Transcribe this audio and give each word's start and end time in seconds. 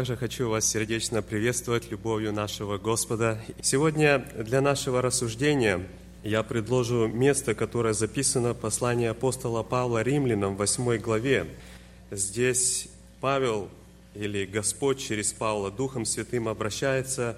Также 0.00 0.16
хочу 0.16 0.48
вас 0.48 0.64
сердечно 0.64 1.20
приветствовать 1.20 1.90
любовью 1.90 2.32
нашего 2.32 2.78
Господа. 2.78 3.38
Сегодня 3.60 4.26
для 4.34 4.62
нашего 4.62 5.02
рассуждения 5.02 5.86
я 6.24 6.42
предложу 6.42 7.06
место, 7.06 7.54
которое 7.54 7.92
записано 7.92 8.54
в 8.54 8.56
послании 8.56 9.08
апостола 9.08 9.62
Павла 9.62 10.00
римлянам 10.00 10.54
в 10.54 10.58
8 10.60 10.96
главе. 10.96 11.48
Здесь 12.10 12.88
Павел 13.20 13.68
или 14.14 14.46
Господь 14.46 15.00
через 15.00 15.34
Павла 15.34 15.70
Духом 15.70 16.06
Святым 16.06 16.48
обращается 16.48 17.36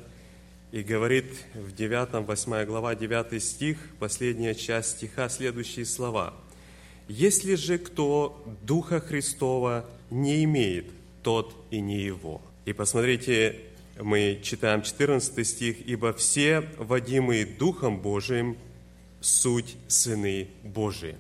и 0.71 0.85
говорит 0.85 1.35
в 1.55 1.74
9, 1.74 2.24
8 2.24 2.65
глава, 2.65 2.95
9 2.95 3.43
стих, 3.43 3.77
последняя 3.99 4.55
часть 4.55 4.99
стиха, 4.99 5.29
следующие 5.29 5.85
слова. 5.85 6.33
«Если 7.09 7.57
же 7.57 7.79
кто 7.79 8.41
Духа 8.63 9.01
Христова 9.01 9.85
не 10.10 10.45
имеет, 10.45 10.87
тот 11.24 11.57
и 11.73 11.80
не 11.80 12.01
его». 12.01 12.41
И 12.65 12.73
посмотрите, 12.73 13.57
мы 14.01 14.39
читаем 14.41 14.83
14 14.83 15.45
стих, 15.47 15.77
«Ибо 15.84 16.12
все, 16.12 16.61
водимые 16.79 17.45
Духом 17.45 18.01
Божиим, 18.01 18.57
суть 19.21 19.75
сыны 19.88 20.48
Божии». 20.62 21.16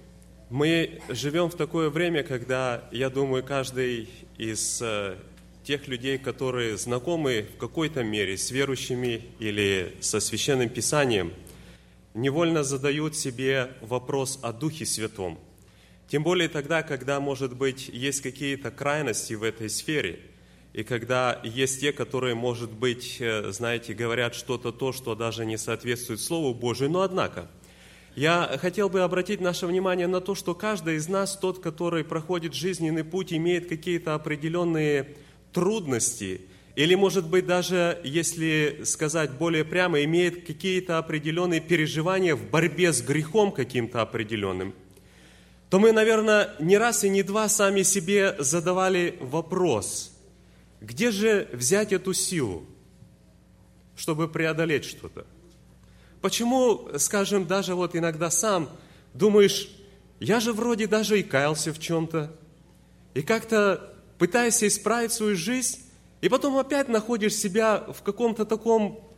Мы 0.50 1.00
живем 1.08 1.50
в 1.50 1.56
такое 1.56 1.90
время, 1.90 2.22
когда, 2.22 2.84
я 2.92 3.10
думаю, 3.10 3.42
каждый 3.42 4.08
из 4.38 4.80
э, 4.82 5.16
тех 5.64 5.88
людей, 5.88 6.16
которые 6.16 6.76
знакомы 6.76 7.46
в 7.56 7.58
какой-то 7.58 8.04
мере 8.04 8.36
с 8.36 8.52
верующими 8.52 9.22
или 9.40 9.96
со 10.00 10.20
священным 10.20 10.68
писанием, 10.68 11.32
невольно 12.14 12.62
задают 12.62 13.16
себе 13.16 13.72
вопрос 13.80 14.38
о 14.42 14.52
Духе 14.52 14.86
Святом. 14.86 15.40
Тем 16.06 16.22
более 16.22 16.48
тогда, 16.48 16.84
когда, 16.84 17.18
может 17.18 17.56
быть, 17.56 17.88
есть 17.88 18.20
какие-то 18.20 18.70
крайности 18.70 19.34
в 19.34 19.42
этой 19.42 19.70
сфере, 19.70 20.20
и 20.72 20.84
когда 20.84 21.40
есть 21.44 21.80
те, 21.80 21.92
которые, 21.92 22.34
может 22.34 22.70
быть, 22.70 23.18
э, 23.20 23.50
знаете, 23.52 23.94
говорят 23.94 24.34
что-то 24.34 24.72
то, 24.72 24.92
что 24.92 25.14
даже 25.14 25.44
не 25.44 25.58
соответствует 25.58 26.20
Слову 26.20 26.54
Божию, 26.54 26.90
но 26.90 27.02
однако– 27.02 27.50
я 28.14 28.58
хотел 28.60 28.90
бы 28.90 29.00
обратить 29.00 29.40
наше 29.40 29.66
внимание 29.66 30.06
на 30.06 30.20
то, 30.20 30.34
что 30.34 30.54
каждый 30.54 30.96
из 30.96 31.08
нас, 31.08 31.34
тот, 31.34 31.60
который 31.60 32.04
проходит 32.04 32.52
жизненный 32.52 33.04
путь, 33.04 33.32
имеет 33.32 33.70
какие-то 33.70 34.14
определенные 34.14 35.16
трудности, 35.50 36.42
или, 36.76 36.94
может 36.94 37.26
быть, 37.26 37.46
даже, 37.46 37.98
если 38.04 38.82
сказать 38.84 39.30
более 39.32 39.64
прямо, 39.64 40.04
имеет 40.04 40.46
какие-то 40.46 40.98
определенные 40.98 41.62
переживания 41.62 42.34
в 42.36 42.50
борьбе 42.50 42.92
с 42.92 43.00
грехом 43.00 43.50
каким-то 43.50 44.02
определенным, 44.02 44.74
то 45.70 45.78
мы, 45.78 45.92
наверное, 45.92 46.54
не 46.60 46.76
раз 46.76 47.04
и 47.04 47.08
не 47.08 47.22
два 47.22 47.48
сами 47.48 47.80
себе 47.80 48.36
задавали 48.38 49.16
вопрос, 49.20 50.11
где 50.82 51.12
же 51.12 51.48
взять 51.52 51.92
эту 51.92 52.12
силу, 52.12 52.66
чтобы 53.94 54.28
преодолеть 54.28 54.84
что-то? 54.84 55.26
Почему, 56.20 56.88
скажем, 56.98 57.46
даже 57.46 57.74
вот 57.74 57.94
иногда 57.94 58.30
сам 58.30 58.68
думаешь, 59.14 59.70
я 60.18 60.40
же 60.40 60.52
вроде 60.52 60.86
даже 60.86 61.20
и 61.20 61.22
каялся 61.22 61.72
в 61.72 61.78
чем-то, 61.78 62.34
и 63.14 63.22
как-то 63.22 63.94
пытаешься 64.18 64.66
исправить 64.66 65.12
свою 65.12 65.36
жизнь, 65.36 65.78
и 66.20 66.28
потом 66.28 66.56
опять 66.56 66.88
находишь 66.88 67.34
себя 67.34 67.78
в 67.78 68.02
каком-то 68.02 68.44
таком, 68.44 69.08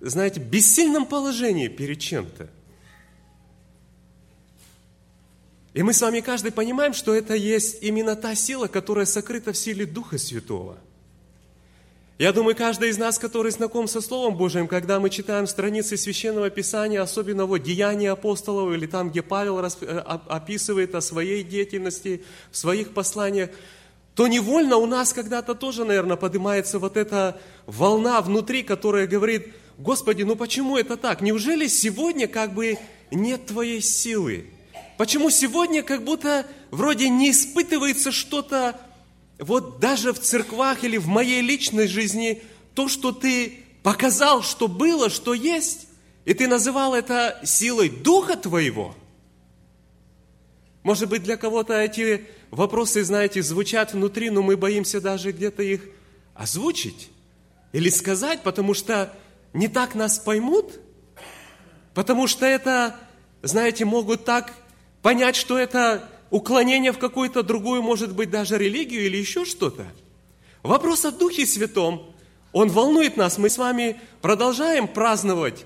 знаете, 0.00 0.40
бессильном 0.40 1.06
положении 1.06 1.68
перед 1.68 2.00
чем-то. 2.00 2.48
И 5.72 5.82
мы 5.82 5.92
с 5.92 6.00
вами 6.00 6.20
каждый 6.20 6.50
понимаем, 6.50 6.92
что 6.92 7.14
это 7.14 7.34
есть 7.34 7.82
именно 7.82 8.16
та 8.16 8.34
сила, 8.34 8.66
которая 8.66 9.06
сокрыта 9.06 9.52
в 9.52 9.56
силе 9.56 9.86
Духа 9.86 10.18
Святого. 10.18 10.78
Я 12.18 12.32
думаю, 12.32 12.54
каждый 12.54 12.90
из 12.90 12.98
нас, 12.98 13.18
который 13.18 13.50
знаком 13.50 13.88
со 13.88 14.02
Словом 14.02 14.36
Божьим, 14.36 14.68
когда 14.68 15.00
мы 15.00 15.08
читаем 15.08 15.46
страницы 15.46 15.96
Священного 15.96 16.50
Писания, 16.50 17.00
особенно 17.00 17.46
вот 17.46 17.62
Деяния 17.62 18.10
апостолов, 18.10 18.74
или 18.74 18.86
там, 18.86 19.10
где 19.10 19.22
Павел 19.22 19.58
э, 19.58 19.98
описывает 20.28 20.94
о 20.94 21.00
своей 21.00 21.42
деятельности, 21.42 22.22
в 22.50 22.58
своих 22.58 22.92
посланиях, 22.92 23.48
то 24.14 24.26
невольно 24.26 24.76
у 24.76 24.84
нас 24.84 25.14
когда-то 25.14 25.54
тоже, 25.54 25.86
наверное, 25.86 26.16
поднимается 26.16 26.78
вот 26.78 26.98
эта 26.98 27.40
волна 27.64 28.20
внутри, 28.20 28.64
которая 28.64 29.06
говорит, 29.06 29.54
Господи, 29.78 30.24
ну 30.24 30.36
почему 30.36 30.76
это 30.76 30.98
так? 30.98 31.22
Неужели 31.22 31.68
сегодня 31.68 32.28
как 32.28 32.52
бы 32.52 32.76
нет 33.10 33.46
Твоей 33.46 33.80
силы? 33.80 34.50
Почему 35.00 35.30
сегодня 35.30 35.82
как 35.82 36.04
будто 36.04 36.44
вроде 36.70 37.08
не 37.08 37.30
испытывается 37.30 38.12
что-то, 38.12 38.78
вот 39.38 39.80
даже 39.80 40.12
в 40.12 40.20
церквах 40.20 40.84
или 40.84 40.98
в 40.98 41.06
моей 41.06 41.40
личной 41.40 41.86
жизни, 41.86 42.42
то, 42.74 42.86
что 42.86 43.10
ты 43.10 43.64
показал, 43.82 44.42
что 44.42 44.68
было, 44.68 45.08
что 45.08 45.32
есть, 45.32 45.88
и 46.26 46.34
ты 46.34 46.46
называл 46.46 46.94
это 46.94 47.40
силой 47.44 47.88
Духа 47.88 48.36
Твоего– 48.36 48.94
может 50.82 51.08
быть, 51.08 51.22
для 51.22 51.38
кого-то 51.38 51.80
эти 51.80 52.26
вопросы, 52.50 53.02
знаете, 53.02 53.42
звучат 53.42 53.94
внутри, 53.94 54.28
но 54.28 54.42
мы 54.42 54.58
боимся 54.58 55.00
даже 55.00 55.32
где-то 55.32 55.62
их 55.62 55.82
озвучить 56.34 57.08
или 57.72 57.88
сказать, 57.88 58.42
потому 58.42 58.74
что 58.74 59.14
не 59.54 59.68
так 59.68 59.94
нас 59.94 60.18
поймут, 60.18 60.78
потому 61.94 62.26
что 62.26 62.44
это, 62.44 62.96
знаете, 63.42 63.86
могут 63.86 64.26
так 64.26 64.54
понять, 65.02 65.36
что 65.36 65.58
это 65.58 66.08
уклонение 66.30 66.92
в 66.92 66.98
какую-то 66.98 67.42
другую, 67.42 67.82
может 67.82 68.14
быть, 68.14 68.30
даже 68.30 68.58
религию 68.58 69.06
или 69.06 69.16
еще 69.16 69.44
что-то. 69.44 69.86
Вопрос 70.62 71.04
о 71.04 71.10
Духе 71.10 71.46
Святом, 71.46 72.12
он 72.52 72.68
волнует 72.68 73.16
нас. 73.16 73.38
Мы 73.38 73.48
с 73.48 73.58
вами 73.58 74.00
продолжаем 74.20 74.88
праздновать 74.88 75.64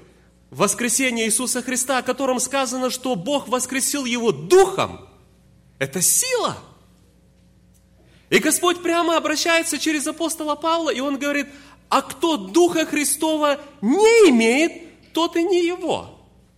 воскресение 0.51 1.27
Иисуса 1.27 1.63
Христа, 1.63 1.99
о 1.99 2.03
котором 2.03 2.39
сказано, 2.39 2.91
что 2.91 3.17
Бог 3.17 3.49
воскресил 3.49 4.05
Его 4.05 4.33
Духом. 4.33 5.09
Это 5.79 6.01
сила. 6.01 6.57
И 8.31 8.39
Господь 8.39 8.83
прямо 8.83 9.17
обращается 9.17 9.79
через 9.79 10.07
апостола 10.07 10.55
Павла, 10.55 10.91
и 10.91 11.01
он 11.01 11.19
говорит, 11.19 11.47
а 11.89 12.03
кто 12.03 12.37
Духа 12.37 12.87
Христова 12.87 13.61
не 13.81 14.31
имеет, 14.31 15.13
тот 15.13 15.37
и 15.37 15.43
не 15.43 15.65
его. 15.67 16.14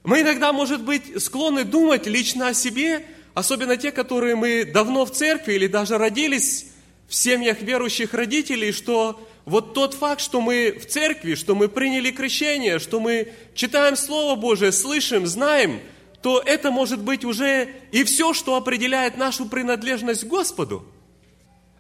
Мы 0.07 0.21
иногда, 0.21 0.53
может 0.53 0.85
быть, 0.85 1.21
склонны 1.21 1.65
думать 1.65 2.07
лично 2.07 2.47
о 2.47 2.55
себе, 2.55 3.05
особенно 3.35 3.77
те, 3.77 3.91
которые 3.91 4.37
мы 4.37 4.65
давно 4.65 5.05
в 5.05 5.11
церкви 5.11 5.55
или 5.55 5.67
даже 5.67 5.99
родились 5.99 6.67
в 7.09 7.15
семьях 7.15 7.61
верующих 7.61 8.15
родителей, 8.15 8.71
что 8.71 9.21
вот 9.47 9.75
тот 9.75 9.95
факт, 9.95 10.21
что 10.21 10.41
мы 10.41 10.79
в 10.81 10.87
церкви, 10.87 11.35
что 11.35 11.57
мы 11.57 11.69
приняли 11.69 12.13
крещение, 12.13 12.79
что 12.79 13.01
мы 13.01 13.33
читаем 13.57 13.97
Слово 13.97 14.37
Божие, 14.37 14.71
слышим, 14.71 15.27
знаем, 15.27 15.81
то 16.23 16.41
это 16.41 16.71
может 16.71 17.01
быть 17.01 17.25
уже 17.25 17.69
и 17.91 18.05
все, 18.05 18.33
что 18.33 18.55
определяет 18.55 19.17
нашу 19.17 19.47
принадлежность 19.47 20.23
к 20.23 20.29
Господу. 20.29 20.87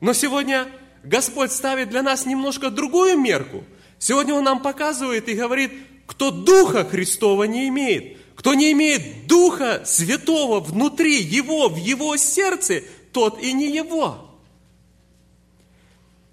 Но 0.00 0.14
сегодня 0.14 0.66
Господь 1.04 1.52
ставит 1.52 1.90
для 1.90 2.02
нас 2.02 2.26
немножко 2.26 2.70
другую 2.70 3.16
мерку. 3.18 3.62
Сегодня 4.00 4.34
Он 4.34 4.42
нам 4.42 4.62
показывает 4.62 5.28
и 5.28 5.34
говорит, 5.34 5.70
кто 6.06 6.30
Духа 6.30 6.84
Христова 6.84 7.44
не 7.44 7.68
имеет, 7.68 8.18
кто 8.36 8.54
не 8.54 8.72
имеет 8.72 9.26
Духа 9.26 9.82
Святого 9.84 10.60
внутри 10.60 11.20
Его, 11.22 11.68
в 11.68 11.76
Его 11.76 12.16
сердце, 12.16 12.82
тот 13.12 13.42
и 13.42 13.52
не 13.52 13.74
Его. 13.74 14.30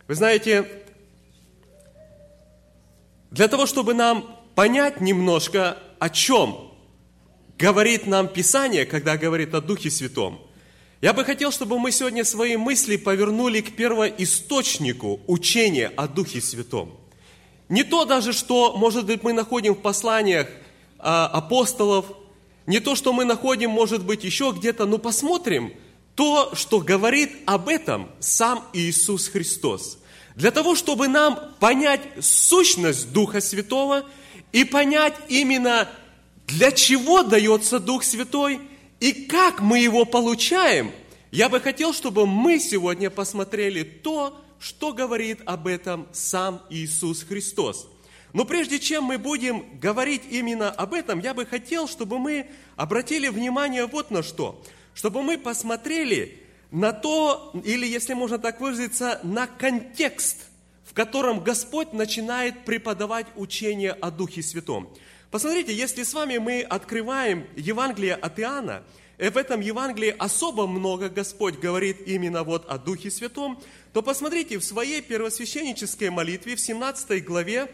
Вы 0.08 0.16
знаете, 0.16 0.70
для 3.32 3.48
того, 3.48 3.66
чтобы 3.66 3.94
нам 3.94 4.38
понять 4.54 5.02
немножко, 5.02 5.78
о 6.00 6.10
чем 6.10 6.72
говорит 7.58 8.06
нам 8.06 8.28
Писание, 8.28 8.86
когда 8.86 9.18
говорит 9.18 9.54
о 9.56 9.62
Духе 9.62 9.90
Святом, 9.90 10.40
я 11.02 11.14
бы 11.14 11.26
хотел, 11.26 11.52
чтобы 11.52 11.80
мы 11.80 11.92
сегодня 11.92 12.24
свои 12.24 12.58
мысли 12.58 12.96
повернули 12.96 13.62
к 13.62 13.76
первоисточнику 13.76 15.20
учения 15.28 15.92
о 15.96 16.08
Духе 16.08 16.42
Святом. 16.42 17.03
Не 17.74 17.84
то 17.84 18.06
даже, 18.06 18.34
что, 18.34 18.78
может 18.78 19.06
быть, 19.06 19.24
мы 19.24 19.34
находим 19.34 19.74
в 19.74 19.82
посланиях 19.82 20.48
а, 21.00 21.26
апостолов, 21.28 22.06
не 22.68 22.80
то, 22.80 22.96
что 22.96 23.12
мы 23.12 23.26
находим, 23.26 23.72
может 23.72 24.06
быть, 24.06 24.24
еще 24.24 24.54
где-то, 24.56 24.86
но 24.86 24.98
посмотрим 24.98 25.74
то, 26.16 26.52
что 26.54 26.80
говорит 26.80 27.32
об 27.46 27.68
этом 27.68 28.10
сам 28.20 28.64
Иисус 28.74 29.28
Христос– 29.28 29.98
для 30.36 30.52
того, 30.52 30.76
чтобы 30.76 31.08
нам 31.08 31.40
понять 31.60 32.02
сущность 32.20 33.12
Духа 33.12 33.40
Святого 33.40 34.04
и 34.52 34.64
понять 34.64 35.14
именно, 35.28 35.88
для 36.48 36.72
чего 36.72 37.24
дается 37.24 37.80
Дух 37.80 38.04
Святой 38.04 38.60
и 39.00 39.14
как 39.26 39.62
мы 39.62 39.80
его 39.80 40.06
получаем, 40.06 40.92
я 41.32 41.50
бы 41.50 41.60
хотел, 41.60 41.94
чтобы 41.94 42.26
мы 42.26 42.60
сегодня 42.60 43.10
посмотрели 43.10 43.84
то, 43.84 44.43
что 44.64 44.94
говорит 44.94 45.42
об 45.46 45.68
этом 45.68 46.08
сам 46.14 46.62
Иисус 46.70 47.24
Христос. 47.24 47.90
Но 48.32 48.46
прежде 48.46 48.80
чем 48.80 49.04
мы 49.04 49.18
будем 49.18 49.78
говорить 49.78 50.22
именно 50.30 50.72
об 50.72 50.94
этом, 50.94 51.20
я 51.20 51.34
бы 51.34 51.46
хотел, 51.46 51.86
чтобы 51.86 52.18
мы 52.18 52.50
обратили 52.78 53.28
внимание 53.28 53.86
вот 53.86 54.10
на 54.10 54.24
что. 54.24 54.64
Чтобы 54.94 55.22
мы 55.22 55.38
посмотрели 55.38 56.42
на 56.72 56.94
то, 56.94 57.52
или 57.66 57.86
если 57.86 58.14
можно 58.14 58.40
так 58.40 58.62
выразиться, 58.62 59.20
на 59.22 59.48
контекст, 59.48 60.48
в 60.86 60.94
котором 60.94 61.44
Господь 61.44 61.92
начинает 61.92 62.64
преподавать 62.64 63.28
учение 63.36 63.92
о 63.92 64.12
Духе 64.12 64.42
Святом. 64.42 64.96
Посмотрите, 65.30 65.76
если 65.76 66.04
с 66.04 66.14
вами 66.14 66.38
мы 66.38 66.62
открываем 66.62 67.48
Евангелие 67.58 68.16
от 68.16 68.40
Иоанна, 68.40 68.84
в 69.30 69.38
этом 69.38 69.62
Евангелии 69.62 70.16
особо 70.18 70.68
много 70.68 71.08
Господь 71.08 71.58
говорит 71.58 72.08
именно 72.08 72.44
вот 72.44 72.66
о 72.68 72.78
Духе 72.78 73.10
Святом, 73.10 73.60
то 73.94 74.02
посмотрите, 74.02 74.58
в 74.58 74.64
своей 74.64 75.02
первосвященнической 75.02 76.10
молитве 76.10 76.56
в 76.56 76.60
17 76.60 77.24
главе 77.24 77.70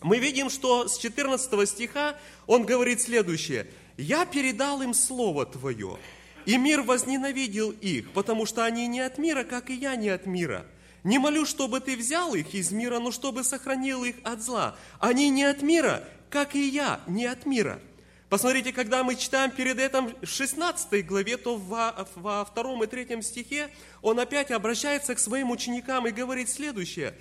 мы 0.00 0.18
видим, 0.18 0.50
что 0.50 0.86
с 0.88 0.98
14 0.98 1.68
стиха 1.68 2.16
он 2.46 2.64
говорит 2.64 3.00
следующее. 3.00 3.66
«Я 3.96 4.26
передал 4.26 4.82
им 4.82 4.94
Слово 4.94 5.46
Твое, 5.46 5.98
и 6.46 6.56
мир 6.56 6.82
возненавидел 6.82 7.70
их, 7.70 8.10
потому 8.12 8.44
что 8.44 8.64
они 8.64 8.86
не 8.86 9.00
от 9.00 9.18
мира, 9.18 9.44
как 9.44 9.70
и 9.70 9.74
я 9.74 9.96
не 9.96 10.10
от 10.10 10.26
мира. 10.26 10.66
Не 11.04 11.18
молю, 11.18 11.44
чтобы 11.44 11.80
Ты 11.80 11.96
взял 11.96 12.34
их 12.34 12.54
из 12.54 12.70
мира, 12.70 12.98
но 12.98 13.10
чтобы 13.10 13.44
сохранил 13.44 14.04
их 14.04 14.16
от 14.24 14.42
зла. 14.42 14.76
Они 15.00 15.28
не 15.30 15.44
от 15.44 15.62
мира, 15.62 16.04
как 16.30 16.54
и 16.54 16.68
я 16.68 17.00
не 17.06 17.26
от 17.26 17.46
мира». 17.46 17.80
Посмотрите, 18.28 18.72
когда 18.72 19.04
мы 19.04 19.16
читаем 19.16 19.50
перед 19.50 19.78
этим 19.78 20.14
в 20.20 20.26
16 20.26 21.06
главе, 21.06 21.36
то 21.36 21.56
во, 21.56 22.06
во 22.14 22.44
втором 22.44 22.82
и 22.82 22.86
третьем 22.86 23.22
стихе 23.22 23.68
он 24.02 24.18
опять 24.18 24.50
обращается 24.50 25.14
к 25.14 25.18
своим 25.18 25.50
ученикам 25.50 26.06
и 26.06 26.10
говорит 26.10 26.48
следующее. 26.48 27.14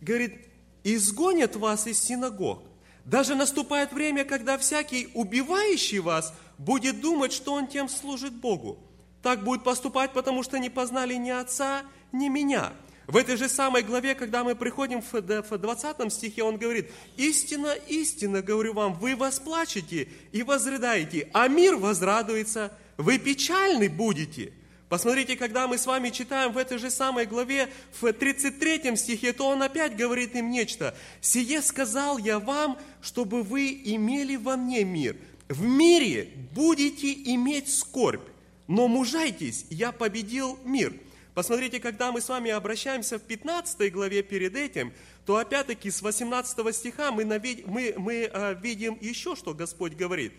Говорит, 0.00 0.46
изгонят 0.84 1.56
вас 1.56 1.86
из 1.86 1.98
синагог. 1.98 2.62
Даже 3.04 3.34
наступает 3.34 3.92
время, 3.92 4.24
когда 4.24 4.58
всякий 4.58 5.08
убивающий 5.14 5.98
вас 5.98 6.32
будет 6.58 7.00
думать, 7.00 7.32
что 7.32 7.54
он 7.54 7.66
тем 7.66 7.88
служит 7.88 8.32
Богу. 8.32 8.78
Так 9.22 9.44
будет 9.44 9.64
поступать, 9.64 10.12
потому 10.12 10.42
что 10.42 10.58
не 10.58 10.70
познали 10.70 11.14
ни 11.14 11.30
Отца, 11.30 11.82
ни 12.12 12.28
Меня. 12.28 12.72
В 13.06 13.16
этой 13.16 13.36
же 13.36 13.48
самой 13.48 13.82
главе, 13.82 14.14
когда 14.14 14.44
мы 14.44 14.54
приходим 14.54 15.02
в 15.02 15.58
20 15.58 16.12
стихе, 16.12 16.44
он 16.44 16.56
говорит, 16.56 16.90
«Истина, 17.16 17.74
истина, 17.88 18.42
говорю 18.42 18.74
вам, 18.74 18.94
вы 18.94 19.16
восплачете 19.16 20.08
и 20.30 20.42
возрыдаете, 20.42 21.28
а 21.32 21.48
мир 21.48 21.76
возрадуется, 21.76 22.72
вы 22.96 23.18
печальны 23.18 23.88
будете». 23.88 24.52
Посмотрите, 24.88 25.36
когда 25.36 25.66
мы 25.66 25.78
с 25.78 25.86
вами 25.86 26.10
читаем 26.10 26.52
в 26.52 26.58
этой 26.58 26.76
же 26.76 26.90
самой 26.90 27.24
главе, 27.24 27.70
в 27.98 28.12
33 28.12 28.94
стихе, 28.96 29.32
то 29.32 29.48
он 29.48 29.62
опять 29.62 29.96
говорит 29.96 30.36
им 30.36 30.50
нечто. 30.50 30.94
«Сие 31.22 31.62
сказал 31.62 32.18
я 32.18 32.38
вам, 32.38 32.78
чтобы 33.00 33.42
вы 33.42 33.80
имели 33.84 34.36
во 34.36 34.56
мне 34.56 34.84
мир. 34.84 35.16
В 35.48 35.64
мире 35.64 36.28
будете 36.54 37.10
иметь 37.10 37.74
скорбь, 37.74 38.28
но 38.68 38.86
мужайтесь, 38.86 39.64
я 39.70 39.92
победил 39.92 40.58
мир». 40.62 40.92
Посмотрите, 41.34 41.80
когда 41.80 42.12
мы 42.12 42.20
с 42.20 42.28
вами 42.28 42.50
обращаемся 42.50 43.18
в 43.18 43.22
15 43.22 43.90
главе 43.90 44.22
перед 44.22 44.54
этим, 44.54 44.92
то 45.24 45.36
опять-таки 45.36 45.90
с 45.90 46.02
18 46.02 46.74
стиха 46.76 47.10
мы, 47.10 47.24
мы, 47.24 47.94
мы 47.96 48.30
а, 48.32 48.52
видим 48.52 48.98
еще, 49.00 49.34
что 49.34 49.54
Господь 49.54 49.94
говорит. 49.94 50.34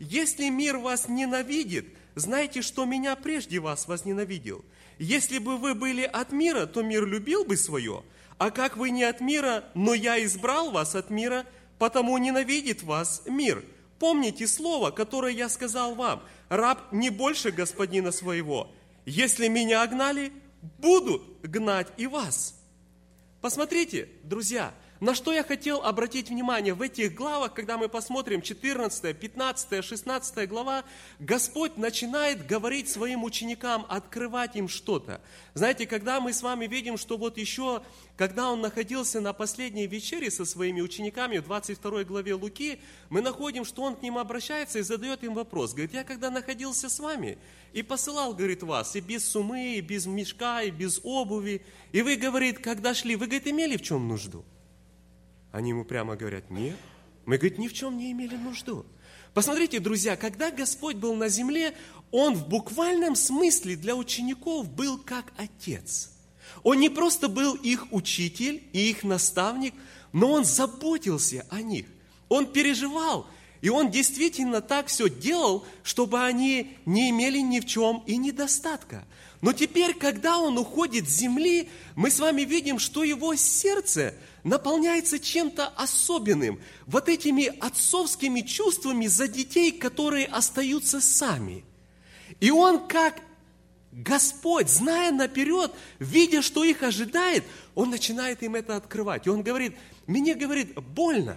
«Если 0.00 0.48
мир 0.48 0.78
вас 0.78 1.08
ненавидит, 1.08 1.86
знайте, 2.16 2.62
что 2.62 2.84
меня 2.84 3.14
прежде 3.14 3.60
вас 3.60 3.86
возненавидел. 3.86 4.64
Если 4.98 5.38
бы 5.38 5.58
вы 5.58 5.74
были 5.74 6.02
от 6.02 6.32
мира, 6.32 6.66
то 6.66 6.82
мир 6.82 7.06
любил 7.06 7.44
бы 7.44 7.56
свое. 7.56 8.02
А 8.38 8.50
как 8.50 8.76
вы 8.76 8.90
не 8.90 9.04
от 9.04 9.20
мира, 9.20 9.64
но 9.74 9.94
я 9.94 10.22
избрал 10.24 10.72
вас 10.72 10.96
от 10.96 11.10
мира, 11.10 11.46
потому 11.78 12.18
ненавидит 12.18 12.82
вас 12.82 13.22
мир. 13.26 13.64
Помните 14.00 14.48
слово, 14.48 14.90
которое 14.90 15.32
я 15.32 15.48
сказал 15.48 15.94
вам. 15.94 16.24
Раб 16.48 16.92
не 16.92 17.10
больше 17.10 17.52
господина 17.52 18.10
своего. 18.10 18.72
Если 19.04 19.48
меня 19.48 19.86
гнали, 19.86 20.32
будут 20.78 21.40
гнать 21.42 21.88
и 21.96 22.06
вас. 22.06 22.54
Посмотрите, 23.40 24.08
друзья, 24.22 24.72
на 25.02 25.16
что 25.16 25.32
я 25.32 25.42
хотел 25.42 25.82
обратить 25.82 26.30
внимание 26.30 26.74
в 26.74 26.80
этих 26.80 27.16
главах, 27.16 27.54
когда 27.54 27.76
мы 27.76 27.88
посмотрим 27.88 28.40
14, 28.40 29.18
15, 29.18 29.84
16 29.84 30.48
глава, 30.48 30.84
Господь 31.18 31.76
начинает 31.76 32.46
говорить 32.46 32.88
своим 32.88 33.24
ученикам, 33.24 33.84
открывать 33.88 34.54
им 34.54 34.68
что-то. 34.68 35.20
Знаете, 35.54 35.88
когда 35.88 36.20
мы 36.20 36.32
с 36.32 36.40
вами 36.40 36.68
видим, 36.68 36.96
что 36.96 37.16
вот 37.16 37.36
еще, 37.36 37.82
когда 38.16 38.52
Он 38.52 38.60
находился 38.60 39.20
на 39.20 39.32
последней 39.32 39.88
вечере 39.88 40.30
со 40.30 40.44
своими 40.44 40.80
учениками 40.80 41.38
в 41.38 41.46
22 41.46 42.04
главе 42.04 42.34
Луки, 42.34 42.78
мы 43.10 43.22
находим, 43.22 43.64
что 43.64 43.82
Он 43.82 43.96
к 43.96 44.02
ним 44.02 44.18
обращается 44.18 44.78
и 44.78 44.82
задает 44.82 45.24
им 45.24 45.34
вопрос. 45.34 45.72
Говорит, 45.72 45.94
я 45.94 46.04
когда 46.04 46.30
находился 46.30 46.88
с 46.88 47.00
вами 47.00 47.38
и 47.72 47.82
посылал, 47.82 48.34
говорит, 48.34 48.62
вас, 48.62 48.94
и 48.94 49.00
без 49.00 49.28
сумы, 49.28 49.78
и 49.78 49.80
без 49.80 50.06
мешка, 50.06 50.62
и 50.62 50.70
без 50.70 51.00
обуви, 51.02 51.62
и 51.90 52.02
вы, 52.02 52.14
говорит, 52.14 52.60
когда 52.60 52.94
шли, 52.94 53.16
вы, 53.16 53.26
говорит, 53.26 53.48
имели 53.48 53.76
в 53.76 53.82
чем 53.82 54.06
нужду? 54.06 54.44
Они 55.52 55.70
ему 55.70 55.84
прямо 55.84 56.16
говорят, 56.16 56.50
нет. 56.50 56.76
Мы, 57.26 57.36
говорит, 57.36 57.58
ни 57.58 57.68
в 57.68 57.74
чем 57.74 57.96
не 57.96 58.10
имели 58.10 58.36
нужду. 58.36 58.84
Посмотрите, 59.34 59.80
друзья, 59.80 60.16
когда 60.16 60.50
Господь 60.50 60.96
был 60.96 61.14
на 61.14 61.28
земле, 61.28 61.74
Он 62.10 62.34
в 62.34 62.48
буквальном 62.48 63.14
смысле 63.14 63.76
для 63.76 63.94
учеников 63.94 64.68
был 64.68 64.98
как 64.98 65.32
отец. 65.36 66.10
Он 66.62 66.80
не 66.80 66.88
просто 66.88 67.28
был 67.28 67.54
их 67.54 67.92
учитель 67.92 68.62
и 68.72 68.90
их 68.90 69.04
наставник, 69.04 69.74
но 70.12 70.32
Он 70.32 70.44
заботился 70.44 71.46
о 71.50 71.62
них. 71.62 71.86
Он 72.28 72.46
переживал, 72.46 73.26
и 73.60 73.68
Он 73.68 73.90
действительно 73.90 74.60
так 74.60 74.88
все 74.88 75.08
делал, 75.08 75.66
чтобы 75.82 76.22
они 76.24 76.76
не 76.84 77.10
имели 77.10 77.38
ни 77.38 77.60
в 77.60 77.66
чем 77.66 78.02
и 78.06 78.16
недостатка. 78.16 79.04
Но 79.42 79.52
теперь, 79.52 79.92
когда 79.92 80.38
Он 80.38 80.56
уходит 80.56 81.06
с 81.08 81.12
земли, 81.12 81.68
мы 81.94 82.10
с 82.10 82.18
вами 82.18 82.42
видим, 82.42 82.78
что 82.78 83.04
Его 83.04 83.34
сердце– 83.34 84.14
наполняется 84.44 85.18
чем-то 85.18 85.68
особенным, 85.68 86.60
вот 86.86 87.08
этими 87.08 87.46
отцовскими 87.60 88.40
чувствами 88.40 89.06
за 89.06 89.28
детей, 89.28 89.72
которые 89.72 90.26
остаются 90.26 91.00
сами. 91.00 91.64
И 92.40 92.50
он 92.50 92.86
как 92.86 93.20
Господь, 93.92 94.68
зная 94.68 95.12
наперед, 95.12 95.72
видя, 95.98 96.42
что 96.42 96.64
их 96.64 96.82
ожидает, 96.82 97.44
он 97.74 97.90
начинает 97.90 98.42
им 98.42 98.54
это 98.54 98.76
открывать. 98.76 99.26
И 99.26 99.30
он 99.30 99.42
говорит, 99.42 99.76
мне, 100.06 100.34
говорит, 100.34 100.74
больно, 100.74 101.36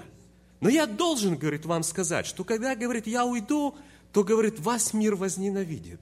но 0.62 0.70
я 0.70 0.86
должен, 0.86 1.36
говорит, 1.36 1.66
вам 1.66 1.84
сказать, 1.84 2.26
что 2.26 2.44
когда, 2.44 2.76
говорит, 2.76 3.08
я 3.08 3.26
уйду, 3.26 3.76
то, 4.14 4.24
говорит, 4.24 4.60
вас 4.60 4.94
мир 4.94 5.16
возненавидит. 5.16 6.00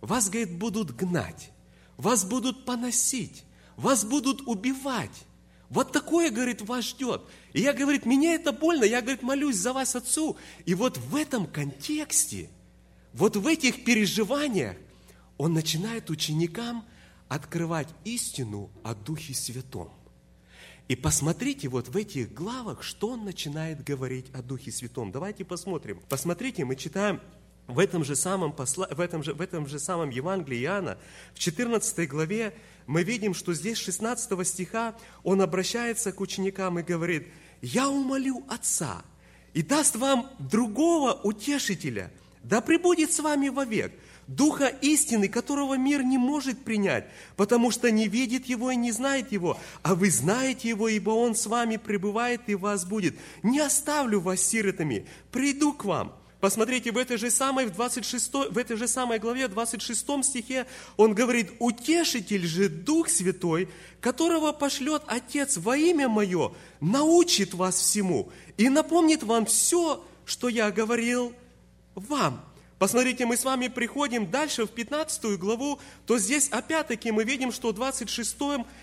Вас, 0.00 0.28
говорит, 0.30 0.56
будут 0.56 0.94
гнать, 0.96 1.50
вас 1.96 2.24
будут 2.24 2.64
поносить, 2.64 3.44
вас 3.76 4.04
будут 4.04 4.42
убивать. 4.42 5.24
Вот 5.68 5.92
такое, 5.92 6.30
говорит, 6.30 6.62
вас 6.62 6.86
ждет. 6.86 7.22
И 7.52 7.60
я, 7.60 7.72
говорит, 7.72 8.04
меня 8.04 8.34
это 8.34 8.52
больно, 8.52 8.84
я, 8.84 9.02
говорит, 9.02 9.22
молюсь 9.22 9.56
за 9.56 9.72
вас 9.72 9.94
Отцу. 9.94 10.36
И 10.66 10.74
вот 10.74 10.98
в 10.98 11.14
этом 11.14 11.46
контексте, 11.46 12.50
вот 13.12 13.36
в 13.36 13.46
этих 13.46 13.84
переживаниях, 13.84 14.76
он 15.38 15.54
начинает 15.54 16.10
ученикам 16.10 16.84
открывать 17.28 17.88
истину 18.04 18.70
о 18.82 18.94
Духе 18.94 19.34
Святом. 19.34 19.90
И 20.88 20.96
посмотрите 20.96 21.68
вот 21.68 21.88
в 21.88 21.96
этих 21.96 22.34
главах, 22.34 22.82
что 22.82 23.10
он 23.10 23.24
начинает 23.24 23.84
говорить 23.84 24.26
о 24.34 24.42
Духе 24.42 24.72
Святом. 24.72 25.12
Давайте 25.12 25.44
посмотрим. 25.44 26.02
Посмотрите, 26.08 26.64
мы 26.64 26.74
читаем 26.74 27.20
в 27.70 27.78
этом 27.78 28.04
же 28.04 28.16
самом, 28.16 28.52
посла... 28.52 28.88
в 28.90 29.00
этом 29.00 29.22
же, 29.22 29.34
в 29.34 29.40
этом 29.40 29.66
же 29.66 29.78
самом 29.78 30.10
Евангелии 30.10 30.62
Иоанна, 30.62 30.98
в 31.34 31.38
14 31.38 32.08
главе, 32.08 32.54
мы 32.86 33.02
видим, 33.02 33.34
что 33.34 33.54
здесь 33.54 33.78
16 33.78 34.46
стиха 34.46 34.94
он 35.22 35.40
обращается 35.42 36.12
к 36.12 36.20
ученикам 36.20 36.78
и 36.78 36.82
говорит, 36.82 37.28
«Я 37.62 37.88
умолю 37.88 38.44
Отца 38.48 39.02
и 39.54 39.62
даст 39.62 39.96
вам 39.96 40.28
другого 40.38 41.12
утешителя, 41.12 42.10
да 42.42 42.60
пребудет 42.60 43.12
с 43.12 43.20
вами 43.20 43.48
вовек, 43.48 43.92
Духа 44.26 44.66
истины, 44.66 45.26
которого 45.26 45.76
мир 45.76 46.04
не 46.04 46.16
может 46.16 46.62
принять, 46.62 47.04
потому 47.36 47.72
что 47.72 47.90
не 47.90 48.06
видит 48.06 48.46
Его 48.46 48.70
и 48.70 48.76
не 48.76 48.92
знает 48.92 49.32
Его, 49.32 49.58
а 49.82 49.96
вы 49.96 50.08
знаете 50.08 50.68
Его, 50.68 50.88
ибо 50.88 51.10
Он 51.10 51.34
с 51.34 51.46
вами 51.46 51.78
пребывает 51.78 52.42
и 52.46 52.54
вас 52.54 52.84
будет. 52.84 53.16
Не 53.42 53.58
оставлю 53.58 54.20
вас 54.20 54.40
сиротами, 54.40 55.06
приду 55.32 55.72
к 55.72 55.84
вам». 55.84 56.19
Посмотрите, 56.40 56.90
в 56.90 56.96
этой 56.96 57.18
же 57.18 57.30
самой, 57.30 57.66
в 57.66 57.70
26, 57.72 58.32
в 58.50 58.56
этой 58.56 58.76
же 58.76 58.88
самой 58.88 59.18
главе, 59.18 59.46
26 59.46 60.24
стихе, 60.24 60.66
он 60.96 61.12
говорит, 61.12 61.52
«Утешитель 61.58 62.46
же 62.46 62.70
Дух 62.70 63.10
Святой, 63.10 63.68
которого 64.00 64.52
пошлет 64.52 65.02
Отец 65.06 65.58
во 65.58 65.76
имя 65.76 66.08
Мое, 66.08 66.52
научит 66.80 67.52
вас 67.52 67.76
всему 67.76 68.32
и 68.56 68.70
напомнит 68.70 69.22
вам 69.22 69.44
все, 69.44 70.02
что 70.24 70.48
я 70.48 70.70
говорил 70.70 71.34
вам». 71.94 72.42
Посмотрите, 72.80 73.26
мы 73.26 73.36
с 73.36 73.44
вами 73.44 73.68
приходим 73.68 74.30
дальше 74.30 74.64
в 74.64 74.70
15 74.70 75.38
главу, 75.38 75.78
то 76.06 76.16
здесь 76.16 76.48
опять-таки 76.48 77.10
мы 77.12 77.24
видим, 77.24 77.52
что 77.52 77.72
в 77.72 77.74
26 77.74 78.36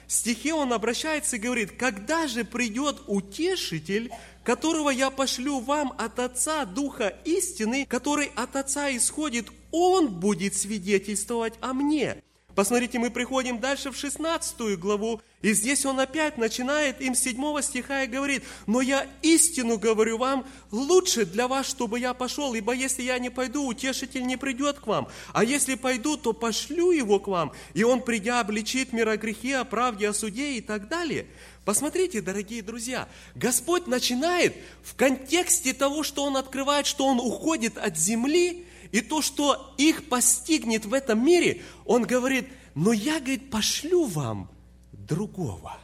стихе 0.05 0.53
он 0.53 0.71
обращается 0.71 1.37
и 1.37 1.39
говорит, 1.39 1.71
«Когда 1.71 2.27
же 2.27 2.45
придет 2.45 3.01
утешитель, 3.07 4.11
которого 4.47 4.91
я 4.91 5.09
пошлю 5.09 5.59
вам 5.59 5.93
от 5.97 6.19
Отца 6.19 6.63
Духа 6.63 7.13
истины, 7.25 7.85
который 7.85 8.31
от 8.33 8.55
Отца 8.55 8.89
исходит, 8.95 9.47
Он 9.71 10.07
будет 10.07 10.55
свидетельствовать 10.55 11.55
о 11.59 11.73
мне. 11.73 12.23
Посмотрите, 12.55 12.97
мы 12.97 13.11
приходим 13.11 13.59
дальше 13.59 13.91
в 13.91 13.97
16 13.97 14.79
главу, 14.79 15.21
и 15.41 15.53
здесь 15.53 15.85
он 15.85 15.99
опять 15.99 16.37
начинает 16.37 17.01
им 17.01 17.13
с 17.13 17.19
7 17.19 17.61
стиха 17.61 18.03
и 18.03 18.07
говорит, 18.07 18.43
«Но 18.67 18.79
я 18.79 19.05
истину 19.21 19.77
говорю 19.77 20.17
вам, 20.17 20.45
лучше 20.71 21.25
для 21.25 21.49
вас, 21.49 21.67
чтобы 21.67 21.99
я 21.99 22.13
пошел, 22.13 22.53
ибо 22.53 22.73
если 22.73 23.03
я 23.03 23.19
не 23.19 23.29
пойду, 23.29 23.67
утешитель 23.67 24.25
не 24.25 24.37
придет 24.37 24.79
к 24.79 24.87
вам, 24.87 25.09
а 25.33 25.43
если 25.43 25.75
пойду, 25.75 26.15
то 26.15 26.31
пошлю 26.31 26.91
его 26.91 27.19
к 27.19 27.27
вам, 27.27 27.51
и 27.73 27.83
он, 27.83 28.01
придя, 28.01 28.39
обличит 28.39 28.93
мир 28.93 29.09
о 29.09 29.17
грехе, 29.17 29.57
о 29.57 29.65
правде, 29.65 30.07
о 30.07 30.13
суде 30.13 30.53
и 30.53 30.61
так 30.61 30.87
далее». 30.87 31.27
Посмотрите, 31.67 32.21
дорогие 32.21 32.62
друзья, 32.62 33.09
Господь 33.36 33.88
начинает 33.88 34.55
в 34.83 34.95
контексте 34.95 35.74
того, 35.74 36.01
что 36.01 36.24
Он 36.24 36.38
открывает, 36.38 36.86
что 36.86 37.05
Он 37.05 37.19
уходит 37.19 37.77
от 37.77 37.97
земли, 37.97 38.65
и 38.93 39.01
то, 39.01 39.21
что 39.21 39.75
их 39.77 40.07
постигнет 40.07 40.86
в 40.86 40.93
этом 40.93 41.25
мире, 41.25 41.62
Он 41.83 42.03
говорит, 42.03 42.47
но 42.74 42.93
я, 42.93 43.19
говорит, 43.19 43.50
пошлю 43.50 44.05
вам 44.05 44.50
другого. 44.93 45.77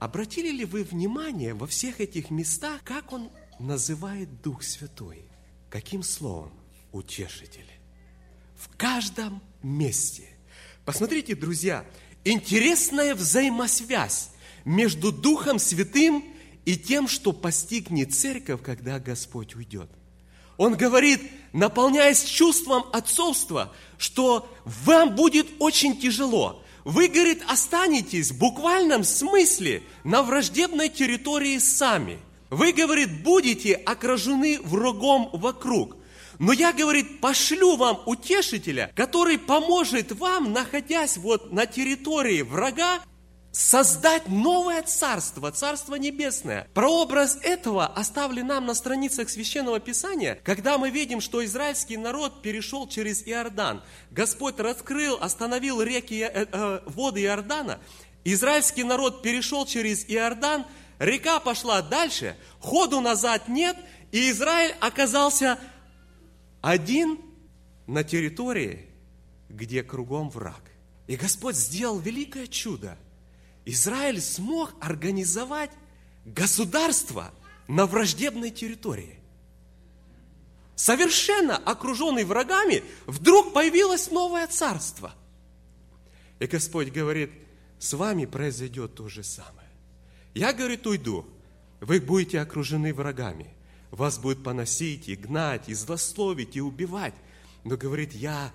Обратили 0.00 0.50
ли 0.50 0.64
вы 0.64 0.82
внимание 0.82 1.54
во 1.54 1.68
всех 1.68 2.00
этих 2.00 2.32
местах, 2.32 2.80
как 2.82 3.12
Он 3.12 3.30
называет 3.60 4.42
Дух 4.42 4.64
Святой? 4.64 5.22
Каким 5.70 6.02
словом? 6.02 6.50
Утешитель. 6.90 7.70
В 8.56 8.76
каждом 8.76 9.40
месте. 9.62 10.24
Посмотрите, 10.84 11.36
друзья, 11.36 11.84
интересная 12.24 13.14
взаимосвязь 13.14 14.30
между 14.64 15.12
Духом 15.12 15.58
Святым 15.58 16.24
и 16.64 16.76
тем, 16.76 17.08
что 17.08 17.32
постигнет 17.32 18.14
церковь, 18.14 18.62
когда 18.62 18.98
Господь 18.98 19.54
уйдет. 19.54 19.90
Он 20.58 20.76
говорит, 20.76 21.22
наполняясь 21.52 22.24
чувством 22.24 22.84
отцовства, 22.92 23.72
что 23.96 24.52
вам 24.64 25.14
будет 25.14 25.46
очень 25.60 25.98
тяжело. 25.98 26.62
Вы, 26.84 27.08
говорит, 27.08 27.42
останетесь 27.48 28.32
в 28.32 28.38
буквальном 28.38 29.04
смысле 29.04 29.82
на 30.04 30.22
враждебной 30.22 30.88
территории 30.88 31.58
сами. 31.58 32.18
Вы, 32.50 32.72
говорит, 32.72 33.22
будете 33.22 33.74
окружены 33.74 34.58
врагом 34.62 35.30
вокруг. 35.32 35.96
Но 36.38 36.52
я, 36.52 36.72
говорит, 36.72 37.20
пошлю 37.20 37.76
вам 37.76 38.00
утешителя, 38.06 38.90
который 38.94 39.38
поможет 39.38 40.12
вам, 40.12 40.52
находясь 40.52 41.16
вот 41.16 41.52
на 41.52 41.66
территории 41.66 42.42
врага, 42.42 43.00
создать 43.52 44.28
новое 44.28 44.82
царство, 44.82 45.50
царство 45.50 45.94
небесное. 45.94 46.68
Прообраз 46.74 47.38
этого 47.42 47.86
оставлен 47.86 48.46
нам 48.46 48.66
на 48.66 48.74
страницах 48.74 49.30
Священного 49.30 49.80
Писания, 49.80 50.38
когда 50.44 50.78
мы 50.78 50.90
видим, 50.90 51.20
что 51.20 51.44
израильский 51.44 51.96
народ 51.96 52.42
перешел 52.42 52.86
через 52.86 53.26
Иордан. 53.26 53.82
Господь 54.10 54.58
раскрыл, 54.60 55.18
остановил 55.20 55.82
реки, 55.82 56.22
э, 56.22 56.46
э, 56.50 56.80
воды 56.86 57.22
Иордана. 57.22 57.80
Израильский 58.24 58.84
народ 58.84 59.22
перешел 59.22 59.64
через 59.64 60.04
Иордан, 60.08 60.66
река 60.98 61.40
пошла 61.40 61.80
дальше, 61.80 62.36
ходу 62.60 63.00
назад 63.00 63.48
нет, 63.48 63.76
и 64.12 64.30
Израиль 64.30 64.74
оказался 64.80 65.58
один 66.60 67.18
на 67.86 68.04
территории, 68.04 68.86
где 69.48 69.82
кругом 69.82 70.28
враг. 70.28 70.62
И 71.06 71.16
Господь 71.16 71.56
сделал 71.56 71.98
великое 71.98 72.46
чудо– 72.46 72.98
Израиль 73.70 74.22
смог 74.22 74.72
организовать 74.80 75.70
государство 76.24 77.30
на 77.66 77.84
враждебной 77.84 78.50
территории. 78.50 79.20
Совершенно 80.74 81.58
окруженный 81.58 82.24
врагами, 82.24 82.82
вдруг 83.04 83.52
появилось 83.52 84.10
новое 84.10 84.46
царство. 84.46 85.12
И 86.38 86.46
Господь 86.46 86.88
говорит, 86.88 87.30
с 87.78 87.92
вами 87.92 88.24
произойдет 88.24 88.94
то 88.94 89.06
же 89.10 89.22
самое. 89.22 89.68
Я, 90.32 90.54
говорит, 90.54 90.86
уйду, 90.86 91.26
вы 91.80 92.00
будете 92.00 92.40
окружены 92.40 92.94
врагами. 92.94 93.52
Вас 93.90 94.18
будет 94.18 94.42
поносить 94.42 95.10
и 95.10 95.14
гнать, 95.14 95.68
и 95.68 95.74
злословить, 95.74 96.56
и 96.56 96.62
убивать. 96.62 97.14
Но, 97.64 97.76
говорит, 97.76 98.14
я 98.14 98.50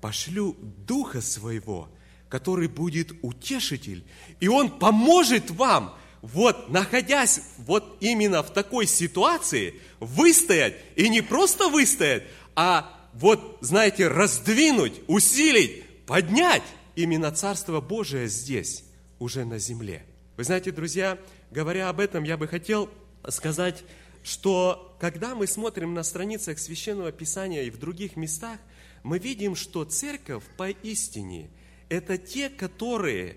пошлю 0.00 0.56
Духа 0.86 1.20
Своего– 1.20 1.90
который 2.34 2.66
будет 2.66 3.12
утешитель, 3.22 4.02
и 4.40 4.48
он 4.48 4.80
поможет 4.80 5.52
вам, 5.52 5.96
вот 6.20 6.68
находясь 6.68 7.42
вот 7.58 7.96
именно 8.00 8.42
в 8.42 8.52
такой 8.52 8.88
ситуации, 8.88 9.74
выстоять, 10.00 10.74
и 10.96 11.08
не 11.08 11.20
просто 11.20 11.68
выстоять, 11.68 12.24
а 12.56 12.92
вот, 13.12 13.58
знаете, 13.60 14.08
раздвинуть, 14.08 14.94
усилить, 15.06 15.84
поднять 16.06 16.64
именно 16.96 17.30
Царство 17.30 17.80
Божие 17.80 18.26
здесь, 18.26 18.82
уже 19.20 19.44
на 19.44 19.60
земле. 19.60 20.04
Вы 20.36 20.42
знаете, 20.42 20.72
друзья, 20.72 21.18
говоря 21.52 21.88
об 21.88 22.00
этом, 22.00 22.24
я 22.24 22.36
бы 22.36 22.48
хотел 22.48 22.90
сказать, 23.28 23.84
что 24.24 24.96
когда 24.98 25.36
мы 25.36 25.46
смотрим 25.46 25.94
на 25.94 26.02
страницах 26.02 26.58
Священного 26.58 27.12
Писания 27.12 27.62
и 27.62 27.70
в 27.70 27.78
других 27.78 28.16
местах, 28.16 28.58
мы 29.04 29.20
видим, 29.20 29.54
что 29.54 29.84
церковь 29.84 30.42
поистине– 30.56 31.48
это 31.88 32.18
те, 32.18 32.48
которые 32.48 33.36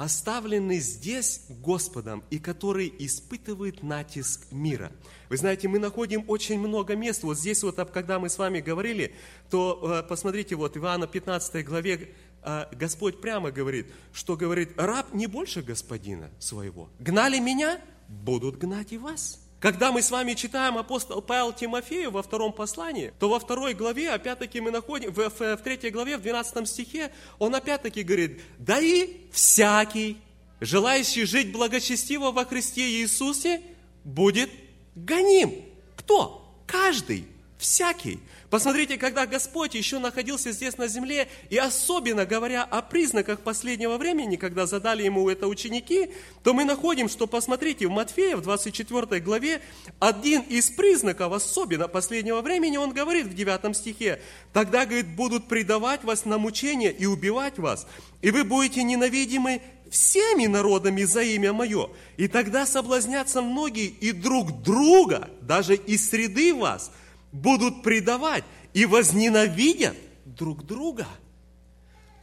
оставлены 0.00 0.78
здесь 0.78 1.42
Господом 1.48 2.24
и 2.30 2.38
которые 2.38 2.90
испытывают 3.04 3.82
натиск 3.82 4.50
мира. 4.50 4.92
Вы 5.28 5.36
знаете, 5.36 5.68
мы 5.68 5.78
находим 5.78 6.24
очень 6.26 6.58
много 6.58 6.96
мест. 6.96 7.22
Вот 7.22 7.38
здесь 7.38 7.62
вот, 7.62 7.76
когда 7.92 8.18
мы 8.18 8.30
с 8.30 8.38
вами 8.38 8.60
говорили, 8.60 9.14
то 9.50 10.00
э, 10.02 10.08
посмотрите, 10.08 10.56
вот 10.56 10.76
Иоанна 10.78 11.06
15 11.06 11.64
главе 11.66 12.14
э, 12.42 12.64
Господь 12.72 13.20
прямо 13.20 13.50
говорит, 13.50 13.88
что 14.14 14.36
говорит, 14.36 14.70
раб 14.76 15.12
не 15.12 15.26
больше 15.26 15.60
господина 15.60 16.30
своего. 16.38 16.88
Гнали 16.98 17.38
меня, 17.38 17.78
будут 18.08 18.56
гнать 18.56 18.92
и 18.92 18.98
вас. 18.98 19.38
Когда 19.60 19.92
мы 19.92 20.00
с 20.00 20.10
вами 20.10 20.32
читаем 20.32 20.78
апостол 20.78 21.20
Павел 21.20 21.52
Тимофею 21.52 22.10
во 22.10 22.22
втором 22.22 22.50
послании, 22.50 23.12
то 23.18 23.28
во 23.28 23.38
второй 23.38 23.74
главе, 23.74 24.10
опять-таки 24.10 24.58
мы 24.58 24.70
находим, 24.70 25.12
в, 25.12 25.28
в, 25.28 25.38
в 25.38 25.62
третьей 25.62 25.90
главе, 25.90 26.16
в 26.16 26.22
12 26.22 26.66
стихе, 26.66 27.12
он 27.38 27.54
опять-таки 27.54 28.02
говорит, 28.02 28.40
да 28.58 28.80
и 28.80 29.28
всякий, 29.30 30.16
желающий 30.60 31.26
жить 31.26 31.52
благочестиво 31.52 32.30
во 32.30 32.46
Христе 32.46 32.90
Иисусе, 33.02 33.60
будет 34.02 34.50
гоним. 34.94 35.52
Кто? 35.94 36.50
Каждый, 36.66 37.26
всякий. 37.58 38.18
Посмотрите, 38.50 38.98
когда 38.98 39.26
Господь 39.26 39.76
еще 39.76 40.00
находился 40.00 40.50
здесь 40.50 40.76
на 40.76 40.88
земле, 40.88 41.28
и 41.50 41.56
особенно 41.56 42.26
говоря 42.26 42.64
о 42.64 42.82
признаках 42.82 43.40
последнего 43.40 43.96
времени, 43.96 44.34
когда 44.34 44.66
задали 44.66 45.04
ему 45.04 45.30
это 45.30 45.46
ученики, 45.46 46.10
то 46.42 46.52
мы 46.52 46.64
находим, 46.64 47.08
что, 47.08 47.28
посмотрите, 47.28 47.86
в 47.86 47.90
Матфея, 47.90 48.36
в 48.36 48.42
24 48.42 49.20
главе, 49.20 49.62
один 50.00 50.40
из 50.42 50.68
признаков, 50.68 51.32
особенно 51.32 51.86
последнего 51.86 52.40
времени, 52.40 52.76
он 52.76 52.92
говорит 52.92 53.26
в 53.26 53.34
9 53.34 53.76
стихе, 53.76 54.20
«Тогда, 54.52 54.84
говорит, 54.84 55.14
будут 55.14 55.46
предавать 55.46 56.02
вас 56.02 56.24
на 56.24 56.36
мучение 56.36 56.92
и 56.92 57.06
убивать 57.06 57.58
вас, 57.58 57.86
и 58.20 58.32
вы 58.32 58.42
будете 58.42 58.82
ненавидимы 58.82 59.62
всеми 59.90 60.46
народами 60.46 61.02
за 61.02 61.22
имя 61.22 61.52
Мое. 61.52 61.90
И 62.16 62.28
тогда 62.28 62.64
соблазнятся 62.64 63.42
многие 63.42 63.86
и 63.86 64.12
друг 64.12 64.62
друга, 64.62 65.28
даже 65.40 65.74
из 65.74 66.08
среды 66.08 66.54
вас, 66.54 66.92
будут 67.32 67.82
предавать 67.82 68.44
и 68.74 68.86
возненавидят 68.86 69.96
друг 70.24 70.64
друга. 70.64 71.06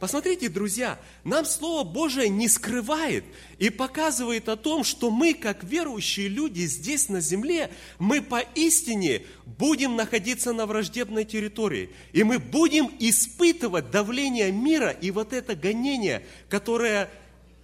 Посмотрите, 0.00 0.48
друзья, 0.48 0.96
нам 1.24 1.44
Слово 1.44 1.82
Божие 1.82 2.28
не 2.28 2.46
скрывает 2.46 3.24
и 3.58 3.68
показывает 3.68 4.48
о 4.48 4.54
том, 4.54 4.84
что 4.84 5.10
мы, 5.10 5.34
как 5.34 5.64
верующие 5.64 6.28
люди 6.28 6.60
здесь 6.66 7.08
на 7.08 7.20
земле, 7.20 7.70
мы 7.98 8.22
поистине 8.22 9.22
будем 9.44 9.96
находиться 9.96 10.52
на 10.52 10.66
враждебной 10.66 11.24
территории. 11.24 11.90
И 12.12 12.22
мы 12.22 12.38
будем 12.38 12.92
испытывать 13.00 13.90
давление 13.90 14.52
мира 14.52 14.90
и 14.90 15.10
вот 15.10 15.32
это 15.32 15.56
гонение, 15.56 16.24
которое 16.48 17.10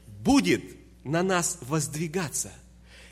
будет 0.06 0.64
на 1.04 1.22
нас 1.22 1.58
воздвигаться. 1.60 2.52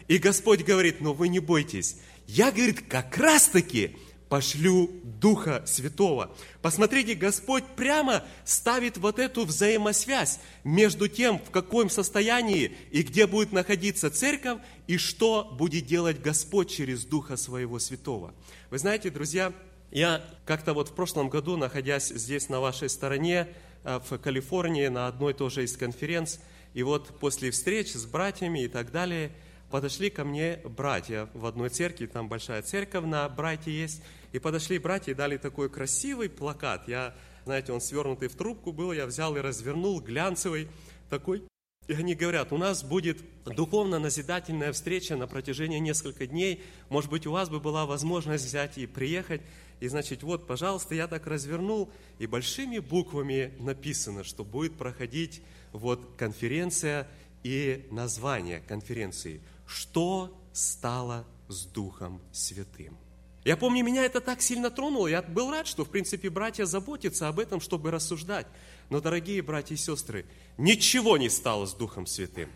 И 0.09 0.19
Господь 0.19 0.65
говорит, 0.65 1.01
но 1.01 1.15
вы 1.15 1.29
не 1.29 1.39
бойтесь. 1.39 1.99
Я, 2.27 2.51
говорит, 2.51 2.81
как 2.89 3.17
раз-таки 3.19 3.97
пошлю 4.33 4.91
Духа 5.21 5.63
Святого. 5.67 6.35
Посмотрите, 6.63 7.13
Господь 7.13 7.65
прямо 7.77 8.25
ставит 8.47 8.97
вот 8.97 9.19
эту 9.19 9.45
взаимосвязь 9.45 10.41
между 10.65 11.07
тем, 11.07 11.39
в 11.39 11.51
каком 11.51 11.91
состоянии 11.91 12.75
и 12.93 13.03
где 13.03 13.27
будет 13.27 13.53
находиться 13.53 14.11
церковь, 14.11 14.61
и 14.87 14.97
что 14.97 15.45
будет 15.53 15.85
делать 15.85 16.23
Господь 16.23 16.71
через 16.71 17.05
Духа 17.05 17.37
Своего 17.37 17.79
Святого. 17.79 18.33
Вы 18.71 18.79
знаете, 18.79 19.11
друзья, 19.11 19.53
я 19.91 20.25
как-то 20.47 20.73
вот 20.73 20.89
в 20.89 20.95
прошлом 20.95 21.29
году, 21.29 21.59
находясь 21.59 22.09
здесь 22.09 22.49
на 22.49 22.59
вашей 22.59 22.89
стороне, 22.89 23.49
э, 23.85 24.01
в 24.09 24.17
Калифорнии, 24.17 24.89
на 24.89 25.09
одной 25.09 25.35
тоже 25.35 25.63
из 25.63 25.77
конференций, 25.77 26.41
и 26.73 26.83
вот 26.83 27.21
после 27.21 27.51
встреч 27.51 27.93
с 27.93 28.07
братьями 28.07 28.65
и 28.65 28.69
так 28.69 28.93
далее, 28.93 29.31
подошли 29.73 30.11
ко 30.11 30.23
мне 30.23 30.61
братья 30.65 31.31
в 31.33 31.47
одной 31.47 31.71
церкви, 31.71 32.05
там 32.05 32.29
большая 32.29 32.61
церковь 32.61 33.07
на 33.07 33.27
братья 33.31 33.71
есть, 33.71 34.03
и 34.33 34.39
подошли 34.39 34.79
братья 34.79 35.13
и 35.13 35.15
дали 35.15 35.39
такой 35.39 35.71
красивый 35.71 36.29
плакат. 36.29 36.87
Я 36.89 37.15
знаете, 37.47 37.73
он 37.73 37.81
свернутый 37.81 38.29
в 38.29 38.37
трубку 38.37 38.71
был, 38.71 38.93
я 38.93 39.07
взял 39.07 39.35
и 39.35 39.41
развернул, 39.41 39.99
глянцевый 40.03 40.69
такой. 41.09 41.43
И 41.89 41.95
они 41.95 42.15
говорят, 42.15 42.53
у 42.53 42.59
нас 42.59 42.85
будет 42.85 43.23
духовно-назидательная 43.47 44.73
встреча 44.73 45.17
на 45.17 45.27
протяжении 45.27 45.79
нескольких 45.79 46.29
дней. 46.29 46.63
Может 46.91 47.11
быть, 47.11 47.27
у 47.27 47.33
вас 47.33 47.49
бы 47.49 47.59
была 47.59 47.87
возможность 47.87 48.45
взять 48.45 48.77
и 48.77 48.87
приехать. 48.87 49.41
И, 49.81 49.89
значит, 49.89 50.23
вот, 50.23 50.47
пожалуйста, 50.47 50.95
я 50.95 51.09
так 51.09 51.27
развернул, 51.27 51.91
и 52.19 52.27
большими 52.27 52.79
буквами 52.79 53.55
написано, 53.59 54.23
что 54.23 54.45
будет 54.45 54.75
проходить 54.75 55.41
вот 55.73 56.13
конференция 56.19 57.09
и 57.43 57.87
название 57.91 58.61
конференции 58.61 59.41
«Что 59.73 60.39
стало 60.53 61.27
с 61.49 61.65
Духом 61.65 62.21
Святым?» 62.31 62.99
Я 63.45 63.57
помню, 63.57 63.83
меня 63.83 64.05
это 64.05 64.21
так 64.21 64.43
сильно 64.43 64.71
тронуло. 64.71 65.09
Я 65.09 65.23
был 65.23 65.51
рад, 65.51 65.67
что, 65.67 65.85
в 65.85 65.89
принципе, 65.89 66.29
братья 66.29 66.65
заботятся 66.65 67.27
об 67.27 67.41
этом, 67.41 67.61
чтобы 67.61 67.91
рассуждать. 67.91 68.47
Но, 68.91 69.01
дорогие 69.01 69.41
братья 69.43 69.75
и 69.75 69.79
сестры, 69.79 70.27
ничего 70.59 71.17
не 71.17 71.29
стало 71.29 71.67
с 71.67 71.73
Духом 71.75 72.07
Святым. 72.07 72.51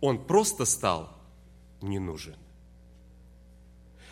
Он 0.00 0.24
просто 0.26 0.64
стал 0.64 1.16
не 1.82 1.98
нужен. 1.98 2.36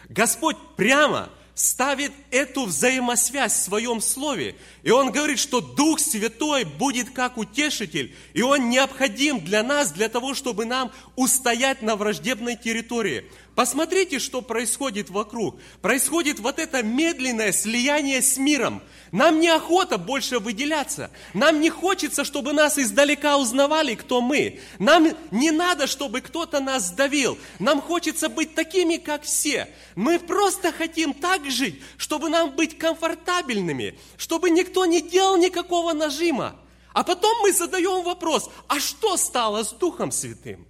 Господь 0.09 0.59
прямо 0.77 1.31
ставит 1.55 2.13
эту 2.31 2.65
взаимосвязь 2.65 3.53
в 3.53 3.63
своем 3.63 4.01
слове. 4.01 4.57
И 4.83 4.91
он 4.91 5.13
говорит, 5.13 5.39
что 5.39 5.61
Дух 5.61 6.01
Святой 6.01 6.65
будет 6.65 7.11
как 7.11 7.39
утешитель, 7.39 8.15
и 8.33 8.43
он 8.43 8.71
необходим 8.71 9.41
для 9.41 9.63
нас, 9.63 9.93
для 9.93 10.09
того, 10.09 10.35
чтобы 10.35 10.65
нам 10.65 10.91
устоять 11.17 11.83
на 11.83 11.97
враждебной 11.97 12.57
территории. 12.57 13.25
Посмотрите, 13.55 14.19
что 14.19 14.43
происходит 14.43 15.11
вокруг. 15.11 15.57
Происходит 15.81 16.41
вот 16.41 16.59
это 16.59 16.83
медленное 16.83 17.53
слияние 17.53 18.21
с 18.21 18.37
миром. 18.37 18.83
Нам 19.15 19.39
неохота 19.39 19.97
больше 19.97 20.41
выделяться. 20.41 21.09
Нам 21.35 21.61
не 21.61 21.71
хочется, 21.71 22.25
чтобы 22.25 22.53
нас 22.53 22.79
издалека 22.79 23.37
узнавали, 23.37 23.95
кто 23.95 24.21
мы. 24.21 24.59
Нам 24.81 25.07
не 25.31 25.53
надо, 25.53 25.87
чтобы 25.87 26.21
кто-то 26.21 26.59
нас 26.59 26.91
давил. 26.91 27.39
Нам 27.61 27.81
хочется 27.81 28.29
быть 28.29 28.57
такими, 28.57 28.97
как 28.97 29.23
все. 29.23 29.69
Мы 29.95 30.19
просто 30.19 30.73
хотим 30.73 31.15
так 31.15 31.49
жить, 31.49 31.81
чтобы 31.97 32.29
нам 32.29 32.57
быть 32.57 32.77
комфортабельными, 32.77 33.97
чтобы 34.17 34.51
никто 34.51 34.85
не 34.85 35.01
делал 35.01 35.37
никакого 35.37 35.93
нажима. 35.93 36.57
А 36.93 37.05
потом 37.05 37.41
мы 37.43 37.53
задаем 37.53 38.03
вопрос, 38.03 38.51
а 38.67 38.81
что 38.81 39.17
стало 39.17 39.63
с 39.63 39.71
Духом 39.71 40.11
Святым? 40.11 40.67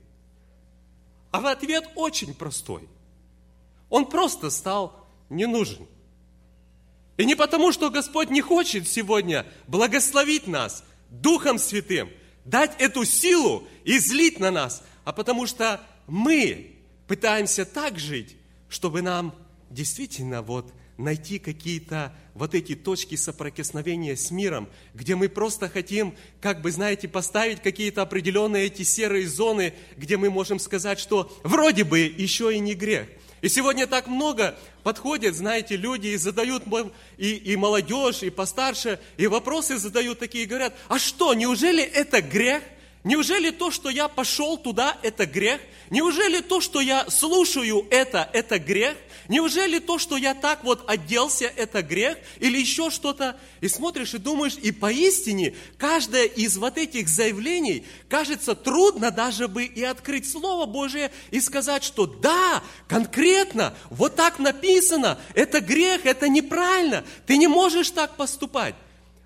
А 1.30 1.50
ответ 1.50 1.88
очень 1.94 2.34
простой. 2.34 2.90
Он 3.88 4.04
просто 4.04 4.50
стал 4.50 5.06
не 5.30 5.46
нужен. 5.46 5.88
И 7.16 7.24
не 7.24 7.34
потому, 7.34 7.72
что 7.72 7.90
Господь 7.90 8.30
не 8.30 8.40
хочет 8.40 8.88
сегодня 8.88 9.46
благословить 9.68 10.46
нас 10.46 10.84
Духом 11.10 11.58
Святым, 11.58 12.10
дать 12.44 12.72
эту 12.78 13.04
силу 13.04 13.66
и 13.84 13.98
злить 13.98 14.40
на 14.40 14.50
нас, 14.50 14.82
а 15.04 15.12
потому 15.12 15.46
что 15.46 15.80
мы 16.06 16.72
пытаемся 17.06 17.64
так 17.64 17.98
жить, 17.98 18.36
чтобы 18.68 19.02
нам 19.02 19.34
действительно 19.70 20.42
вот 20.42 20.72
найти 20.96 21.38
какие-то 21.38 22.12
вот 22.34 22.54
эти 22.54 22.74
точки 22.74 23.16
соприкосновения 23.16 24.16
с 24.16 24.30
миром, 24.30 24.68
где 24.94 25.14
мы 25.14 25.28
просто 25.28 25.68
хотим, 25.68 26.14
как 26.40 26.62
бы, 26.62 26.70
знаете, 26.70 27.08
поставить 27.08 27.62
какие-то 27.62 28.02
определенные 28.02 28.66
эти 28.66 28.82
серые 28.82 29.28
зоны, 29.28 29.74
где 29.96 30.16
мы 30.16 30.30
можем 30.30 30.58
сказать, 30.58 30.98
что 30.98 31.36
вроде 31.42 31.84
бы 31.84 32.00
еще 32.00 32.54
и 32.54 32.58
не 32.58 32.74
грех. 32.74 33.08
И 33.44 33.50
сегодня 33.50 33.86
так 33.86 34.06
много 34.06 34.56
подходят, 34.84 35.34
знаете, 35.34 35.76
люди 35.76 36.06
и 36.06 36.16
задают, 36.16 36.62
и, 37.18 37.34
и 37.34 37.56
молодежь, 37.56 38.22
и 38.22 38.30
постарше, 38.30 38.98
и 39.18 39.26
вопросы 39.26 39.76
задают 39.76 40.18
такие, 40.18 40.46
говорят, 40.46 40.72
а 40.88 40.98
что, 40.98 41.34
неужели 41.34 41.82
это 41.82 42.22
грех? 42.22 42.62
Неужели 43.02 43.50
то, 43.50 43.70
что 43.70 43.90
я 43.90 44.08
пошел 44.08 44.56
туда, 44.56 44.96
это 45.02 45.26
грех? 45.26 45.60
Неужели 45.90 46.40
то, 46.40 46.62
что 46.62 46.80
я 46.80 47.10
слушаю 47.10 47.86
это, 47.90 48.30
это 48.32 48.58
грех? 48.58 48.96
Неужели 49.28 49.78
то, 49.78 49.98
что 49.98 50.16
я 50.16 50.34
так 50.34 50.64
вот 50.64 50.84
оделся, 50.88 51.46
это 51.46 51.82
грех? 51.82 52.18
Или 52.40 52.58
еще 52.58 52.90
что-то? 52.90 53.36
И 53.60 53.68
смотришь 53.68 54.14
и 54.14 54.18
думаешь, 54.18 54.56
и 54.60 54.70
поистине, 54.70 55.54
каждое 55.78 56.24
из 56.24 56.56
вот 56.58 56.76
этих 56.76 57.08
заявлений, 57.08 57.86
кажется, 58.08 58.54
трудно 58.54 59.10
даже 59.10 59.48
бы 59.48 59.64
и 59.64 59.82
открыть 59.82 60.30
Слово 60.30 60.66
Божие 60.66 61.10
и 61.30 61.40
сказать, 61.40 61.84
что 61.84 62.06
да, 62.06 62.62
конкретно, 62.86 63.74
вот 63.90 64.16
так 64.16 64.38
написано, 64.38 65.18
это 65.34 65.60
грех, 65.60 66.04
это 66.04 66.28
неправильно, 66.28 67.04
ты 67.26 67.38
не 67.38 67.46
можешь 67.46 67.90
так 67.90 68.16
поступать. 68.16 68.74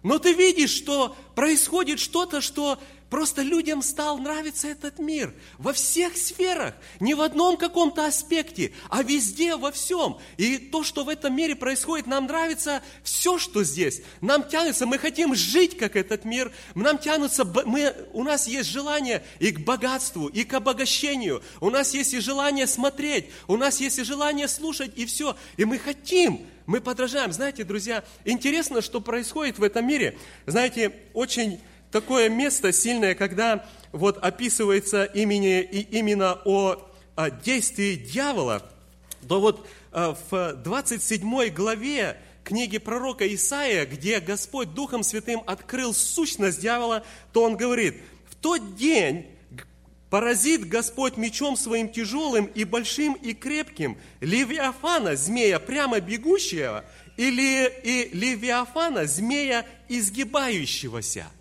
Но 0.02 0.18
ты 0.18 0.32
видишь, 0.32 0.70
что 0.70 1.16
происходит 1.34 1.98
что-то, 1.98 2.40
что 2.40 2.78
Просто 3.10 3.40
людям 3.40 3.80
стал 3.82 4.18
нравиться 4.18 4.68
этот 4.68 4.98
мир 4.98 5.32
во 5.56 5.72
всех 5.72 6.16
сферах, 6.16 6.74
не 7.00 7.14
в 7.14 7.22
одном 7.22 7.56
каком-то 7.56 8.06
аспекте, 8.06 8.72
а 8.90 9.02
везде, 9.02 9.56
во 9.56 9.72
всем. 9.72 10.18
И 10.36 10.58
то, 10.58 10.84
что 10.84 11.04
в 11.04 11.08
этом 11.08 11.34
мире 11.34 11.56
происходит, 11.56 12.06
нам 12.06 12.26
нравится 12.26 12.82
все, 13.02 13.38
что 13.38 13.64
здесь. 13.64 14.02
Нам 14.20 14.46
тянется, 14.46 14.84
мы 14.84 14.98
хотим 14.98 15.34
жить, 15.34 15.78
как 15.78 15.96
этот 15.96 16.26
мир. 16.26 16.52
Нам 16.74 16.98
тянутся, 16.98 17.46
мы, 17.46 17.94
у 18.12 18.22
нас 18.24 18.46
есть 18.46 18.68
желание 18.68 19.24
и 19.38 19.52
к 19.52 19.60
богатству, 19.60 20.26
и 20.26 20.44
к 20.44 20.52
обогащению. 20.52 21.42
У 21.60 21.70
нас 21.70 21.94
есть 21.94 22.12
и 22.12 22.20
желание 22.20 22.66
смотреть, 22.66 23.30
у 23.46 23.56
нас 23.56 23.80
есть 23.80 23.98
и 23.98 24.04
желание 24.04 24.48
слушать, 24.48 24.92
и 24.96 25.06
все. 25.06 25.34
И 25.56 25.64
мы 25.64 25.78
хотим, 25.78 26.46
мы 26.66 26.82
подражаем. 26.82 27.32
Знаете, 27.32 27.64
друзья, 27.64 28.04
интересно, 28.26 28.82
что 28.82 29.00
происходит 29.00 29.58
в 29.58 29.62
этом 29.62 29.86
мире. 29.86 30.18
Знаете, 30.44 30.92
очень 31.14 31.58
такое 31.90 32.28
место 32.28 32.72
сильное, 32.72 33.14
когда 33.14 33.64
вот 33.92 34.18
описывается 34.18 35.04
имени, 35.04 35.60
и 35.60 35.80
именно 35.98 36.38
о, 36.44 36.76
о 37.16 37.30
действии 37.30 37.96
дьявола, 37.96 38.62
то 39.26 39.40
вот 39.40 39.66
э, 39.92 40.14
в 40.30 40.54
27 40.54 41.48
главе 41.48 42.18
книги 42.44 42.78
пророка 42.78 43.32
Исаия, 43.34 43.86
где 43.86 44.20
Господь 44.20 44.74
Духом 44.74 45.02
Святым 45.02 45.42
открыл 45.46 45.94
сущность 45.94 46.60
дьявола, 46.60 47.04
то 47.32 47.42
он 47.42 47.56
говорит, 47.56 47.96
в 48.30 48.36
тот 48.36 48.76
день 48.76 49.26
поразит 50.10 50.66
Господь 50.66 51.16
мечом 51.16 51.56
своим 51.56 51.90
тяжелым 51.90 52.46
и 52.46 52.64
большим 52.64 53.14
и 53.14 53.34
крепким 53.34 53.98
Левиафана, 54.20 55.16
змея 55.16 55.58
прямо 55.58 56.00
бегущего, 56.00 56.84
или 57.18 57.70
и 57.82 58.10
Левиафана, 58.16 59.06
змея 59.06 59.66
изгибающегося– 59.88 61.26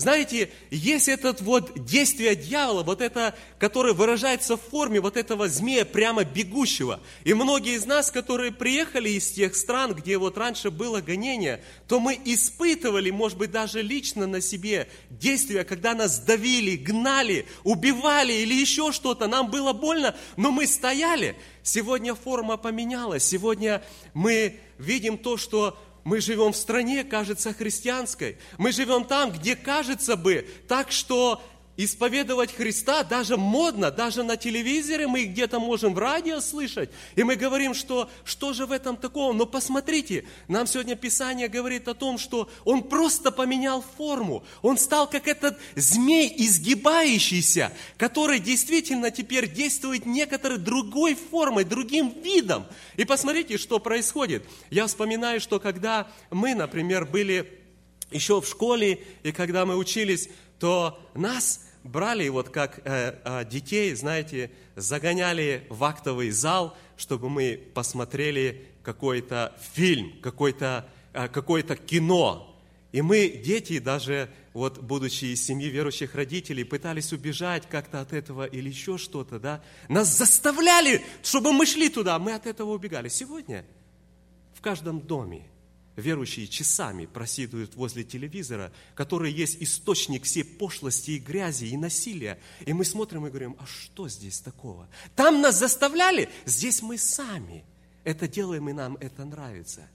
знаете, 0.00 0.50
есть 0.70 1.08
этот 1.08 1.40
вот 1.40 1.84
действие 1.84 2.34
дьявола, 2.34 2.82
вот 2.82 3.00
это, 3.00 3.34
которое 3.58 3.92
выражается 3.92 4.56
в 4.56 4.60
форме 4.60 5.00
вот 5.00 5.16
этого 5.16 5.48
змея 5.48 5.84
прямо 5.84 6.24
бегущего. 6.24 7.00
И 7.24 7.34
многие 7.34 7.74
из 7.74 7.86
нас, 7.86 8.10
которые 8.10 8.52
приехали 8.52 9.10
из 9.10 9.30
тех 9.30 9.54
стран, 9.54 9.94
где 9.94 10.18
вот 10.18 10.38
раньше 10.38 10.70
было 10.70 11.00
гонение, 11.00 11.62
то 11.86 12.00
мы 12.00 12.18
испытывали, 12.24 13.10
может 13.10 13.38
быть, 13.38 13.50
даже 13.50 13.82
лично 13.82 14.26
на 14.26 14.40
себе 14.40 14.88
действия, 15.10 15.64
когда 15.64 15.94
нас 15.94 16.18
давили, 16.20 16.76
гнали, 16.76 17.46
убивали 17.62 18.32
или 18.32 18.54
еще 18.54 18.92
что-то. 18.92 19.26
Нам 19.26 19.50
было 19.50 19.72
больно, 19.72 20.16
но 20.36 20.50
мы 20.50 20.66
стояли. 20.66 21.36
Сегодня 21.62 22.14
форма 22.14 22.56
поменялась. 22.56 23.24
Сегодня 23.24 23.82
мы 24.14 24.58
видим 24.78 25.18
то, 25.18 25.36
что 25.36 25.78
мы 26.04 26.20
живем 26.20 26.52
в 26.52 26.56
стране, 26.56 27.04
кажется, 27.04 27.52
христианской. 27.52 28.38
Мы 28.58 28.72
живем 28.72 29.04
там, 29.04 29.32
где 29.32 29.56
кажется 29.56 30.16
бы 30.16 30.46
так, 30.68 30.92
что 30.92 31.42
исповедовать 31.84 32.54
Христа 32.54 33.04
даже 33.04 33.36
модно, 33.36 33.90
даже 33.90 34.22
на 34.22 34.36
телевизоре 34.36 35.06
мы 35.06 35.24
где-то 35.24 35.58
можем 35.58 35.94
в 35.94 35.98
радио 35.98 36.40
слышать, 36.40 36.90
и 37.16 37.22
мы 37.22 37.36
говорим, 37.36 37.74
что 37.74 38.10
что 38.24 38.52
же 38.52 38.66
в 38.66 38.72
этом 38.72 38.96
такого? 38.96 39.32
Но 39.32 39.46
посмотрите, 39.46 40.24
нам 40.48 40.66
сегодня 40.66 40.94
Писание 40.94 41.48
говорит 41.48 41.88
о 41.88 41.94
том, 41.94 42.18
что 42.18 42.50
он 42.64 42.82
просто 42.82 43.30
поменял 43.30 43.82
форму, 43.96 44.44
он 44.62 44.76
стал 44.76 45.08
как 45.08 45.26
этот 45.26 45.58
змей 45.74 46.32
изгибающийся, 46.36 47.72
который 47.96 48.40
действительно 48.40 49.10
теперь 49.10 49.50
действует 49.50 50.04
некоторой 50.04 50.58
другой 50.58 51.14
формой, 51.14 51.64
другим 51.64 52.12
видом. 52.22 52.66
И 52.96 53.04
посмотрите, 53.04 53.56
что 53.56 53.78
происходит. 53.78 54.44
Я 54.68 54.86
вспоминаю, 54.86 55.40
что 55.40 55.58
когда 55.58 56.08
мы, 56.30 56.54
например, 56.54 57.06
были 57.06 57.58
еще 58.10 58.40
в 58.40 58.46
школе, 58.46 59.02
и 59.22 59.32
когда 59.32 59.64
мы 59.64 59.76
учились, 59.76 60.28
то 60.58 61.00
нас 61.14 61.60
брали 61.84 62.28
вот 62.28 62.50
как 62.50 62.80
э, 62.84 63.16
э, 63.24 63.44
детей, 63.44 63.94
знаете, 63.94 64.50
загоняли 64.76 65.66
в 65.68 65.82
актовый 65.84 66.30
зал, 66.30 66.76
чтобы 66.96 67.28
мы 67.28 67.60
посмотрели 67.74 68.66
какой-то 68.82 69.54
фильм, 69.74 70.20
какое-то 70.20 70.88
э, 71.12 71.28
какое 71.28 71.62
кино. 71.62 72.46
И 72.92 73.02
мы, 73.02 73.28
дети, 73.28 73.78
даже 73.78 74.28
вот 74.52 74.78
будучи 74.78 75.26
из 75.26 75.44
семьи 75.44 75.68
верующих 75.68 76.14
родителей, 76.14 76.64
пытались 76.64 77.12
убежать 77.12 77.68
как-то 77.68 78.00
от 78.00 78.12
этого 78.12 78.44
или 78.44 78.68
еще 78.68 78.98
что-то, 78.98 79.38
да. 79.38 79.62
Нас 79.88 80.08
заставляли, 80.08 81.02
чтобы 81.22 81.52
мы 81.52 81.66
шли 81.66 81.88
туда, 81.88 82.18
мы 82.18 82.34
от 82.34 82.46
этого 82.46 82.72
убегали. 82.72 83.08
Сегодня 83.08 83.64
в 84.54 84.60
каждом 84.60 85.00
доме 85.00 85.46
верующие 85.96 86.46
часами 86.46 87.06
просидуют 87.06 87.74
возле 87.74 88.04
телевизора, 88.04 88.72
который 88.94 89.32
есть 89.32 89.58
источник 89.60 90.24
всей 90.24 90.44
пошлости 90.44 91.12
и 91.12 91.18
грязи 91.18 91.66
и 91.66 91.76
насилия. 91.76 92.38
И 92.64 92.72
мы 92.72 92.84
смотрим 92.84 93.26
и 93.26 93.30
говорим, 93.30 93.56
а 93.58 93.66
что 93.66 94.08
здесь 94.08 94.40
такого? 94.40 94.88
Там 95.16 95.40
нас 95.40 95.58
заставляли, 95.58 96.28
здесь 96.44 96.82
мы 96.82 96.98
сами 96.98 97.64
это 98.04 98.26
делаем, 98.28 98.68
и 98.68 98.72
нам 98.72 98.96
это 99.00 99.24
нравится. 99.24 99.88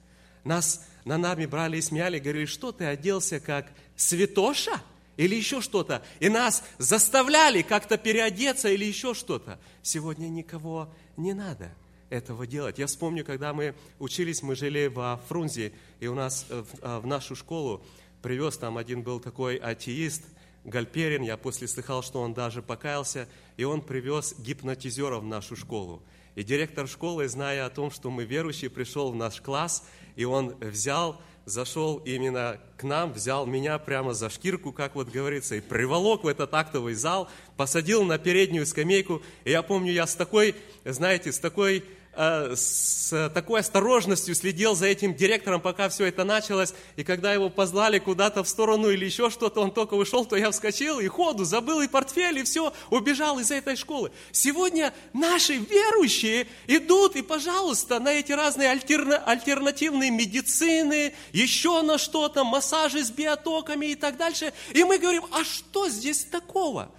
Нас 0.43 0.86
на 1.05 1.17
нами 1.17 1.45
брали 1.45 1.77
и 1.77 1.81
смеяли, 1.81 2.19
говорили, 2.19 2.45
что 2.45 2.71
ты 2.71 2.86
оделся 2.86 3.39
как 3.39 3.71
святоша? 3.95 4.81
Или 5.17 5.36
еще 5.36 5.62
что-то. 5.62 6.03
И 6.19 6.27
нас 6.27 6.62
заставляли 6.77 7.62
как-то 7.62 7.97
переодеться 7.97 8.67
или 8.67 8.84
еще 8.84 9.13
что-то. 9.13 9.60
Сегодня 9.81 10.27
никого 10.27 10.93
не 11.15 11.34
надо 11.34 11.71
этого 12.15 12.47
делать. 12.47 12.80
Я 12.80 12.88
вспомню, 12.88 13.23
когда 13.23 13.54
мы 13.54 13.75
учились, 13.99 14.41
мы 14.41 14.56
жили 14.56 14.88
во 14.88 15.21
Фрунзе, 15.28 15.73
и 15.99 16.08
у 16.08 16.15
нас 16.15 16.45
э, 16.49 16.63
э, 16.82 16.99
в 16.99 17.06
нашу 17.06 17.36
школу 17.36 17.84
привез 18.21 18.58
там 18.58 18.78
один 18.78 19.04
был 19.04 19.19
такой 19.19 19.58
атеист, 19.58 20.23
Гальперин, 20.65 21.21
я 21.21 21.38
после 21.38 21.67
слыхал, 21.67 22.01
что 22.01 22.21
он 22.21 22.34
даже 22.34 22.63
покаялся, 22.63 23.28
и 23.56 23.63
он 23.63 23.82
привез 23.82 24.34
гипнотизера 24.39 25.19
в 25.19 25.23
нашу 25.23 25.56
школу. 25.56 26.01
И 26.34 26.43
директор 26.43 26.88
школы, 26.88 27.28
зная 27.28 27.67
о 27.67 27.69
том, 27.69 27.91
что 27.91 28.10
мы 28.10 28.25
верующие, 28.25 28.71
пришел 28.71 29.12
в 29.12 29.15
наш 29.15 29.39
класс, 29.41 29.88
и 30.15 30.25
он 30.25 30.56
взял, 30.60 31.21
зашел 31.45 31.97
именно 31.97 32.60
к 32.78 32.84
нам, 32.84 33.13
взял 33.13 33.45
меня 33.45 33.78
прямо 33.78 34.15
за 34.15 34.32
шкирку, 34.32 34.73
как 34.73 34.95
вот 34.95 35.10
говорится, 35.10 35.56
и 35.56 35.62
приволок 35.62 36.23
в 36.23 36.28
этот 36.28 36.51
актовый 36.56 36.95
зал, 36.95 37.30
посадил 37.58 38.04
на 38.04 38.17
переднюю 38.17 38.65
скамейку. 38.65 39.21
И 39.43 39.51
я 39.51 39.62
помню, 39.62 39.93
я 39.93 40.08
с 40.08 40.15
такой, 40.15 40.56
знаете, 40.84 41.32
с 41.32 41.38
такой 41.38 41.86
с 42.15 43.30
такой 43.34 43.60
осторожностью 43.60 44.36
следил 44.36 44.75
за 44.75 44.88
этим 44.88 45.13
директором, 45.13 45.62
пока 45.62 45.89
все 45.89 46.06
это 46.06 46.23
началось. 46.23 46.73
И 46.95 47.04
когда 47.04 47.34
его 47.34 47.49
позвали 47.49 47.99
куда-то 47.99 48.43
в 48.43 48.49
сторону 48.49 48.89
или 48.89 49.06
еще 49.06 49.30
что-то, 49.30 49.62
он 49.62 49.71
только 49.71 49.95
вышел, 49.95 50.25
то 50.25 50.36
я 50.36 50.51
вскочил 50.51 50.99
и 50.99 51.08
ходу, 51.08 51.43
забыл 51.43 51.82
и 51.82 51.88
портфель, 51.88 52.39
и 52.39 52.43
все, 52.43 52.73
убежал 52.89 53.39
из 53.39 53.51
этой 53.51 53.75
школы. 53.75 54.12
Сегодня 54.32 54.93
наши 55.13 55.58
верующие 55.58 56.47
идут 56.67 57.15
и, 57.15 57.21
пожалуйста, 57.21 57.99
на 57.99 58.13
эти 58.13 58.32
разные 58.32 58.69
альтерна, 58.69 59.17
альтернативные 59.17 60.12
медицины, 60.12 61.13
еще 61.34 61.82
на 61.82 61.97
что-то, 61.97 62.43
массажи 62.43 63.04
с 63.04 63.12
биотоками 63.12 63.88
и 63.88 63.95
так 63.95 64.17
дальше. 64.17 64.54
И 64.73 64.84
мы 64.84 64.97
говорим, 64.97 65.25
а 65.32 65.43
что 65.43 65.89
здесь 65.89 66.23
такого? 66.25 66.91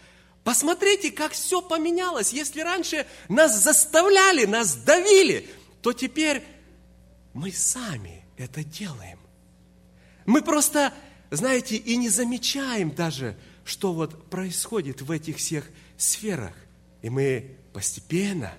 Посмотрите, 0.47 1.11
как 1.11 1.33
все 1.33 1.61
поменялось. 1.61 2.33
Если 2.33 2.61
раньше 2.61 3.05
нас 3.29 3.65
заставляли, 3.65 4.45
нас 4.45 4.77
давили, 4.77 5.51
то 5.83 5.93
теперь 5.93 6.45
мы 7.35 7.51
сами 7.51 8.25
это 8.37 8.63
делаем. 8.63 9.19
Мы 10.25 10.43
просто, 10.43 10.95
знаете, 11.33 11.75
и 11.75 11.97
не 11.97 12.09
замечаем 12.11 12.93
даже, 12.95 13.37
что 13.65 13.93
вот 13.93 14.31
происходит 14.31 15.03
в 15.03 15.11
этих 15.11 15.39
всех 15.39 15.69
сферах. 15.97 16.55
И 17.03 17.11
мы 17.11 17.57
постепенно 17.73 18.53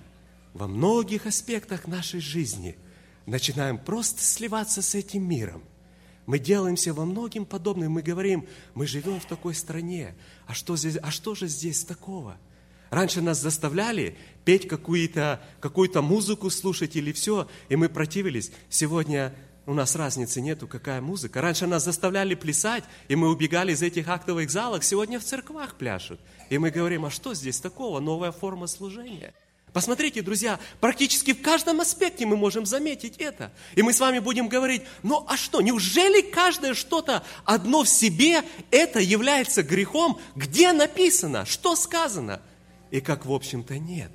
во 0.52 0.68
многих 0.68 1.24
аспектах 1.24 1.86
нашей 1.86 2.20
жизни 2.20 2.76
начинаем 3.24 3.78
просто 3.78 4.22
сливаться 4.22 4.82
с 4.82 4.94
этим 4.94 5.26
миром– 5.26 5.64
мы 6.28 6.38
делаемся 6.38 6.92
во 6.92 7.06
многим 7.06 7.46
подобным. 7.46 7.92
Мы 7.92 8.02
говорим, 8.02 8.46
мы 8.74 8.86
живем 8.86 9.18
в 9.18 9.24
такой 9.24 9.54
стране. 9.54 10.14
А 10.46 10.52
что, 10.52 10.76
здесь, 10.76 10.98
а 11.02 11.10
что 11.10 11.34
же 11.34 11.48
здесь 11.48 11.84
такого? 11.84 12.36
Раньше 12.90 13.22
нас 13.22 13.40
заставляли 13.40 14.14
петь 14.44 14.68
какую-то 14.68 15.40
какую 15.58 15.90
музыку, 16.02 16.50
слушать 16.50 16.96
или 16.96 17.12
все, 17.12 17.48
и 17.70 17.76
мы 17.76 17.88
противились. 17.88 18.52
Сегодня 18.68 19.34
у 19.64 19.72
нас 19.72 19.96
разницы 19.96 20.42
нету, 20.42 20.68
какая 20.68 21.00
музыка. 21.00 21.40
Раньше 21.40 21.66
нас 21.66 21.84
заставляли 21.84 22.34
плясать, 22.34 22.84
и 23.08 23.16
мы 23.16 23.30
убегали 23.30 23.72
из 23.72 23.80
этих 23.80 24.06
актовых 24.08 24.50
залов. 24.50 24.84
Сегодня 24.84 25.18
в 25.18 25.24
церквах 25.24 25.76
пляшут. 25.76 26.20
И 26.50 26.58
мы 26.58 26.70
говорим, 26.70 27.06
а 27.06 27.10
что 27.10 27.32
здесь 27.32 27.58
такого? 27.58 28.00
Новая 28.00 28.32
форма 28.32 28.66
служения– 28.66 29.32
Посмотрите, 29.72 30.22
друзья, 30.22 30.58
практически 30.80 31.32
в 31.32 31.42
каждом 31.42 31.80
аспекте 31.80 32.26
мы 32.26 32.36
можем 32.36 32.64
заметить 32.66 33.16
это. 33.18 33.52
И 33.74 33.82
мы 33.82 33.92
с 33.92 34.00
вами 34.00 34.18
будем 34.18 34.48
говорить, 34.48 34.82
ну 35.02 35.24
а 35.28 35.36
что, 35.36 35.60
неужели 35.60 36.20
каждое 36.22 36.74
что-то 36.74 37.22
одно 37.44 37.84
в 37.84 37.88
себе, 37.88 38.42
это 38.70 38.98
является 39.00 39.62
грехом? 39.62 40.18
Где 40.34 40.72
написано? 40.72 41.44
Что 41.44 41.76
сказано? 41.76 42.40
И 42.90 43.00
как, 43.00 43.26
в 43.26 43.32
общем-то, 43.32 43.78
нет. 43.78 44.10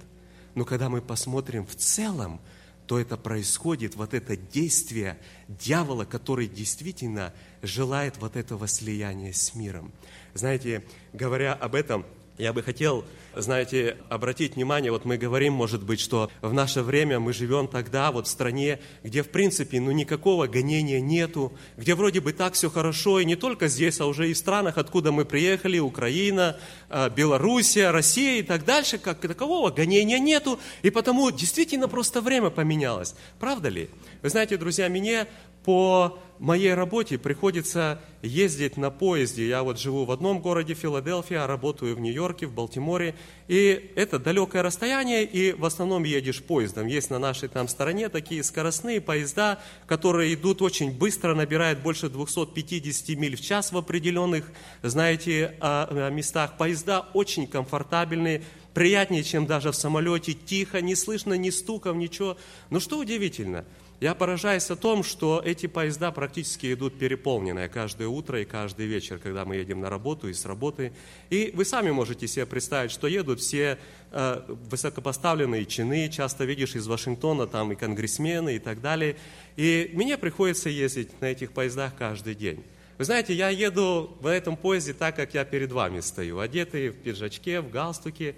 Но 0.56 0.66
когда 0.66 0.90
мы 0.90 1.02
посмотрим 1.02 1.66
в 1.66 1.76
целом, 1.76 2.42
то 2.88 3.00
это 3.00 3.16
происходит, 3.16 3.96
вот 3.96 4.14
это 4.14 4.36
действие 4.36 5.18
дьявола, 5.48 6.06
который 6.06 6.48
действительно 6.48 7.34
желает 7.62 8.18
вот 8.18 8.36
этого 8.36 8.68
слияния 8.68 9.32
с 9.32 9.56
миром. 9.56 9.94
Знаете, 10.34 10.84
говоря 11.14 11.54
об 11.54 11.76
этом, 11.76 12.06
я 12.38 12.52
бы 12.52 12.64
хотел, 12.64 13.06
знаете, 13.36 13.98
обратить 14.10 14.56
внимание, 14.56 14.92
вот 14.92 15.06
мы 15.06 15.18
говорим, 15.18 15.54
может 15.54 15.84
быть, 15.84 16.00
что 16.00 16.32
в 16.42 16.54
наше 16.54 16.82
время 16.82 17.20
мы 17.20 17.32
живем 17.32 17.68
тогда 17.68 18.12
вот 18.12 18.28
в 18.28 18.30
стране, 18.30 18.80
где, 19.04 19.22
в 19.22 19.30
принципе, 19.30 19.80
ну 19.80 19.92
никакого 19.92 20.48
гонения 20.48 21.00
нету, 21.00 21.54
где 21.78 21.94
вроде 21.94 22.22
бы 22.22 22.34
так 22.34 22.54
все 22.54 22.70
хорошо, 22.70 23.20
и 23.20 23.26
не 23.26 23.36
только 23.36 23.68
здесь, 23.68 24.00
а 24.00 24.08
уже 24.08 24.30
и 24.30 24.34
в 24.34 24.38
странах, 24.38 24.78
откуда 24.78 25.12
мы 25.12 25.26
приехали, 25.26 25.78
Украина, 25.80 26.58
а, 26.90 27.10
Белоруссия, 27.10 27.92
Россия 27.92 28.40
и 28.40 28.44
так 28.44 28.66
дальше, 28.66 28.98
как 28.98 29.20
такового 29.20 29.70
гонения 29.70 30.20
нету, 30.20 30.60
и 30.82 30.90
потому 30.90 31.30
действительно 31.32 31.88
просто 31.88 32.22
время 32.22 32.50
поменялось. 32.50 33.16
Правда 33.40 33.70
ли? 33.70 33.90
Вы 34.22 34.30
знаете, 34.30 34.58
друзья, 34.58 34.90
мне 34.90 35.28
по 35.64 36.20
моей 36.40 36.74
работе 36.74 37.18
приходится 37.18 38.02
ездить 38.22 38.76
на 38.76 38.92
поезде. 38.92 39.48
Я 39.48 39.64
вот 39.64 39.80
живу 39.80 40.04
в 40.04 40.12
одном 40.12 40.40
городе, 40.40 40.74
Филадельфия, 40.74 41.48
работаю 41.48 41.96
в 41.96 42.02
Нью-Йорке, 42.02 42.48
в 42.48 42.54
Балтиморе. 42.54 43.16
И 43.48 43.92
это 43.96 44.20
далекое 44.20 44.62
расстояние, 44.62 45.24
и 45.24 45.54
в 45.54 45.64
основном 45.64 46.04
едешь 46.04 46.44
поездом. 46.44 46.88
Есть 46.88 47.10
на 47.10 47.20
нашей 47.20 47.48
там 47.48 47.70
стороне 47.70 48.10
такие 48.10 48.44
скоростные 48.44 49.00
поезда, 49.00 49.60
которые 49.88 50.34
идут 50.34 50.62
очень 50.62 50.92
быстро, 50.92 51.34
набирают 51.34 51.80
больше 51.80 52.10
250 52.10 53.18
миль 53.18 53.38
в 53.38 53.42
час 53.42 53.72
в 53.72 53.78
определенных, 53.78 54.52
знаете, 54.82 55.56
а, 55.62 55.88
а, 55.90 56.10
местах. 56.10 56.58
Поезда 56.58 57.08
очень 57.14 57.48
комфортабельные, 57.48 58.44
приятнее, 58.74 59.24
чем 59.24 59.46
даже 59.46 59.72
в 59.72 59.76
самолете, 59.76 60.34
тихо, 60.34 60.82
не 60.82 60.96
слышно 60.96 61.36
ни 61.36 61.52
стуков, 61.52 61.96
ничего. 61.96 62.38
Но 62.70 62.82
что 62.82 62.98
удивительно– 62.98 63.64
я 64.04 64.16
поражаюсь 64.16 64.70
о 64.70 64.76
том, 64.76 65.02
что 65.02 65.42
эти 65.46 65.66
поезда 65.68 66.12
практически 66.12 66.74
идут 66.74 67.00
переполненные 67.00 67.70
каждое 67.70 68.10
утро 68.10 68.42
и 68.42 68.44
каждый 68.44 68.86
вечер, 68.86 69.18
когда 69.18 69.46
мы 69.46 69.56
едем 69.56 69.80
на 69.80 69.90
работу 69.90 70.28
и 70.28 70.34
с 70.34 70.46
работы. 70.46 70.92
И 71.30 71.54
вы 71.56 71.64
сами 71.64 71.90
можете 71.90 72.28
себе 72.28 72.46
представить, 72.46 72.92
что 72.92 73.08
едут 73.08 73.40
все 73.40 73.80
э, 74.12 74.42
высокопоставленные 74.70 75.66
чины, 75.66 76.10
часто 76.10 76.44
видишь 76.44 76.76
из 76.76 76.86
Вашингтона 76.86 77.48
там 77.48 77.72
и 77.72 77.76
конгрессмены 77.76 78.58
и 78.58 78.60
так 78.60 78.82
далее. 78.82 79.16
И 79.56 79.90
мне 79.94 80.18
приходится 80.18 80.68
ездить 80.68 81.22
на 81.22 81.28
этих 81.28 81.54
поездах 81.54 81.96
каждый 81.98 82.36
день. 82.36 82.62
Вы 82.98 83.06
знаете, 83.06 83.34
я 83.34 83.48
еду 83.48 84.18
в 84.20 84.28
этом 84.28 84.58
поезде 84.58 84.92
так, 84.92 85.16
как 85.16 85.34
я 85.34 85.46
перед 85.46 85.72
вами 85.72 86.02
стою, 86.02 86.40
одетый 86.40 86.90
в 86.90 86.98
пиджачке, 86.98 87.62
в 87.62 87.72
галстуке. 87.72 88.36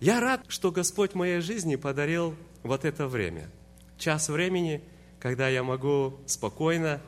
Я 0.00 0.20
рад, 0.20 0.42
что 0.48 0.70
Господь 0.70 1.14
моей 1.14 1.40
жизни 1.40 1.76
подарил 1.76 2.34
вот 2.62 2.84
это 2.84 3.08
время. 3.08 3.48
Час 3.96 4.28
времени– 4.28 4.82
когда 5.20 5.48
я 5.48 5.62
могу 5.62 6.18
спокойно 6.26 7.00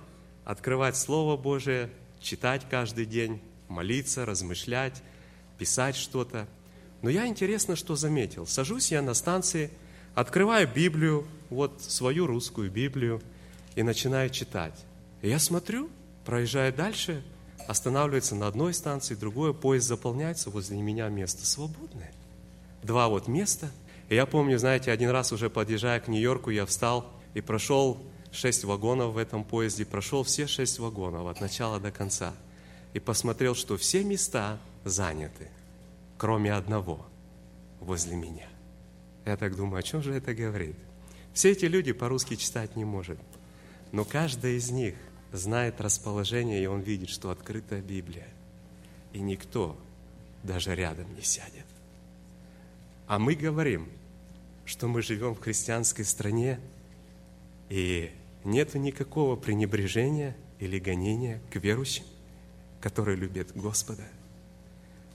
открывать 0.44 0.96
Слово 0.96 1.36
Божие, 1.36 1.90
читать 2.20 2.66
каждый 2.68 3.06
день, 3.06 3.40
молиться, 3.68 4.26
размышлять, 4.26 5.02
писать 5.58 5.96
что-то. 5.96 6.48
Но 7.02 7.10
я 7.10 7.26
интересно, 7.26 7.76
что 7.76 7.96
заметил. 7.96 8.46
Сажусь 8.46 8.90
я 8.90 9.00
на 9.00 9.14
станции, 9.14 9.70
открываю 10.14 10.68
Библию, 10.68 11.26
вот 11.48 11.80
свою 11.82 12.26
русскую 12.26 12.70
Библию, 12.70 13.22
и 13.76 13.82
начинаю 13.82 14.30
читать. 14.30 14.74
И 15.22 15.28
я 15.28 15.38
смотрю, 15.38 15.88
проезжаю 16.24 16.72
дальше, 16.72 17.22
останавливается 17.68 18.34
на 18.34 18.48
одной 18.48 18.74
станции, 18.74 19.14
другое, 19.14 19.52
поезд 19.52 19.86
заполняется, 19.86 20.50
возле 20.50 20.80
меня 20.80 21.08
место 21.08 21.46
свободное. 21.46 22.12
Два 22.82 23.08
вот 23.08 23.28
места. 23.28 23.70
И 24.08 24.16
я 24.16 24.26
помню, 24.26 24.58
знаете, 24.58 24.90
один 24.90 25.10
раз 25.10 25.32
уже 25.32 25.48
подъезжая 25.48 26.00
к 26.00 26.08
Нью-Йорку, 26.08 26.50
я 26.50 26.66
встал 26.66 27.12
и 27.34 27.40
прошел 27.40 28.00
шесть 28.32 28.64
вагонов 28.64 29.14
в 29.14 29.18
этом 29.18 29.44
поезде, 29.44 29.84
прошел 29.84 30.22
все 30.22 30.46
шесть 30.46 30.78
вагонов 30.78 31.26
от 31.26 31.40
начала 31.40 31.80
до 31.80 31.90
конца 31.90 32.34
и 32.92 33.00
посмотрел, 33.00 33.54
что 33.54 33.76
все 33.76 34.04
места 34.04 34.58
заняты, 34.84 35.48
кроме 36.18 36.52
одного, 36.52 37.06
возле 37.80 38.16
меня. 38.16 38.48
Я 39.24 39.36
так 39.36 39.56
думаю, 39.56 39.80
о 39.80 39.82
чем 39.82 40.02
же 40.02 40.14
это 40.14 40.34
говорит? 40.34 40.76
Все 41.32 41.52
эти 41.52 41.66
люди 41.66 41.92
по-русски 41.92 42.36
читать 42.36 42.76
не 42.76 42.84
может, 42.84 43.18
но 43.92 44.04
каждый 44.04 44.56
из 44.56 44.70
них 44.70 44.94
знает 45.32 45.80
расположение, 45.80 46.62
и 46.62 46.66
он 46.66 46.80
видит, 46.80 47.10
что 47.10 47.30
открыта 47.30 47.80
Библия. 47.80 48.26
И 49.12 49.20
никто 49.20 49.76
даже 50.42 50.74
рядом 50.74 51.14
не 51.14 51.22
сядет. 51.22 51.66
А 53.06 53.18
мы 53.18 53.34
говорим, 53.34 53.88
что 54.64 54.88
мы 54.88 55.02
живем 55.02 55.34
в 55.34 55.40
христианской 55.40 56.04
стране, 56.04 56.60
и 57.70 58.10
нет 58.44 58.74
никакого 58.74 59.36
пренебрежения 59.36 60.36
или 60.58 60.78
гонения 60.78 61.40
к 61.50 61.56
верующим, 61.56 62.04
которые 62.80 63.16
любят 63.16 63.52
Господа. 63.54 64.06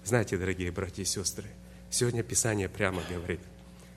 Знаете, 0.04 0.38
дорогие 0.38 0.72
братья 0.72 1.04
и 1.04 1.06
сестры, 1.06 1.48
сегодня 1.90 2.24
Писание 2.24 2.70
прямо 2.70 3.04
говорит, 3.10 3.42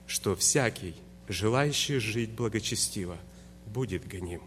что 0.05 0.35
всякий, 0.35 0.95
желающий 1.27 1.99
жить 1.99 2.31
благочестиво, 2.31 3.17
будет 3.65 4.07
гоним 4.07 4.41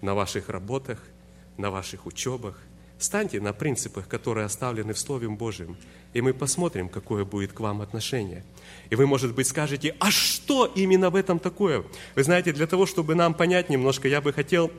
на 0.00 0.14
ваших 0.14 0.48
работах, 0.48 1.02
на 1.56 1.70
ваших 1.70 2.06
учебах. 2.06 2.58
Станьте 2.98 3.40
на 3.40 3.52
принципах, 3.52 4.08
которые 4.08 4.46
оставлены 4.46 4.92
в 4.92 4.98
Слове 4.98 5.28
Божьем, 5.28 5.76
и 6.14 6.20
мы 6.20 6.34
посмотрим, 6.34 6.88
какое 6.88 7.24
будет 7.24 7.52
к 7.52 7.60
вам 7.60 7.80
отношение. 7.80 8.44
И 8.90 8.96
вы, 8.96 9.06
может 9.06 9.34
быть, 9.34 9.46
скажете, 9.46 9.94
а 10.00 10.10
что 10.10 10.66
именно 10.66 11.10
в 11.10 11.14
этом 11.14 11.38
такое? 11.38 11.84
Вы 12.16 12.24
знаете, 12.24 12.52
для 12.52 12.66
того, 12.66 12.86
чтобы 12.86 13.14
нам 13.14 13.34
понять 13.34 13.68
немножко, 13.68 14.08
я 14.08 14.20
бы 14.20 14.32
хотел 14.32 14.72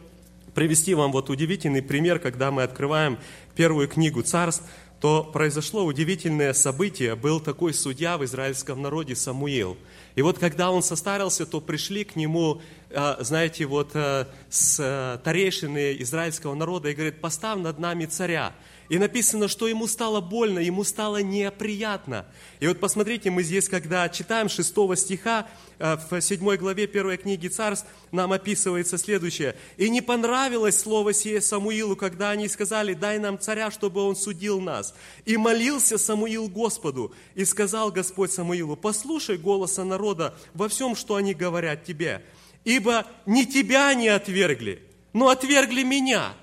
привести 0.54 0.94
вам 0.96 1.14
вот 1.14 1.30
удивительный 1.30 1.82
пример, 1.82 2.20
когда 2.20 2.52
мы 2.52 2.64
открываем 2.64 3.18
первую 3.56 3.88
книгу 3.88 4.22
царств, 4.22 4.64
то 5.00 5.24
произошло 5.24 5.86
удивительное 5.86 6.52
событие. 6.54 7.16
Был 7.16 7.40
такой 7.40 7.74
судья 7.74 8.18
в 8.18 8.26
израильском 8.26 8.82
народе 8.82 9.16
Самуил. 9.16 9.78
И 10.16 10.22
вот 10.22 10.40
когда 10.40 10.72
он 10.72 10.84
состарился, 10.84 11.46
то 11.46 11.62
пришли 11.62 12.04
к 12.04 12.18
нему, 12.18 12.62
знаете, 12.92 13.66
вот 13.66 13.92
э, 13.94 14.26
с 14.50 14.80
э, 14.80 15.20
старейшины 15.22 15.96
израильского 16.00 16.56
народа 16.56 16.90
и 16.90 16.94
говорят, 16.94 17.22
поставь 17.22 17.60
над 17.60 17.78
нами 17.78 18.06
царя. 18.06 18.54
И 18.90 18.98
написано, 18.98 19.48
что 19.48 19.68
ему 19.68 19.86
стало 19.86 20.20
больно, 20.20 20.58
ему 20.58 20.84
стало 20.84 21.22
неприятно. 21.22 22.26
И 22.60 22.68
вот 22.68 22.80
посмотрите, 22.80 23.30
мы 23.30 23.44
здесь, 23.44 23.70
когда 23.70 24.10
читаем 24.10 24.50
6 24.50 24.74
стиха, 24.96 25.48
э, 25.78 25.98
в 26.10 26.20
7 26.20 26.58
главе 26.58 26.86
1 26.86 27.18
книги 27.18 27.48
Царств, 27.48 27.86
нам 28.12 28.34
описывается 28.34 28.98
следующее. 28.98 29.56
«И 29.78 29.92
не 29.92 30.02
понравилось 30.02 30.80
слово 30.80 31.14
сие 31.14 31.42
Самуилу, 31.42 31.96
когда 31.96 32.32
они 32.32 32.48
сказали, 32.48 32.96
дай 32.96 33.20
нам 33.20 33.38
царя, 33.38 33.70
чтобы 33.70 34.02
он 34.02 34.16
судил 34.16 34.60
нас. 34.60 34.96
И 35.26 35.38
молился 35.38 36.00
Самуил 36.00 36.48
Господу, 36.48 37.14
и 37.36 37.46
сказал 37.46 37.92
Господь 37.92 38.32
Самуилу, 38.32 38.76
послушай 38.76 39.38
голоса 39.38 39.84
народа 39.84 40.34
во 40.56 40.68
всем, 40.68 40.96
что 40.96 41.16
они 41.16 41.36
говорят 41.36 41.84
тебе, 41.84 42.24
ибо 42.64 43.06
не 43.26 43.46
тебя 43.46 43.88
они 43.88 44.08
отвергли, 44.08 44.84
но 45.14 45.30
отвергли 45.30 45.84
меня». 45.84 46.34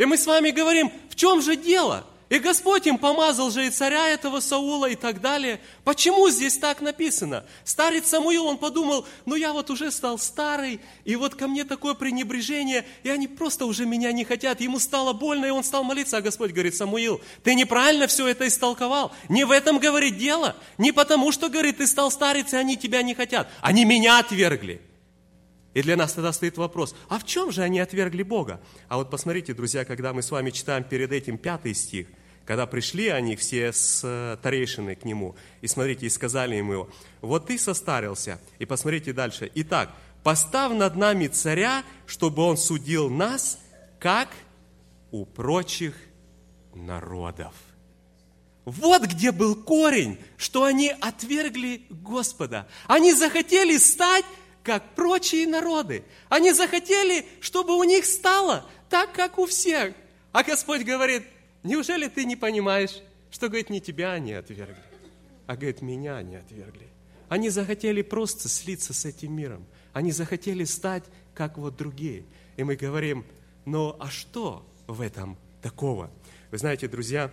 И 0.00 0.06
мы 0.06 0.16
с 0.16 0.26
вами 0.26 0.50
говорим, 0.50 0.90
в 1.10 1.14
чем 1.14 1.42
же 1.42 1.56
дело? 1.56 2.06
И 2.30 2.38
Господь 2.38 2.86
им 2.86 2.96
помазал 2.96 3.50
же 3.50 3.66
и 3.66 3.70
царя 3.70 4.08
этого 4.08 4.38
Саула 4.38 4.88
и 4.88 4.94
так 4.94 5.20
далее. 5.20 5.60
Почему 5.82 6.30
здесь 6.30 6.56
так 6.56 6.80
написано? 6.80 7.44
Старец 7.64 8.06
Самуил, 8.06 8.46
он 8.46 8.56
подумал, 8.56 9.04
ну 9.26 9.34
я 9.34 9.52
вот 9.52 9.68
уже 9.68 9.90
стал 9.90 10.16
старый, 10.16 10.80
и 11.04 11.16
вот 11.16 11.34
ко 11.34 11.48
мне 11.48 11.64
такое 11.64 11.94
пренебрежение, 11.94 12.86
и 13.02 13.10
они 13.10 13.26
просто 13.26 13.66
уже 13.66 13.84
меня 13.84 14.12
не 14.12 14.24
хотят. 14.24 14.60
Ему 14.60 14.78
стало 14.78 15.12
больно, 15.12 15.44
и 15.44 15.50
он 15.50 15.64
стал 15.64 15.82
молиться, 15.82 16.18
а 16.18 16.22
Господь 16.22 16.52
говорит, 16.52 16.76
Самуил, 16.76 17.20
ты 17.42 17.56
неправильно 17.56 18.06
все 18.06 18.28
это 18.28 18.46
истолковал. 18.46 19.12
Не 19.28 19.44
в 19.44 19.50
этом, 19.50 19.78
говорит, 19.78 20.16
дело. 20.16 20.56
Не 20.78 20.92
потому, 20.92 21.32
что, 21.32 21.48
говорит, 21.48 21.78
ты 21.78 21.86
стал 21.88 22.12
старец, 22.12 22.54
и 22.54 22.56
они 22.56 22.78
тебя 22.78 23.02
не 23.02 23.14
хотят. 23.14 23.48
Они 23.60 23.84
меня 23.84 24.20
отвергли. 24.20 24.80
И 25.72 25.82
для 25.82 25.96
нас 25.96 26.12
тогда 26.12 26.32
стоит 26.32 26.56
вопрос, 26.56 26.94
а 27.08 27.18
в 27.18 27.24
чем 27.24 27.52
же 27.52 27.62
они 27.62 27.78
отвергли 27.78 28.22
Бога? 28.22 28.60
А 28.88 28.96
вот 28.96 29.10
посмотрите, 29.10 29.54
друзья, 29.54 29.84
когда 29.84 30.12
мы 30.12 30.22
с 30.22 30.30
вами 30.30 30.50
читаем 30.50 30.82
перед 30.82 31.12
этим 31.12 31.38
пятый 31.38 31.74
стих, 31.74 32.08
когда 32.44 32.66
пришли 32.66 33.08
они 33.08 33.36
все 33.36 33.72
с 33.72 34.00
э, 34.02 34.36
старейшиной 34.40 34.96
к 34.96 35.04
нему, 35.04 35.36
и 35.60 35.68
смотрите, 35.68 36.06
и 36.06 36.10
сказали 36.10 36.56
ему, 36.56 36.88
вот 37.20 37.46
ты 37.46 37.58
состарился, 37.58 38.40
и 38.58 38.66
посмотрите 38.66 39.12
дальше. 39.12 39.48
Итак, 39.54 39.94
поставь 40.24 40.72
над 40.72 40.96
нами 40.96 41.28
царя, 41.28 41.84
чтобы 42.06 42.42
он 42.42 42.56
судил 42.56 43.08
нас, 43.08 43.60
как 44.00 44.30
у 45.12 45.24
прочих 45.24 45.94
народов. 46.74 47.54
Вот 48.64 49.02
где 49.02 49.32
был 49.32 49.54
корень, 49.54 50.18
что 50.36 50.64
они 50.64 50.90
отвергли 51.00 51.86
Господа. 51.90 52.68
Они 52.86 53.12
захотели 53.14 53.76
стать 53.78 54.24
как 54.62 54.94
прочие 54.94 55.46
народы. 55.46 56.04
Они 56.28 56.52
захотели, 56.52 57.26
чтобы 57.40 57.76
у 57.76 57.84
них 57.84 58.04
стало 58.04 58.64
так, 58.88 59.12
как 59.12 59.38
у 59.38 59.46
всех. 59.46 59.94
А 60.32 60.42
Господь 60.42 60.84
говорит, 60.84 61.24
неужели 61.62 62.08
ты 62.08 62.24
не 62.24 62.36
понимаешь, 62.36 63.00
что, 63.30 63.48
говорит, 63.48 63.70
не 63.70 63.80
тебя 63.80 64.12
они 64.12 64.32
отвергли, 64.32 64.76
а, 65.46 65.56
говорит, 65.56 65.82
меня 65.82 66.16
они 66.16 66.36
отвергли. 66.36 66.88
Они 67.28 67.48
захотели 67.48 68.02
просто 68.02 68.48
слиться 68.48 68.92
с 68.92 69.04
этим 69.04 69.32
миром. 69.32 69.64
Они 69.92 70.12
захотели 70.12 70.64
стать, 70.64 71.04
как 71.34 71.58
вот 71.58 71.76
другие. 71.76 72.24
И 72.56 72.64
мы 72.64 72.76
говорим, 72.76 73.24
но 73.64 73.96
а 74.00 74.10
что 74.10 74.66
в 74.86 75.00
этом 75.00 75.38
такого? 75.62 76.10
Вы 76.50 76.58
знаете, 76.58 76.88
друзья, 76.88 77.32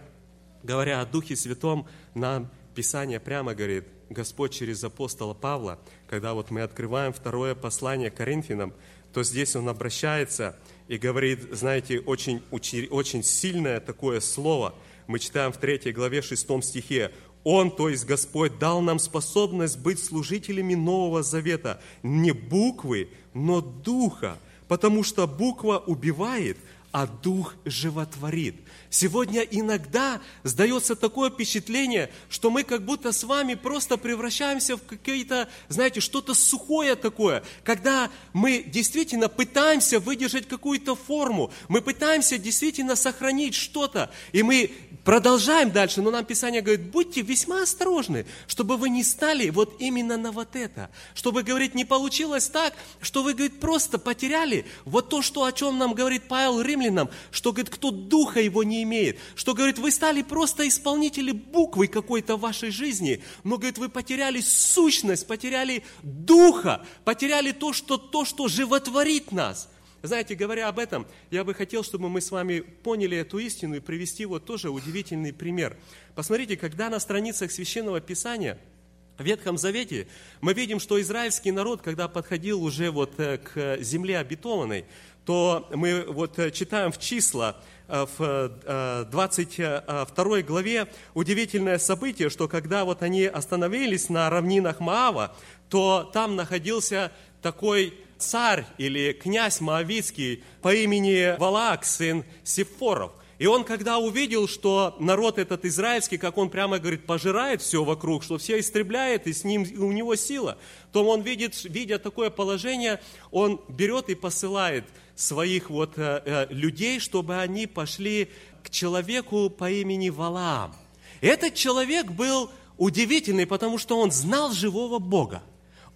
говоря 0.64 1.02
о 1.02 1.06
Духе 1.06 1.36
Святом, 1.36 1.88
нам 2.14 2.52
Писание 2.78 3.20
прямо 3.20 3.56
говорит, 3.56 3.86
Господь 4.08 4.52
через 4.52 4.84
апостола 4.84 5.34
Павла, 5.34 5.80
когда 6.08 6.36
вот 6.36 6.52
мы 6.52 6.62
открываем 6.62 7.12
второе 7.12 7.56
послание 7.56 8.12
Коринфянам, 8.12 8.72
то 9.12 9.24
здесь 9.24 9.56
он 9.56 9.68
обращается 9.68 10.56
и 10.88 11.00
говорит, 11.00 11.40
знаете, 11.54 12.00
очень, 12.00 12.40
очень 12.52 13.24
сильное 13.24 13.80
такое 13.80 14.20
слово. 14.20 14.76
Мы 15.08 15.18
читаем 15.18 15.52
в 15.52 15.58
3 15.58 15.92
главе 15.92 16.22
6 16.22 16.64
стихе. 16.64 17.12
Он, 17.44 17.72
то 17.72 17.90
есть 17.90 18.06
Господь, 18.06 18.60
дал 18.60 18.82
нам 18.82 19.00
способность 19.00 19.80
быть 19.80 19.98
служителями 19.98 20.76
Нового 20.76 21.24
Завета. 21.24 21.82
Не 22.04 22.32
буквы, 22.32 23.10
но 23.34 23.60
духа. 23.60 24.38
Потому 24.68 25.04
что 25.04 25.26
буква 25.26 25.80
убивает, 25.80 26.58
а 26.98 27.06
дух 27.06 27.54
животворит. 27.64 28.56
Сегодня 28.90 29.42
иногда 29.42 30.20
сдается 30.42 30.96
такое 30.96 31.30
впечатление, 31.30 32.10
что 32.28 32.50
мы 32.50 32.64
как 32.64 32.86
будто 32.86 33.12
с 33.12 33.24
вами 33.24 33.54
просто 33.54 33.98
превращаемся 33.98 34.78
в 34.78 34.84
какие-то, 34.84 35.48
знаете, 35.68 36.00
что-то 36.00 36.34
сухое 36.34 36.96
такое, 36.96 37.44
когда 37.64 38.10
мы 38.34 38.64
действительно 38.66 39.30
пытаемся 39.30 40.00
выдержать 40.00 40.48
какую-то 40.48 40.96
форму, 40.96 41.52
мы 41.68 41.82
пытаемся 41.82 42.40
действительно 42.40 42.96
сохранить 42.96 43.54
что-то, 43.54 44.10
и 44.32 44.42
мы 44.42 44.72
продолжаем 45.04 45.70
дальше, 45.70 46.02
но 46.02 46.10
нам 46.10 46.26
Писание 46.26 46.62
говорит, 46.62 46.90
будьте 46.90 47.22
весьма 47.22 47.62
осторожны, 47.62 48.26
чтобы 48.48 48.76
вы 48.76 48.90
не 48.90 49.04
стали 49.04 49.52
вот 49.52 49.76
именно 49.80 50.18
на 50.18 50.32
вот 50.32 50.56
это, 50.56 50.90
чтобы, 51.14 51.44
говорит, 51.44 51.76
не 51.76 51.86
получилось 51.86 52.50
так, 52.50 52.74
что 53.02 53.22
вы, 53.22 53.34
говорит, 53.34 53.60
просто 53.60 54.00
потеряли 54.00 54.66
вот 54.86 55.10
то, 55.10 55.22
что, 55.22 55.44
о 55.44 55.52
чем 55.52 55.78
нам 55.78 55.94
говорит 55.94 56.24
Павел 56.28 56.60
Римлянам, 56.88 57.10
что, 57.32 57.52
говорит, 57.52 57.70
кто 57.70 57.92
духа 57.92 58.40
его 58.40 58.64
не 58.64 58.84
имеет. 58.84 59.18
Что, 59.36 59.54
говорит, 59.54 59.78
вы 59.78 59.92
стали 59.92 60.22
просто 60.22 60.68
исполнители 60.68 61.32
буквы 61.32 61.88
какой-то 61.88 62.38
в 62.38 62.42
вашей 62.42 62.72
жизни, 62.72 63.22
но, 63.44 63.58
говорит, 63.58 63.78
вы 63.78 63.90
потеряли 63.90 64.42
сущность, 64.42 65.28
потеряли 65.28 65.84
духа, 66.04 66.86
потеряли 67.04 67.52
то, 67.52 67.74
что, 67.74 67.98
то, 67.98 68.26
что 68.26 68.48
животворит 68.48 69.32
нас. 69.32 69.70
Знаете, 70.04 70.36
говоря 70.36 70.70
об 70.70 70.80
этом, 70.80 71.08
я 71.32 71.44
бы 71.44 71.54
хотел, 71.54 71.84
чтобы 71.84 72.08
мы 72.08 72.22
с 72.22 72.32
вами 72.32 72.60
поняли 72.60 73.18
эту 73.18 73.40
истину 73.40 73.76
и 73.76 73.80
привести 73.80 74.26
вот 74.26 74.46
тоже 74.46 74.70
удивительный 74.70 75.34
пример. 75.34 75.76
Посмотрите, 76.16 76.56
когда 76.56 76.90
на 76.90 77.00
страницах 77.00 77.52
Священного 77.52 78.00
Писания– 78.00 78.58
в 79.18 79.24
Ветхом 79.24 79.58
Завете 79.58 80.08
мы 80.42 80.54
видим, 80.54 80.80
что 80.80 81.02
израильский 81.02 81.52
народ, 81.52 81.82
когда 81.82 82.08
подходил 82.08 82.64
уже 82.64 82.92
вот 82.92 83.20
э, 83.20 83.40
к 83.40 83.82
земле 83.82 84.20
обетованной, 84.20 84.86
то 85.28 85.68
мы 85.72 86.06
вот 86.08 86.40
э, 86.40 86.50
читаем 86.50 86.92
в 86.92 86.98
числа, 86.98 87.58
Э, 87.90 88.06
в 88.18 89.06
22 89.10 90.40
э, 90.40 90.42
главе 90.42 90.88
удивительное 91.14 91.78
событие, 91.78 92.30
что 92.30 92.50
когда 92.50 92.84
вот 92.84 93.02
они 93.02 93.24
остановились 93.24 94.10
на 94.10 94.30
равнинах 94.30 94.82
Маава, 94.82 95.34
то 95.70 96.10
там 96.14 96.36
находился 96.36 97.14
такой 97.42 97.94
царь 98.18 98.66
или 98.78 99.14
князь 99.14 99.62
Моавицкий 99.62 100.44
по 100.62 100.74
имени 100.74 101.38
Валаак, 101.40 101.86
сын 101.86 102.26
Сифоров. 102.44 103.14
И 103.40 103.46
он, 103.46 103.64
когда 103.64 104.00
увидел, 104.00 104.50
что 104.50 104.98
народ 105.00 105.38
этот 105.38 105.64
израильский, 105.64 106.18
как 106.18 106.38
он 106.38 106.50
прямо 106.50 106.80
говорит, 106.80 107.06
пожирает 107.06 107.62
все 107.62 107.86
вокруг, 107.86 108.24
что 108.24 108.38
все 108.38 108.60
истребляет, 108.60 109.28
и 109.28 109.34
с 109.34 109.46
ним 109.46 109.62
у 109.78 109.92
него 109.94 110.16
сила, 110.16 110.58
то 110.92 111.06
он 111.08 111.22
видит, 111.22 111.64
видя 111.64 112.00
такое 112.00 112.32
положение, 112.32 113.00
он 113.32 113.62
берет 113.70 114.10
и 114.10 114.16
посылает 114.16 114.84
своих 115.18 115.70
вот 115.70 115.98
э, 115.98 116.22
э, 116.24 116.48
людей, 116.50 117.00
чтобы 117.00 117.38
они 117.40 117.66
пошли 117.68 118.30
к 118.64 118.70
человеку 118.70 119.50
по 119.50 119.70
имени 119.70 120.10
Валаам. 120.10 120.76
Этот 121.22 121.56
человек 121.56 122.12
был 122.12 122.52
удивительный, 122.78 123.48
потому 123.48 123.80
что 123.80 124.00
он 124.00 124.12
знал 124.12 124.52
живого 124.52 125.00
Бога. 125.00 125.42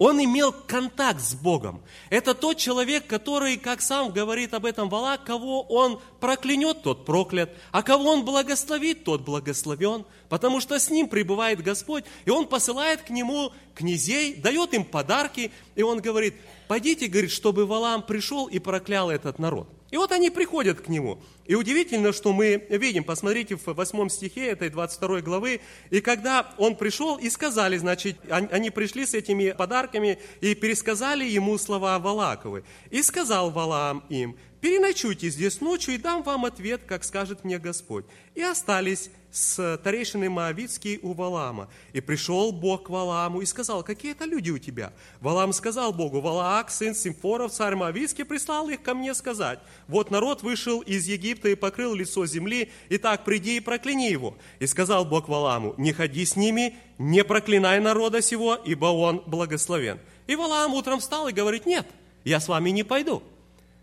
Он 0.04 0.20
имел 0.20 0.52
контакт 0.52 1.22
с 1.22 1.36
Богом. 1.36 1.80
Это 2.10 2.34
тот 2.34 2.58
человек, 2.58 3.06
который, 3.06 3.56
как 3.58 3.82
сам 3.82 4.10
говорит 4.10 4.52
об 4.56 4.66
этом 4.66 4.90
Валак, 4.90 5.24
кого 5.24 5.62
он 5.62 6.02
проклянет, 6.20 6.82
тот 6.82 7.06
проклят, 7.06 7.52
а 7.72 7.84
кого 7.84 8.10
он 8.10 8.26
благословит, 8.26 9.04
тот 9.04 9.22
благословен, 9.22 10.06
потому 10.28 10.60
что 10.60 10.80
с 10.80 10.90
ним 10.90 11.08
пребывает 11.08 11.62
Господь, 11.62 12.04
и 12.26 12.32
он 12.32 12.48
посылает 12.48 13.04
к 13.04 13.12
нему 13.12 13.52
князей, 13.76 14.34
дает 14.34 14.74
им 14.74 14.86
подарки, 14.86 15.52
и 15.76 15.84
он 15.84 16.00
говорит, 16.00 16.34
пойдите, 16.68 17.06
говорит, 17.06 17.30
чтобы 17.30 17.68
Валам 17.68 18.02
пришел 18.02 18.48
и 18.48 18.58
проклял 18.58 19.12
этот 19.12 19.38
народ. 19.38 19.70
И 19.91 19.97
вот 19.97 20.12
они 20.13 20.30
приходят 20.30 20.82
к 20.82 20.88
нему. 20.88 21.21
И 21.45 21.54
удивительно, 21.54 22.13
что 22.13 22.32
мы 22.32 22.65
видим, 22.69 23.04
посмотрите 23.04 23.58
в 23.58 23.65
8 23.65 24.10
стихе 24.10 24.47
этой 24.47 24.69
22 24.69 25.21
главы, 25.21 25.60
и 25.89 25.99
когда 25.99 26.54
он 26.58 26.75
пришел 26.75 27.17
и 27.17 27.30
сказали, 27.30 27.77
значит, 27.77 28.17
они 28.30 28.69
пришли 28.69 29.06
с 29.06 29.13
этими 29.13 29.51
подарками 29.51 30.17
и 30.39 30.56
пересказали 30.56 31.25
ему 31.25 31.58
слова 31.58 31.99
Валаковы. 31.99 32.63
И 32.89 33.04
сказал 33.04 33.51
Валаам 33.51 34.04
им, 34.10 34.38
переночуйте 34.62 35.30
здесь 35.30 35.60
ночью 35.60 35.95
и 35.95 35.97
дам 35.97 36.23
вам 36.23 36.45
ответ, 36.45 36.82
как 36.88 37.04
скажет 37.04 37.43
мне 37.43 37.60
Господь. 37.60 38.06
И 38.34 38.41
остались 38.41 39.10
с 39.32 39.78
старейшиной 39.80 40.30
Моавицкий 40.30 41.00
у 41.02 41.13
Валаама. 41.13 41.70
И 41.94 42.02
пришел 42.02 42.52
Бог 42.52 42.84
к 42.84 42.89
Валааму 42.89 43.41
и 43.41 43.46
сказал, 43.46 43.84
какие 43.84 44.12
это 44.12 44.26
люди 44.26 44.52
у 44.52 44.58
тебя? 44.58 44.94
Валаам 45.22 45.54
сказал 45.54 45.94
Богу, 45.94 46.22
Валаак, 46.22 46.70
сын 46.70 46.94
Симфоров, 46.94 47.52
царь 47.52 47.76
Моавицкий, 47.76 48.26
прислал 48.26 48.70
их 48.70 48.82
ко 48.82 48.94
мне 48.94 49.13
сказать, 49.15 49.60
вот 49.88 50.12
народ 50.12 50.44
вышел 50.44 50.82
из 50.82 51.08
Египта 51.08 51.50
и 51.50 51.56
покрыл 51.56 51.94
лицо 51.94 52.26
земли, 52.26 52.70
и 52.89 52.98
так 52.98 53.24
приди 53.24 53.58
и 53.58 53.62
прокляни 53.62 54.12
его. 54.12 54.36
И 54.60 54.67
сказал 54.67 55.06
Бог 55.06 55.30
Валааму, 55.30 55.74
не 55.78 55.94
ходи 55.94 56.26
с 56.26 56.36
ними, 56.36 56.76
не 56.98 57.24
проклинай 57.24 57.80
народа 57.80 58.22
сего, 58.22 58.56
ибо 58.56 58.88
он 58.88 59.24
благословен. 59.26 60.00
И 60.28 60.36
Валаам 60.36 60.74
утром 60.74 61.00
встал 61.00 61.28
и 61.28 61.34
говорит, 61.34 61.65
нет, 61.65 61.88
я 62.24 62.39
с 62.39 62.48
вами 62.48 62.70
не 62.70 62.84
пойду. 62.84 63.24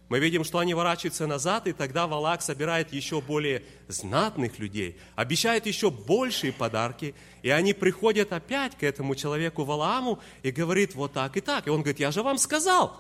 Мы 0.09 0.21
видим, 0.21 0.43
что 0.43 0.59
они 0.59 0.73
ворачиваются 0.73 1.27
назад, 1.27 1.67
и 1.67 1.73
тогда 1.73 2.07
Валак 2.07 2.41
собирает 2.41 2.93
еще 2.93 3.21
более 3.21 3.63
знатных 3.89 4.59
людей, 4.59 4.99
обещает 5.17 5.67
еще 5.67 5.91
большие 5.91 6.53
подарки, 6.53 7.15
и 7.43 7.51
они 7.51 7.75
приходят 7.75 8.33
опять 8.33 8.77
к 8.77 8.83
этому 8.83 9.15
человеку 9.15 9.65
Валааму 9.65 10.19
и 10.43 10.51
говорит 10.51 10.95
вот 10.95 11.13
так 11.13 11.37
и 11.37 11.41
так. 11.41 11.67
И 11.67 11.71
он 11.71 11.81
говорит, 11.81 12.01
я 12.01 12.11
же 12.11 12.23
вам 12.23 12.39
сказал. 12.39 12.99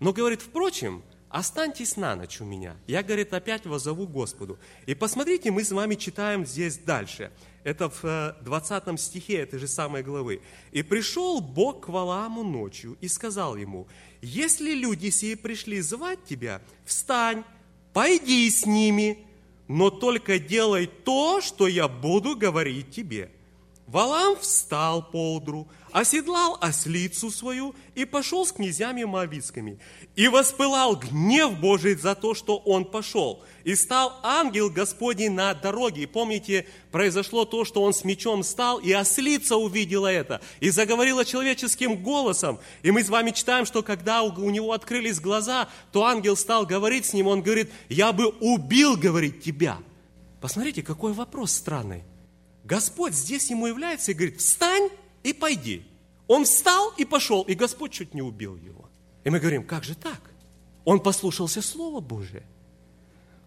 Но 0.00 0.12
говорит, 0.12 0.42
впрочем, 0.42 1.02
останьтесь 1.30 1.96
на 1.96 2.14
ночь 2.14 2.40
у 2.40 2.44
меня. 2.44 2.76
Я, 2.86 3.02
говорит, 3.02 3.32
опять 3.32 3.64
возову 3.64 4.06
Господу. 4.06 4.58
И 4.86 4.94
посмотрите, 4.94 5.50
мы 5.50 5.64
с 5.64 5.72
вами 5.72 5.94
читаем 5.94 6.44
здесь 6.44 6.76
дальше. 6.76 7.32
Это 7.64 7.88
в 7.88 8.36
20 8.42 8.82
э, 8.86 8.96
стихе 8.98 9.38
этой 9.38 9.58
же 9.58 9.66
самой 9.66 10.02
главы. 10.02 10.42
«И 10.70 10.82
пришел 10.82 11.40
Бог 11.40 11.86
к 11.86 11.88
Валааму 11.88 12.44
ночью 12.44 12.96
и 13.00 13.08
сказал 13.08 13.56
ему, 13.56 13.88
если 14.24 14.72
люди 14.72 15.10
сии 15.10 15.34
пришли 15.34 15.80
звать 15.80 16.24
тебя, 16.24 16.62
встань, 16.84 17.44
пойди 17.92 18.48
с 18.50 18.64
ними, 18.64 19.18
но 19.68 19.90
только 19.90 20.38
делай 20.38 20.86
то, 20.86 21.40
что 21.40 21.66
я 21.66 21.88
буду 21.88 22.36
говорить 22.36 22.90
тебе. 22.90 23.30
Валам 23.86 24.36
встал 24.38 25.02
поутру, 25.02 25.68
оседлал 25.94 26.58
ослицу 26.60 27.30
свою 27.30 27.72
и 27.94 28.04
пошел 28.04 28.44
с 28.44 28.50
князьями 28.50 29.04
Моавицкими. 29.04 29.78
И 30.16 30.26
воспылал 30.26 30.96
гнев 30.96 31.60
Божий 31.60 31.94
за 31.94 32.16
то, 32.16 32.34
что 32.34 32.56
он 32.56 32.84
пошел. 32.84 33.44
И 33.62 33.76
стал 33.76 34.18
ангел 34.24 34.70
Господний 34.70 35.28
на 35.28 35.54
дороге. 35.54 36.02
И 36.02 36.06
помните, 36.06 36.66
произошло 36.90 37.44
то, 37.44 37.64
что 37.64 37.80
он 37.80 37.94
с 37.94 38.02
мечом 38.02 38.42
стал, 38.42 38.78
и 38.78 38.90
ослица 38.90 39.54
увидела 39.56 40.08
это, 40.08 40.40
и 40.58 40.70
заговорила 40.70 41.24
человеческим 41.24 42.02
голосом. 42.02 42.58
И 42.82 42.90
мы 42.90 43.04
с 43.04 43.08
вами 43.08 43.30
читаем, 43.30 43.64
что 43.64 43.84
когда 43.84 44.24
у 44.24 44.50
него 44.50 44.72
открылись 44.72 45.20
глаза, 45.20 45.68
то 45.92 46.06
ангел 46.06 46.36
стал 46.36 46.66
говорить 46.66 47.06
с 47.06 47.12
ним, 47.12 47.28
он 47.28 47.40
говорит, 47.40 47.70
я 47.88 48.12
бы 48.12 48.30
убил, 48.40 48.96
говорит, 48.96 49.44
тебя. 49.44 49.78
Посмотрите, 50.40 50.82
какой 50.82 51.12
вопрос 51.12 51.52
странный. 51.52 52.02
Господь 52.64 53.14
здесь 53.14 53.48
ему 53.50 53.68
является 53.68 54.10
и 54.10 54.14
говорит, 54.14 54.40
встань 54.40 54.90
и 55.24 55.32
пойди. 55.32 55.82
Он 56.28 56.44
встал 56.44 56.92
и 56.96 57.04
пошел, 57.04 57.42
и 57.42 57.54
Господь 57.54 57.90
чуть 57.90 58.14
не 58.14 58.22
убил 58.22 58.56
его. 58.56 58.88
И 59.24 59.30
мы 59.30 59.40
говорим, 59.40 59.64
как 59.64 59.82
же 59.82 59.96
так? 59.96 60.20
Он 60.84 61.00
послушался 61.00 61.60
Слова 61.60 62.00
Божия. 62.00 62.44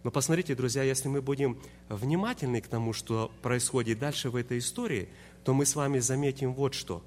Но 0.03 0.11
посмотрите, 0.11 0.55
друзья, 0.55 0.83
если 0.83 1.07
мы 1.07 1.21
будем 1.21 1.61
внимательны 1.89 2.61
к 2.61 2.67
тому, 2.67 2.93
что 2.93 3.31
происходит 3.41 3.99
дальше 3.99 4.29
в 4.29 4.35
этой 4.35 4.59
истории, 4.59 5.09
то 5.43 5.53
мы 5.53 5.65
с 5.65 5.75
вами 5.75 5.99
заметим 5.99 6.53
вот 6.53 6.73
что. 6.73 7.03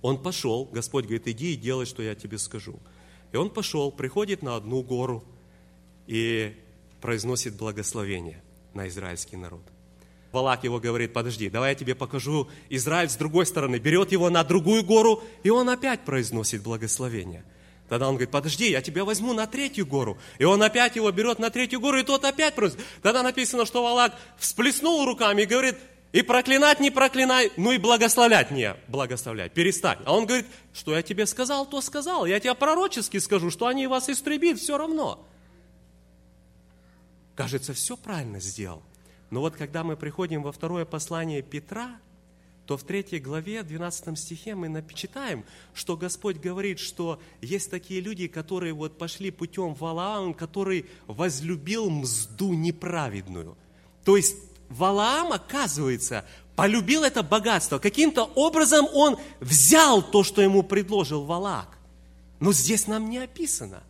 Он 0.00 0.22
пошел, 0.22 0.64
Господь 0.66 1.04
говорит, 1.04 1.26
иди 1.28 1.54
и 1.54 1.56
делай, 1.56 1.86
что 1.86 2.02
я 2.02 2.14
тебе 2.14 2.38
скажу. 2.38 2.78
И 3.32 3.36
он 3.36 3.50
пошел, 3.50 3.90
приходит 3.90 4.42
на 4.42 4.56
одну 4.56 4.82
гору 4.82 5.24
и 6.06 6.56
произносит 7.00 7.56
благословение 7.56 8.42
на 8.74 8.88
израильский 8.88 9.36
народ. 9.36 9.62
Валак 10.32 10.64
его 10.64 10.78
говорит, 10.78 11.12
подожди, 11.12 11.48
давай 11.48 11.70
я 11.70 11.74
тебе 11.74 11.94
покажу 11.94 12.48
Израиль 12.68 13.08
с 13.08 13.16
другой 13.16 13.46
стороны. 13.46 13.76
Берет 13.76 14.12
его 14.12 14.28
на 14.28 14.44
другую 14.44 14.84
гору, 14.84 15.22
и 15.42 15.50
он 15.50 15.68
опять 15.70 16.00
произносит 16.00 16.62
благословение. 16.62 17.44
Тогда 17.88 18.08
он 18.08 18.16
говорит, 18.16 18.30
подожди, 18.30 18.70
я 18.70 18.82
тебя 18.82 19.04
возьму 19.04 19.32
на 19.32 19.46
третью 19.46 19.86
гору. 19.86 20.18
И 20.38 20.44
он 20.44 20.62
опять 20.62 20.96
его 20.96 21.10
берет 21.10 21.38
на 21.38 21.48
третью 21.48 21.80
гору, 21.80 21.98
и 21.98 22.02
тот 22.02 22.24
опять 22.24 22.54
просит. 22.54 22.78
Тогда 23.02 23.22
написано, 23.22 23.64
что 23.64 23.82
Валак 23.82 24.14
всплеснул 24.36 25.06
руками 25.06 25.42
и 25.42 25.46
говорит, 25.46 25.76
и 26.12 26.22
проклинать 26.22 26.80
не 26.80 26.90
проклинай, 26.90 27.50
ну 27.56 27.72
и 27.72 27.78
благословлять 27.78 28.50
не 28.50 28.74
благословляй, 28.88 29.50
перестань. 29.50 29.98
А 30.04 30.14
он 30.14 30.26
говорит, 30.26 30.46
что 30.72 30.94
я 30.94 31.02
тебе 31.02 31.26
сказал, 31.26 31.66
то 31.66 31.80
сказал. 31.80 32.26
Я 32.26 32.40
тебе 32.40 32.54
пророчески 32.54 33.18
скажу, 33.18 33.50
что 33.50 33.66
они 33.66 33.86
вас 33.86 34.08
истребит 34.08 34.58
все 34.58 34.76
равно. 34.76 35.26
Кажется, 37.34 37.72
все 37.72 37.96
правильно 37.96 38.40
сделал. 38.40 38.82
Но 39.30 39.40
вот 39.40 39.56
когда 39.56 39.84
мы 39.84 39.96
приходим 39.96 40.42
во 40.42 40.52
второе 40.52 40.84
послание 40.84 41.42
Петра, 41.42 41.98
то 42.66 42.76
в 42.76 42.82
третьей 42.82 43.18
главе, 43.18 43.62
12 43.62 44.18
стихе 44.18 44.54
мы 44.54 44.84
читаем, 44.94 45.44
что 45.72 45.96
Господь 45.96 46.36
говорит, 46.36 46.78
что 46.78 47.18
есть 47.40 47.70
такие 47.70 48.00
люди, 48.00 48.28
которые 48.28 48.74
вот 48.74 48.98
пошли 48.98 49.30
путем 49.30 49.72
Валаам, 49.74 50.34
который 50.34 50.84
возлюбил 51.06 51.88
мзду 51.88 52.52
неправедную. 52.52 53.56
То 54.04 54.18
есть 54.18 54.36
Валаам, 54.68 55.32
оказывается, 55.32 56.26
полюбил 56.56 57.04
это 57.04 57.22
богатство. 57.22 57.78
Каким-то 57.78 58.24
образом 58.24 58.86
он 58.92 59.16
взял 59.40 60.02
то, 60.02 60.22
что 60.22 60.42
ему 60.42 60.62
предложил 60.62 61.24
Валак. 61.24 61.78
Но 62.38 62.52
здесь 62.52 62.86
нам 62.86 63.08
не 63.08 63.18
описано. 63.18 63.82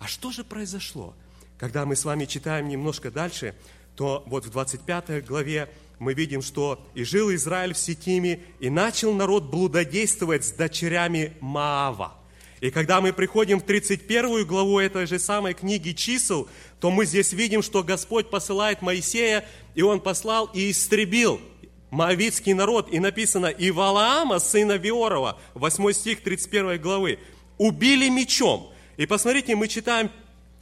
А 0.00 0.06
что 0.06 0.30
же 0.30 0.44
произошло? 0.44 1.14
Когда 1.58 1.86
мы 1.86 1.96
с 1.96 2.04
вами 2.04 2.26
читаем 2.26 2.68
немножко 2.68 3.10
дальше, 3.10 3.54
то 3.96 4.22
вот 4.26 4.44
в 4.44 4.50
25 4.50 5.24
главе 5.26 5.68
мы 5.98 6.14
видим, 6.14 6.42
что 6.42 6.84
«И 6.94 7.04
жил 7.04 7.32
Израиль 7.34 7.74
в 7.74 7.78
Ситтиме, 7.78 8.40
и 8.60 8.68
начал 8.68 9.12
народ 9.12 9.44
блудодействовать 9.44 10.44
с 10.44 10.52
дочерями 10.52 11.32
Моава». 11.40 12.14
И 12.60 12.70
когда 12.70 13.00
мы 13.00 13.12
приходим 13.12 13.60
в 13.60 13.64
31 13.64 14.46
главу 14.46 14.78
этой 14.78 15.06
же 15.06 15.18
самой 15.18 15.52
книги 15.52 15.92
чисел, 15.92 16.48
то 16.80 16.90
мы 16.90 17.04
здесь 17.04 17.32
видим, 17.32 17.62
что 17.62 17.82
Господь 17.82 18.30
посылает 18.30 18.80
Моисея, 18.80 19.44
и 19.74 19.82
он 19.82 20.00
послал 20.00 20.46
и 20.46 20.70
истребил 20.70 21.40
Моавитский 21.90 22.54
народ. 22.54 22.90
И 22.90 23.00
написано, 23.00 23.46
и 23.46 23.70
Валаама, 23.70 24.38
сына 24.38 24.78
Веорова, 24.78 25.38
8 25.52 25.92
стих 25.92 26.22
31 26.22 26.80
главы, 26.80 27.18
убили 27.58 28.08
мечом. 28.08 28.72
И 28.96 29.04
посмотрите, 29.04 29.54
мы 29.56 29.68
читаем 29.68 30.10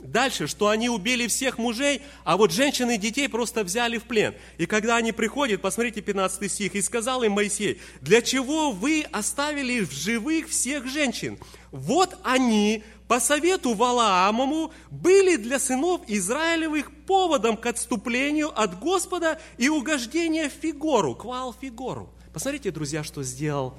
Дальше, 0.02 0.48
что 0.48 0.68
они 0.68 0.88
убили 0.88 1.28
всех 1.28 1.58
мужей, 1.58 2.02
а 2.24 2.36
вот 2.36 2.50
женщин 2.50 2.90
и 2.90 2.98
детей 2.98 3.28
просто 3.28 3.62
взяли 3.62 3.98
в 3.98 4.04
плен. 4.04 4.34
И 4.58 4.66
когда 4.66 4.96
они 4.96 5.12
приходят, 5.12 5.62
посмотрите 5.62 6.00
15 6.00 6.50
стих, 6.50 6.74
и 6.74 6.82
сказал 6.82 7.22
им 7.22 7.32
Моисей, 7.32 7.80
для 8.00 8.20
чего 8.20 8.72
вы 8.72 9.06
оставили 9.12 9.80
в 9.80 9.92
живых 9.92 10.48
всех 10.48 10.88
женщин? 10.88 11.38
Вот 11.70 12.18
они 12.24 12.82
по 13.06 13.20
совету 13.20 13.74
Валаамому 13.74 14.72
были 14.90 15.36
для 15.36 15.60
сынов 15.60 16.00
Израилевых 16.08 16.90
поводом 17.06 17.56
к 17.56 17.64
отступлению 17.66 18.58
от 18.60 18.80
Господа 18.80 19.38
и 19.56 19.68
угождения 19.68 20.48
Фигору, 20.48 21.14
квал 21.14 21.54
Фигору. 21.54 22.10
Посмотрите, 22.32 22.72
друзья, 22.72 23.04
что 23.04 23.22
сделал 23.22 23.74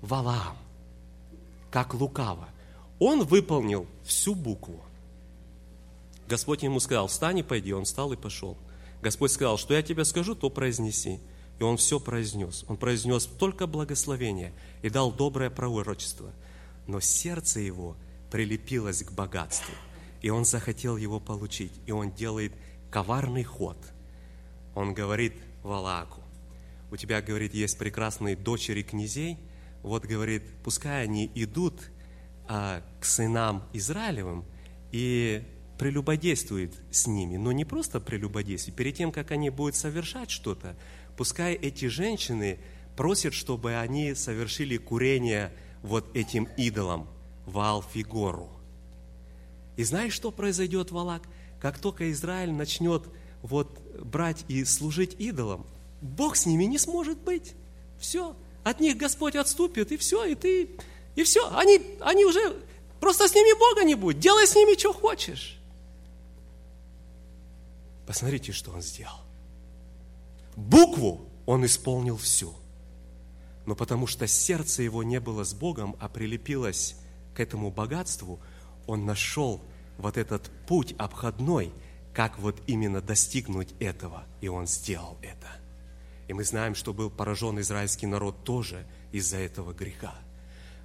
Валаам, 0.00 0.56
как 1.70 1.94
лукаво. 1.94 2.48
Он 2.98 3.22
выполнил 3.22 3.86
всю 4.04 4.34
букву. 4.34 4.82
Господь 6.32 6.62
ему 6.62 6.80
сказал, 6.80 7.08
встань 7.08 7.40
и 7.40 7.42
пойди. 7.42 7.74
Он 7.74 7.84
встал 7.84 8.10
и 8.14 8.16
пошел. 8.16 8.56
Господь 9.02 9.32
сказал, 9.32 9.58
что 9.58 9.74
я 9.74 9.82
тебе 9.82 10.02
скажу, 10.02 10.34
то 10.34 10.48
произнеси. 10.48 11.20
И 11.58 11.62
он 11.62 11.76
все 11.76 12.00
произнес. 12.00 12.64
Он 12.68 12.78
произнес 12.78 13.26
только 13.26 13.66
благословение 13.66 14.54
и 14.80 14.88
дал 14.88 15.12
доброе 15.12 15.50
пророчество. 15.50 16.32
Но 16.86 17.00
сердце 17.00 17.60
его 17.60 17.98
прилепилось 18.30 19.02
к 19.02 19.12
богатству. 19.12 19.74
И 20.22 20.30
он 20.30 20.46
захотел 20.46 20.96
его 20.96 21.20
получить. 21.20 21.72
И 21.84 21.92
он 21.92 22.12
делает 22.12 22.54
коварный 22.90 23.44
ход. 23.44 23.76
Он 24.74 24.94
говорит 24.94 25.34
Валааку, 25.62 26.22
у 26.90 26.96
тебя, 26.96 27.20
говорит, 27.20 27.52
есть 27.52 27.76
прекрасные 27.76 28.36
дочери 28.36 28.80
князей, 28.80 29.36
вот 29.82 30.06
говорит, 30.06 30.44
пускай 30.64 31.04
они 31.04 31.30
идут 31.34 31.90
а, 32.48 32.82
к 33.00 33.04
сынам 33.04 33.64
Израилевым 33.74 34.46
и 34.92 35.44
прелюбодействуют 35.82 36.76
с 36.92 37.08
ними, 37.08 37.36
но 37.36 37.50
не 37.50 37.64
просто 37.64 37.98
прелюбодействуют, 37.98 38.76
перед 38.76 38.94
тем, 38.94 39.10
как 39.10 39.32
они 39.32 39.50
будут 39.50 39.74
совершать 39.74 40.30
что-то, 40.30 40.76
пускай 41.16 41.54
эти 41.54 41.86
женщины 41.86 42.60
просят, 42.96 43.34
чтобы 43.34 43.74
они 43.74 44.14
совершили 44.14 44.76
курение 44.76 45.52
вот 45.82 46.16
этим 46.16 46.46
идолам, 46.56 47.08
Ваал-Фигору. 47.46 48.48
И 49.76 49.82
знаешь, 49.82 50.12
что 50.12 50.30
произойдет, 50.30 50.92
Валак? 50.92 51.24
Как 51.60 51.80
только 51.80 52.12
Израиль 52.12 52.52
начнет 52.52 53.02
вот 53.42 53.76
брать 54.00 54.44
и 54.46 54.64
служить 54.64 55.16
идолам, 55.18 55.66
Бог 56.00 56.36
с 56.36 56.46
ними 56.46 56.62
не 56.62 56.78
сможет 56.78 57.18
быть. 57.18 57.54
Все. 57.98 58.36
От 58.62 58.78
них 58.78 58.96
Господь 58.98 59.34
отступит, 59.34 59.90
и 59.90 59.96
все, 59.96 60.26
и 60.26 60.36
ты, 60.36 60.70
и 61.16 61.24
все. 61.24 61.52
Они, 61.56 61.80
они 61.98 62.24
уже, 62.24 62.62
просто 63.00 63.26
с 63.26 63.34
ними 63.34 63.58
Бога 63.58 63.82
не 63.82 63.96
будет. 63.96 64.20
Делай 64.20 64.46
с 64.46 64.54
ними, 64.54 64.78
что 64.78 64.92
хочешь. 64.92 65.58
Посмотрите, 68.12 68.52
что 68.52 68.72
он 68.72 68.82
сделал. 68.82 69.22
Букву 70.54 71.26
он 71.46 71.64
исполнил 71.64 72.18
всю. 72.18 72.52
Но 73.64 73.74
потому 73.74 74.06
что 74.06 74.26
сердце 74.26 74.82
его 74.82 75.02
не 75.02 75.18
было 75.18 75.44
с 75.44 75.54
Богом, 75.54 75.96
а 75.98 76.10
прилепилось 76.10 76.96
к 77.34 77.40
этому 77.40 77.70
богатству, 77.70 78.38
он 78.86 79.06
нашел 79.06 79.62
вот 79.96 80.18
этот 80.18 80.50
путь 80.66 80.94
обходной, 80.98 81.72
как 82.12 82.38
вот 82.38 82.60
именно 82.66 83.00
достигнуть 83.00 83.72
этого. 83.80 84.24
И 84.42 84.48
он 84.48 84.66
сделал 84.66 85.16
это. 85.22 85.48
И 86.28 86.34
мы 86.34 86.44
знаем, 86.44 86.74
что 86.74 86.92
был 86.92 87.08
поражен 87.08 87.58
израильский 87.60 88.06
народ 88.06 88.44
тоже 88.44 88.86
из-за 89.10 89.38
этого 89.38 89.72
греха. 89.72 90.14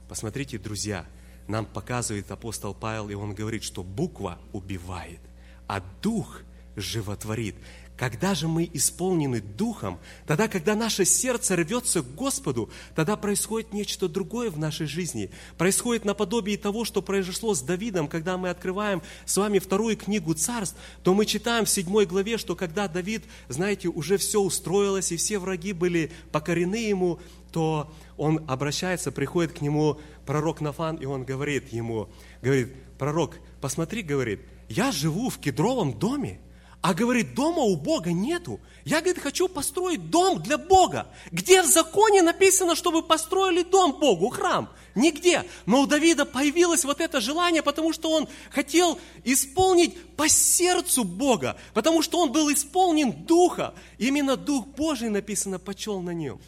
Посмотрите, 0.07 0.59
друзья, 0.59 1.05
нам 1.49 1.65
показывает 1.65 2.31
апостол 2.31 2.73
Павел, 2.73 3.09
и 3.09 3.15
он 3.15 3.35
говорит, 3.35 3.63
что 3.63 3.83
буква 3.83 4.39
убивает, 4.53 5.19
а 5.67 5.81
дух 6.01 6.43
животворит. 6.77 7.55
Когда 7.97 8.35
же 8.35 8.47
мы 8.47 8.69
исполнены 8.71 9.41
Духом, 9.41 9.99
тогда, 10.27 10.47
когда 10.47 10.75
наше 10.75 11.03
сердце 11.03 11.55
рвется 11.55 12.03
к 12.03 12.13
Господу, 12.13 12.69
тогда 12.95 13.17
происходит 13.17 13.73
нечто 13.73 14.07
другое 14.07 14.51
в 14.51 14.59
нашей 14.59 14.85
жизни. 14.85 15.31
Происходит 15.57 16.05
наподобие 16.05 16.59
того, 16.59 16.85
что 16.85 17.01
произошло 17.01 17.55
с 17.55 17.61
Давидом, 17.61 18.07
когда 18.07 18.37
мы 18.37 18.49
открываем 18.49 19.01
с 19.25 19.35
вами 19.35 19.57
вторую 19.57 19.97
книгу 19.97 20.35
царств, 20.35 20.77
то 21.01 21.15
мы 21.15 21.25
читаем 21.25 21.65
в 21.65 21.69
седьмой 21.69 22.05
главе, 22.05 22.37
что 22.37 22.55
когда 22.55 22.87
Давид, 22.87 23.23
знаете, 23.49 23.87
уже 23.87 24.17
все 24.17 24.41
устроилось, 24.41 25.11
и 25.11 25.17
все 25.17 25.39
враги 25.39 25.73
были 25.73 26.11
покорены 26.31 26.87
ему, 26.87 27.19
то 27.51 27.91
он 28.15 28.43
обращается, 28.47 29.11
приходит 29.11 29.53
к 29.53 29.61
нему 29.61 29.99
пророк 30.27 30.61
Нафан, 30.61 30.97
и 30.97 31.05
он 31.05 31.23
говорит 31.23 31.73
ему, 31.73 32.09
говорит, 32.43 32.75
пророк, 32.99 33.39
посмотри, 33.59 34.03
говорит, 34.03 34.41
я 34.69 34.91
живу 34.91 35.29
в 35.29 35.39
кедровом 35.39 35.97
доме, 35.97 36.39
а 36.81 36.93
говорит, 36.93 37.33
дома 37.33 37.63
у 37.63 37.75
Бога 37.75 38.11
нету. 38.11 38.59
Я, 38.85 39.01
говорит, 39.01 39.21
хочу 39.21 39.47
построить 39.47 40.09
дом 40.09 40.41
для 40.41 40.57
Бога. 40.57 41.07
Где 41.31 41.61
в 41.61 41.65
законе 41.65 42.21
написано, 42.21 42.75
чтобы 42.75 43.01
построили 43.01 43.63
дом 43.63 43.99
Богу, 43.99 44.29
храм? 44.29 44.69
Нигде. 44.95 45.43
Но 45.65 45.81
у 45.81 45.87
Давида 45.87 46.25
появилось 46.25 46.85
вот 46.85 47.01
это 47.01 47.19
желание, 47.19 47.61
потому 47.61 47.93
что 47.93 48.11
он 48.11 48.27
хотел 48.49 48.99
исполнить 49.23 49.99
по 50.15 50.29
сердцу 50.29 51.03
Бога, 51.03 51.57
потому 51.73 52.01
что 52.01 52.19
он 52.19 52.31
был 52.31 52.51
исполнен 52.53 53.11
Духа. 53.11 53.73
Именно 53.97 54.37
Дух 54.37 54.65
Божий, 54.67 55.09
написано, 55.09 55.59
почел 55.59 55.99
на 56.01 56.11
нем. 56.11 56.39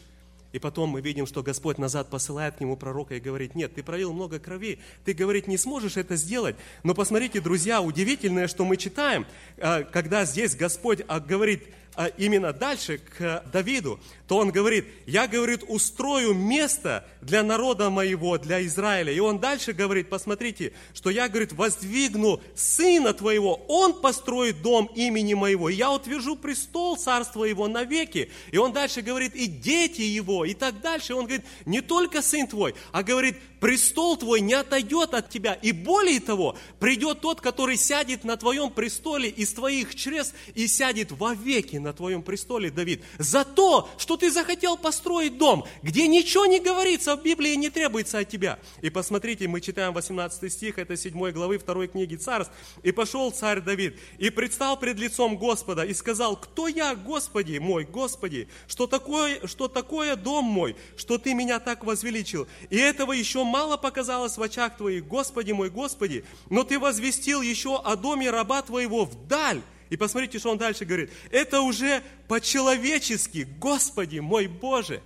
И 0.52 0.60
потом 0.60 0.90
мы 0.90 1.02
видим, 1.02 1.28
что 1.28 1.44
Господь 1.44 1.78
назад 1.78 2.10
посылает 2.10 2.56
к 2.56 2.60
нему 2.60 2.76
пророка 2.76 3.16
и 3.16 3.20
говорит, 3.20 3.54
нет, 3.56 3.76
ты 3.76 3.84
пролил 3.84 4.14
много 4.14 4.40
крови, 4.40 4.80
ты, 5.06 5.14
говорит, 5.14 5.48
не 5.48 5.58
сможешь 5.58 5.98
это 5.98 6.16
сделать. 6.16 6.56
Но 6.84 6.96
посмотрите, 6.96 7.40
друзья, 7.40 7.82
удивительное, 7.82 8.48
что 8.48 8.66
мы 8.66 8.78
читаем, 8.78 9.28
э, 9.58 9.84
когда 9.84 10.26
здесь 10.26 10.56
Господь 10.56 11.02
а, 11.08 11.20
говорит, 11.20 11.66
а 11.89 11.89
именно 12.18 12.54
дальше 12.54 13.00
к 13.00 13.44
Давиду, 13.52 14.00
то 14.28 14.38
он 14.38 14.52
говорит, 14.52 14.86
я, 15.06 15.28
говорит, 15.28 15.64
устрою 15.68 16.34
место 16.34 17.06
для 17.22 17.44
народа 17.44 17.90
моего, 17.90 18.38
для 18.38 18.64
Израиля. 18.66 19.12
И 19.12 19.20
он 19.20 19.40
дальше 19.40 19.74
говорит, 19.74 20.10
посмотрите, 20.10 20.72
что 20.94 21.10
я, 21.10 21.28
говорит, 21.28 21.52
воздвигну 21.52 22.40
сына 22.56 23.14
твоего, 23.14 23.56
он 23.68 24.00
построит 24.02 24.62
дом 24.62 24.90
имени 24.96 25.34
моего, 25.34 25.70
и 25.70 25.76
я 25.76 25.92
утвержу 25.92 26.36
престол 26.36 26.96
царства 26.96 27.44
его 27.44 27.68
навеки. 27.68 28.32
И 28.52 28.58
он 28.58 28.72
дальше 28.72 29.02
говорит, 29.02 29.36
и 29.36 29.48
дети 29.48 30.02
его, 30.02 30.46
и 30.46 30.54
так 30.54 30.82
дальше. 30.82 31.16
Он 31.16 31.26
говорит, 31.26 31.46
не 31.66 31.82
только 31.82 32.22
сын 32.22 32.48
твой, 32.48 32.76
а 32.92 33.04
говорит, 33.04 33.36
престол 33.60 34.18
твой 34.18 34.42
не 34.42 34.54
отойдет 34.54 35.14
от 35.14 35.30
тебя. 35.30 35.54
И 35.54 35.72
более 35.72 36.20
того, 36.20 36.58
придет 36.80 37.22
тот, 37.22 37.42
который 37.42 37.78
сядет 37.78 38.24
на 38.24 38.38
твоем 38.38 38.72
престоле 38.72 39.30
из 39.30 39.54
твоих 39.54 39.96
чрес 39.96 40.34
и 40.56 40.68
сядет 40.68 41.12
вовеки 41.12 41.78
на 41.78 41.94
твоем 41.94 42.22
престоле, 42.24 42.72
Давид, 42.72 43.04
за 43.18 43.44
то, 43.46 43.90
что 43.98 44.18
ты 44.18 44.32
захотел 44.32 44.78
построить 44.78 45.38
дом, 45.38 45.66
где 45.82 46.08
ничего 46.08 46.46
не 46.46 46.60
говорится 46.60 47.16
в 47.16 47.24
Библии, 47.24 47.56
не 47.56 47.70
требуется 47.70 48.20
от 48.20 48.30
тебя. 48.30 48.60
И 48.82 48.90
посмотрите, 48.90 49.48
мы 49.48 49.62
читаем 49.62 49.94
18 49.94 50.52
стих, 50.52 50.78
это 50.78 50.96
7 50.96 51.32
главы 51.32 51.60
2 51.60 51.88
книги 51.88 52.16
Царств. 52.16 52.54
«И 52.84 52.92
пошел 52.92 53.32
царь 53.32 53.62
Давид, 53.62 53.98
и 54.18 54.30
предстал 54.30 54.78
пред 54.78 54.98
лицом 54.98 55.38
Господа, 55.38 55.84
и 55.84 55.94
сказал, 55.94 56.36
кто 56.36 56.68
я, 56.68 56.96
Господи 56.96 57.58
мой, 57.58 57.86
Господи, 57.86 58.48
что 58.68 58.88
такое, 58.88 59.46
что 59.48 59.68
такое 59.68 60.16
дом 60.16 60.46
мой, 60.46 60.76
что 60.98 61.18
ты 61.18 61.34
меня 61.34 61.60
так 61.60 61.84
возвеличил? 61.84 62.48
И 62.70 62.78
этого 62.78 63.14
еще 63.14 63.44
мало 63.50 63.76
показалось 63.76 64.38
в 64.38 64.42
очах 64.42 64.78
твоих, 64.78 65.06
Господи 65.08 65.52
мой, 65.52 65.70
Господи, 65.70 66.24
но 66.50 66.64
ты 66.64 66.80
возвестил 66.80 67.42
еще 67.42 67.78
о 67.78 67.96
доме 67.96 68.30
раба 68.30 68.62
твоего 68.62 69.06
вдаль, 69.06 69.62
и 69.90 69.98
посмотрите, 69.98 70.40
что 70.40 70.52
он 70.52 70.58
дальше 70.58 70.86
говорит. 70.86 71.10
Это 71.32 71.62
уже 71.62 72.04
по-человечески, 72.28 73.48
Господи 73.60 74.20
мой 74.20 74.48
Боже. 74.48 75.02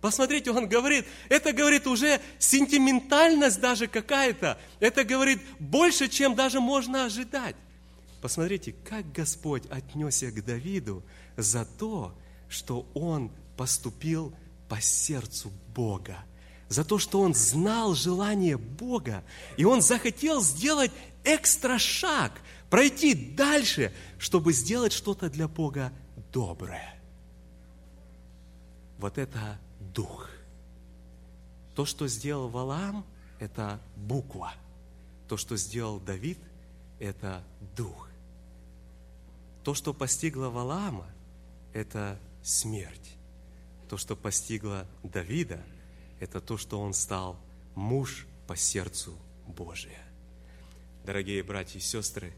Посмотрите, 0.00 0.50
он 0.50 0.68
говорит, 0.68 1.04
это 1.28 1.52
говорит 1.52 1.86
уже 1.86 2.20
сентиментальность 2.38 3.60
даже 3.60 3.86
какая-то. 3.86 4.58
Это 4.80 5.04
говорит 5.04 5.40
больше, 5.58 6.08
чем 6.08 6.34
даже 6.34 6.60
можно 6.60 7.04
ожидать. 7.04 7.56
Посмотрите, 8.22 8.74
как 8.88 9.10
Господь 9.12 9.64
отнесся 9.70 10.30
к 10.30 10.44
Давиду 10.44 11.02
за 11.36 11.64
то, 11.64 12.14
что 12.48 12.86
он 12.94 13.30
поступил 13.56 14.32
по 14.68 14.80
сердцу 14.80 15.50
Бога. 15.74 16.24
За 16.68 16.84
то, 16.84 16.98
что 16.98 17.20
он 17.20 17.34
знал 17.34 17.94
желание 17.94 18.56
Бога. 18.56 19.24
И 19.56 19.64
он 19.64 19.82
захотел 19.82 20.42
сделать 20.42 20.90
экстра 21.24 21.78
шаг– 21.78 22.32
пройти 22.70 23.14
дальше, 23.14 23.92
чтобы 24.18 24.52
сделать 24.52 24.92
что-то 24.92 25.30
для 25.30 25.48
Бога 25.48 25.92
доброе. 26.32 27.00
Вот 28.98 29.18
это 29.18 29.58
дух. 29.94 30.28
То, 31.74 31.84
что 31.84 32.08
сделал 32.08 32.48
Валаам, 32.48 33.04
это 33.38 33.80
буква. 33.96 34.54
То, 35.28 35.36
что 35.36 35.56
сделал 35.56 36.00
Давид, 36.00 36.38
это 36.98 37.42
дух. 37.76 38.08
То, 39.62 39.74
что 39.74 39.92
постигло 39.92 40.48
Валаама, 40.48 41.06
это 41.72 42.18
смерть. 42.42 43.16
То, 43.88 43.96
что 43.96 44.16
постигло 44.16 44.86
Давида, 45.02 45.60
это 46.20 46.40
то, 46.40 46.56
что 46.56 46.80
он 46.80 46.94
стал 46.94 47.38
муж 47.74 48.26
по 48.46 48.56
сердцу 48.56 49.16
Божия. 49.46 50.04
Дорогие 51.04 51.42
братья 51.42 51.78
и 51.78 51.82
сестры, 51.82 52.34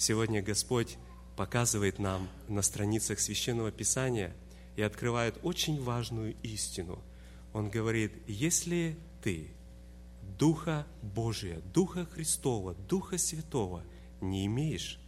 Сегодня 0.00 0.40
Господь 0.40 0.96
показывает 1.36 1.98
нам 1.98 2.26
на 2.48 2.62
страницах 2.62 3.20
Священного 3.20 3.70
Писания 3.70 4.34
и 4.74 4.80
открывает 4.80 5.38
очень 5.42 5.78
важную 5.78 6.34
истину. 6.42 7.04
Он 7.52 7.68
говорит, 7.68 8.14
если 8.26 8.96
ты 9.22 9.50
Духа 10.38 10.86
Божия, 11.02 11.60
Духа 11.74 12.06
Христова, 12.06 12.72
Духа 12.88 13.18
Святого 13.18 13.84
не 14.22 14.46
имеешь, 14.46 14.98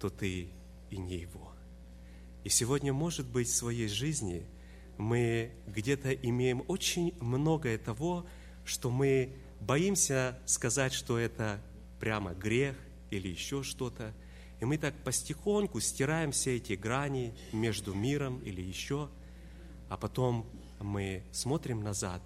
то 0.00 0.10
ты 0.10 0.48
и 0.90 0.96
не 0.96 1.18
Его. 1.18 1.52
И 2.42 2.48
сегодня, 2.48 2.92
может 2.92 3.26
быть, 3.28 3.46
в 3.46 3.54
своей 3.54 3.86
жизни 3.86 4.44
мы 5.00 5.52
где-то 5.66 6.12
имеем 6.12 6.62
очень 6.68 7.14
многое 7.20 7.78
того, 7.78 8.26
что 8.64 8.90
мы 8.90 9.32
боимся 9.60 10.38
сказать, 10.46 10.92
что 10.92 11.18
это 11.18 11.60
прямо 11.98 12.32
грех 12.34 12.76
или 13.10 13.28
еще 13.28 13.62
что-то– 13.62 14.14
и 14.60 14.66
мы 14.66 14.76
так 14.76 14.94
постихоньку 15.02 15.80
стираем 15.80 16.32
все 16.32 16.56
эти 16.56 16.74
грани 16.74 17.34
между 17.52 17.94
миром 17.94 18.38
или 18.40 18.60
еще, 18.60 19.08
а 19.88 19.96
потом 19.96 20.46
мы 20.78 21.22
смотрим 21.32 21.82
назад, 21.82 22.22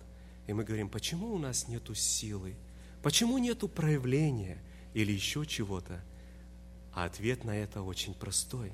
и 0.49 0.53
мы 0.53 0.65
говорим, 0.65 0.89
почему 0.89 1.33
у 1.33 1.39
нас 1.39 1.69
нету 1.69 1.95
силы, 1.95 2.57
почему 3.03 3.39
нету 3.39 3.69
проявления 3.69 4.61
или 4.95 5.13
еще 5.13 5.47
чего-то. 5.47 6.05
А 6.93 7.05
ответ 7.05 7.45
на 7.45 7.57
это 7.57 7.83
очень 7.83 8.15
простой, 8.15 8.73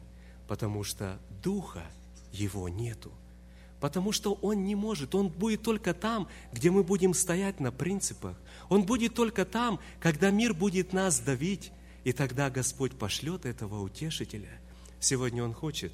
потому 0.48 0.82
что 0.82 1.18
Духа 1.42 1.84
Его 2.32 2.68
нету. 2.68 3.12
Потому 3.80 4.12
что 4.12 4.34
Он 4.42 4.64
не 4.64 4.74
может. 4.74 5.14
Он 5.14 5.28
будет 5.28 5.62
только 5.62 5.94
там, 5.94 6.28
где 6.52 6.70
мы 6.70 6.84
будем 6.84 7.14
стоять 7.14 7.60
на 7.60 7.72
принципах. 7.72 8.36
Он 8.68 8.84
будет 8.84 9.14
только 9.14 9.44
там, 9.44 9.80
когда 9.98 10.30
мир 10.30 10.54
будет 10.54 10.92
нас 10.92 11.18
давить. 11.18 11.72
И 12.04 12.12
тогда 12.12 12.50
Господь 12.50 12.92
пошлет 12.98 13.46
этого 13.46 13.80
утешителя. 13.80 14.60
Сегодня 15.00 15.42
Он 15.42 15.54
хочет 15.54 15.92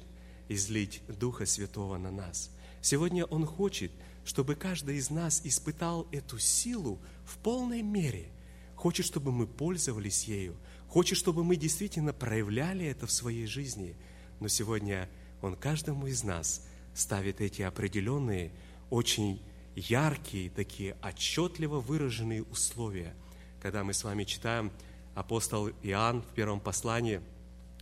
излить 0.49 1.01
Духа 1.07 1.45
Святого 1.45 1.97
на 1.97 2.11
нас. 2.11 2.51
Сегодня 2.81 3.25
Он 3.25 3.45
хочет, 3.45 3.91
чтобы 4.25 4.55
каждый 4.55 4.97
из 4.97 5.09
нас 5.09 5.41
испытал 5.45 6.07
эту 6.11 6.39
силу 6.39 6.99
в 7.25 7.37
полной 7.37 7.81
мере. 7.81 8.31
Хочет, 8.75 9.05
чтобы 9.05 9.31
мы 9.31 9.47
пользовались 9.47 10.25
ею. 10.25 10.55
Хочет, 10.89 11.17
чтобы 11.17 11.43
мы 11.43 11.55
действительно 11.55 12.13
проявляли 12.13 12.85
это 12.85 13.07
в 13.07 13.11
своей 13.11 13.47
жизни. 13.47 13.95
Но 14.41 14.49
сегодня 14.49 15.09
Он 15.41 15.55
каждому 15.55 16.07
из 16.07 16.25
нас– 16.25 16.67
ставит 16.97 17.41
эти 17.41 17.61
определенные, 17.61 18.51
очень 18.89 19.41
яркие, 19.75 20.49
такие 20.49 20.97
отчетливо 21.03 21.79
выраженные 21.79 22.43
условия. 22.43 23.13
Когда 23.61 23.83
мы 23.83 23.93
с 23.93 24.03
вами 24.03 24.23
читаем, 24.23 24.71
апостол 25.13 25.69
Иоанн 25.83 26.23
в 26.23 26.33
первом 26.33 26.59
послании 26.59 27.21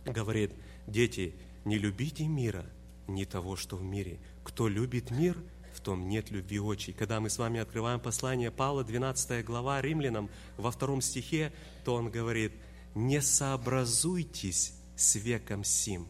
говорит, 0.04 0.52
дети, 0.86 1.34
не 1.64 1.78
любите 1.78 2.26
мира, 2.26 2.66
не 3.08 3.24
того, 3.24 3.56
что 3.56 3.76
в 3.76 3.82
мире. 3.82 4.18
Кто 4.44 4.68
любит 4.68 5.10
мир, 5.10 5.36
в 5.74 5.80
том 5.80 6.08
нет 6.08 6.30
любви 6.30 6.58
очей. 6.58 6.94
Когда 6.94 7.20
мы 7.20 7.30
с 7.30 7.38
вами 7.38 7.60
открываем 7.60 8.00
послание 8.00 8.50
Павла, 8.50 8.84
12 8.84 9.44
глава 9.44 9.80
Римлянам, 9.80 10.28
во 10.56 10.70
втором 10.70 11.00
стихе, 11.00 11.52
то 11.84 11.94
он 11.94 12.10
говорит, 12.10 12.52
не 12.94 13.22
сообразуйтесь 13.22 14.74
с 14.96 15.14
веком 15.16 15.64
сим, 15.64 16.06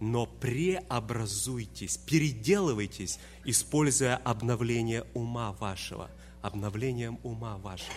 но 0.00 0.26
преобразуйтесь, 0.26 1.98
переделывайтесь, 1.98 3.18
используя 3.44 4.16
обновление 4.16 5.04
ума 5.14 5.52
вашего, 5.52 6.10
обновлением 6.42 7.20
ума 7.22 7.58
вашего. 7.58 7.94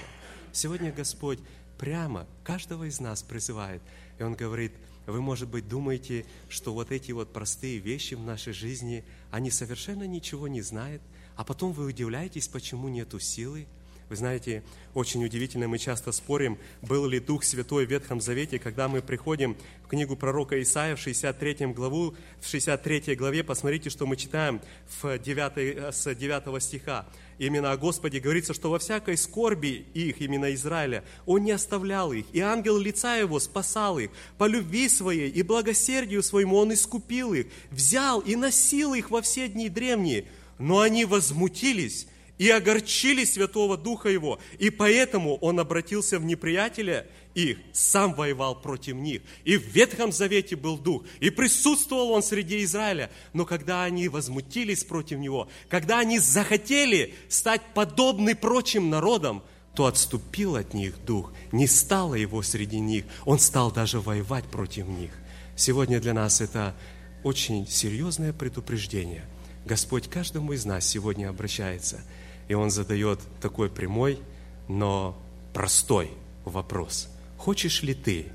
Сегодня 0.52 0.92
Господь 0.92 1.40
прямо 1.80 2.28
каждого 2.44 2.84
из 2.84 3.00
нас 3.00 3.24
призывает, 3.24 3.82
и 4.20 4.24
Он 4.24 4.36
говорит, 4.36 4.74
вы, 5.06 5.22
может 5.22 5.50
быть, 5.50 5.68
думаете, 5.68 6.26
что 6.50 6.74
вот 6.74 6.92
эти 6.92 7.12
вот 7.12 7.34
простые 7.34 7.80
вещи 7.80 8.14
в 8.14 8.22
нашей 8.22 8.54
жизни, 8.54 9.04
они 9.32 9.50
совершенно 9.50 10.04
ничего 10.04 10.48
не 10.48 10.62
знают, 10.62 11.02
а 11.36 11.44
потом 11.44 11.74
вы 11.74 11.86
удивляетесь, 11.86 12.48
почему 12.48 12.90
нету 12.90 13.20
силы, 13.20 13.66
вы 14.14 14.18
знаете, 14.18 14.62
очень 14.94 15.26
удивительно, 15.26 15.68
мы 15.68 15.80
часто 15.80 16.12
спорим, 16.12 16.60
был 16.84 17.08
ли 17.08 17.20
Дух 17.20 17.44
Святой 17.44 17.88
в 17.88 17.90
Ветхом 17.90 18.22
Завете, 18.22 18.60
когда 18.60 18.88
мы 18.88 19.02
приходим 19.02 19.58
в 19.84 19.88
книгу 19.88 20.16
пророка 20.16 20.62
Исаия 20.62 20.96
в 20.96 21.00
63 21.00 21.74
главу, 21.74 22.14
в 22.40 22.48
63 22.48 23.16
главе, 23.16 23.44
посмотрите, 23.44 23.90
что 23.90 24.06
мы 24.06 24.16
читаем 24.16 24.62
в 25.02 25.18
9, 25.18 25.96
с 25.96 26.14
9 26.14 26.62
стиха. 26.62 27.08
Именно 27.40 27.72
о 27.72 27.78
Господе 27.78 28.20
говорится, 28.20 28.54
что 28.54 28.70
во 28.70 28.78
всякой 28.78 29.18
скорби 29.18 29.88
их, 29.96 30.22
именно 30.22 30.54
Израиля, 30.54 31.04
Он 31.26 31.44
не 31.44 31.52
оставлял 31.52 32.14
их, 32.14 32.28
и 32.34 32.40
ангел 32.40 32.78
лица 32.78 33.16
Его 33.16 33.40
спасал 33.40 33.98
их, 33.98 34.12
по 34.38 34.46
любви 34.46 34.90
Своей 34.90 35.32
и 35.32 35.42
благосердию 35.42 36.22
Своему 36.22 36.58
Он 36.58 36.72
искупил 36.72 37.34
их, 37.34 37.48
взял 37.72 38.20
и 38.20 38.36
носил 38.36 38.94
их 38.94 39.10
во 39.10 39.24
все 39.24 39.48
дни 39.48 39.70
древние, 39.70 40.26
но 40.60 40.82
они 40.82 41.04
возмутились 41.06 42.06
и 42.38 42.50
огорчили 42.50 43.26
Святого 43.26 43.78
Духа 43.78 44.10
Его, 44.10 44.40
и 44.58 44.70
поэтому 44.70 45.36
Он 45.36 45.60
обратился 45.60 46.20
в 46.20 46.26
неприятеля 46.26 47.06
их, 47.36 47.58
сам 47.72 48.14
воевал 48.14 48.60
против 48.60 48.96
них. 48.96 49.22
И 49.44 49.58
в 49.58 49.68
Ветхом 49.68 50.12
Завете 50.12 50.56
был 50.56 50.78
Дух, 50.78 51.04
и 51.20 51.30
присутствовал 51.30 52.12
Он 52.12 52.24
среди 52.24 52.64
Израиля. 52.64 53.12
Но 53.34 53.46
когда 53.46 53.84
они 53.84 54.08
возмутились 54.08 54.84
против 54.84 55.20
Него, 55.20 55.48
когда 55.70 56.00
они 56.00 56.20
захотели 56.20 57.14
стать 57.30 57.62
подобны 57.74 58.36
прочим 58.36 58.90
народам, 58.90 59.44
то 59.76 59.86
отступил 59.86 60.56
от 60.56 60.74
них 60.74 61.04
Дух, 61.06 61.34
не 61.52 61.68
стало 61.68 62.16
Его 62.16 62.42
среди 62.42 62.80
них, 62.80 63.06
Он 63.26 63.40
стал 63.40 63.72
даже 63.72 64.00
воевать 64.00 64.46
против 64.46 64.88
них. 64.88 65.12
Сегодня 65.56 66.00
для 66.00 66.14
нас 66.14 66.42
это 66.42 66.76
очень 67.24 67.68
серьезное 67.68 68.34
предупреждение. 68.34 69.26
Господь 69.66 70.10
каждому 70.10 70.54
из 70.54 70.66
нас 70.66 70.86
сегодня 70.86 71.30
обращается– 71.30 72.02
и 72.48 72.54
он 72.54 72.70
задает 72.72 73.20
такой 73.42 73.70
прямой, 73.70 74.20
но 74.68 75.18
простой 75.54 76.12
вопрос. 76.46 77.10
Хочешь 77.38 77.84
ли 77.84 77.94
ты 77.94 78.28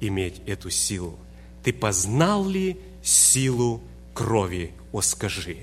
иметь 0.00 0.40
эту 0.46 0.70
силу? 0.70 1.18
Ты 1.62 1.72
познал 1.72 2.46
ли 2.46 2.78
силу 3.02 3.82
крови? 4.14 4.72
О, 4.92 5.00
скажи. 5.00 5.58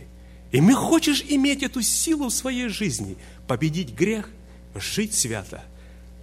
И 0.51 0.61
мы 0.61 0.75
хочешь 0.75 1.23
иметь 1.27 1.63
эту 1.63 1.81
силу 1.81 2.29
в 2.29 2.33
своей 2.33 2.69
жизни, 2.69 3.17
победить 3.47 3.93
грех, 3.93 4.29
жить 4.75 5.13
свято, 5.13 5.63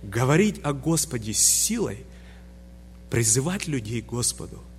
говорить 0.03 0.61
о 0.63 0.73
Господе 0.73 1.35
с 1.35 1.41
силой, 1.41 2.05
призывать 3.11 3.67
людей 3.67 4.03
к 4.03 4.07
Господу– 4.07 4.63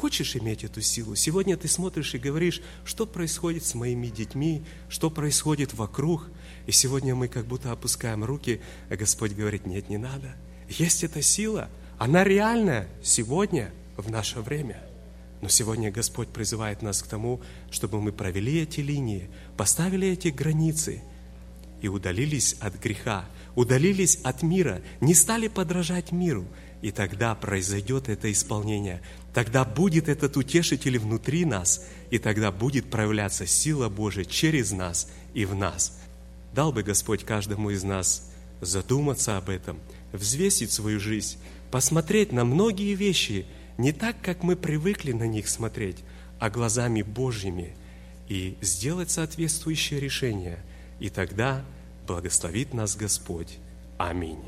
хочешь 0.00 0.34
иметь 0.34 0.64
эту 0.64 0.80
силу, 0.80 1.14
сегодня 1.14 1.58
ты 1.58 1.68
смотришь 1.68 2.14
и 2.14 2.18
говоришь, 2.18 2.62
что 2.86 3.04
происходит 3.04 3.66
с 3.66 3.74
моими 3.74 4.06
детьми, 4.06 4.62
что 4.88 5.10
происходит 5.10 5.74
вокруг, 5.74 6.26
и 6.66 6.72
сегодня 6.72 7.14
мы 7.14 7.28
как 7.28 7.44
будто 7.44 7.70
опускаем 7.70 8.24
руки, 8.24 8.62
а 8.88 8.96
Господь 8.96 9.32
говорит, 9.32 9.66
нет, 9.66 9.90
не 9.90 9.98
надо. 9.98 10.34
Есть 10.70 11.04
эта 11.04 11.20
сила, 11.20 11.68
она 11.98 12.24
реальная 12.24 12.88
сегодня, 13.02 13.72
в 13.98 14.10
наше 14.10 14.40
время. 14.40 14.82
Но 15.42 15.48
сегодня 15.48 15.90
Господь 15.90 16.28
призывает 16.28 16.80
нас 16.80 17.02
к 17.02 17.06
тому, 17.06 17.42
чтобы 17.70 18.00
мы 18.00 18.10
провели 18.10 18.62
эти 18.62 18.80
линии, 18.80 19.28
поставили 19.58 20.08
эти 20.08 20.28
границы 20.28 21.02
и 21.82 21.88
удалились 21.88 22.56
от 22.60 22.80
греха, 22.80 23.26
удалились 23.54 24.16
от 24.22 24.42
мира, 24.42 24.80
не 25.02 25.12
стали 25.12 25.48
подражать 25.48 26.10
миру, 26.10 26.46
и 26.82 26.90
тогда 26.90 27.34
произойдет 27.34 28.08
это 28.08 28.32
исполнение. 28.32 29.02
Тогда 29.32 29.64
будет 29.64 30.08
этот 30.08 30.36
утешитель 30.36 30.98
внутри 30.98 31.44
нас, 31.44 31.86
и 32.10 32.18
тогда 32.18 32.50
будет 32.50 32.90
проявляться 32.90 33.46
сила 33.46 33.88
Божия 33.88 34.24
через 34.24 34.72
нас 34.72 35.08
и 35.34 35.44
в 35.44 35.54
нас. 35.54 35.98
Дал 36.54 36.72
бы 36.72 36.82
Господь 36.82 37.24
каждому 37.24 37.70
из 37.70 37.84
нас 37.84 38.30
задуматься 38.60 39.36
об 39.36 39.48
этом, 39.48 39.78
взвесить 40.12 40.72
свою 40.72 40.98
жизнь, 40.98 41.38
посмотреть 41.70 42.32
на 42.32 42.44
многие 42.44 42.94
вещи 42.94 43.46
не 43.78 43.92
так, 43.92 44.16
как 44.20 44.42
мы 44.42 44.56
привыкли 44.56 45.12
на 45.12 45.26
них 45.26 45.48
смотреть, 45.48 45.98
а 46.38 46.50
глазами 46.50 47.02
Божьими, 47.02 47.74
и 48.28 48.56
сделать 48.60 49.10
соответствующее 49.10 50.00
решение. 50.00 50.58
И 51.00 51.08
тогда 51.08 51.64
благословит 52.06 52.74
нас 52.74 52.96
Господь. 52.96 53.58
Аминь. 53.98 54.38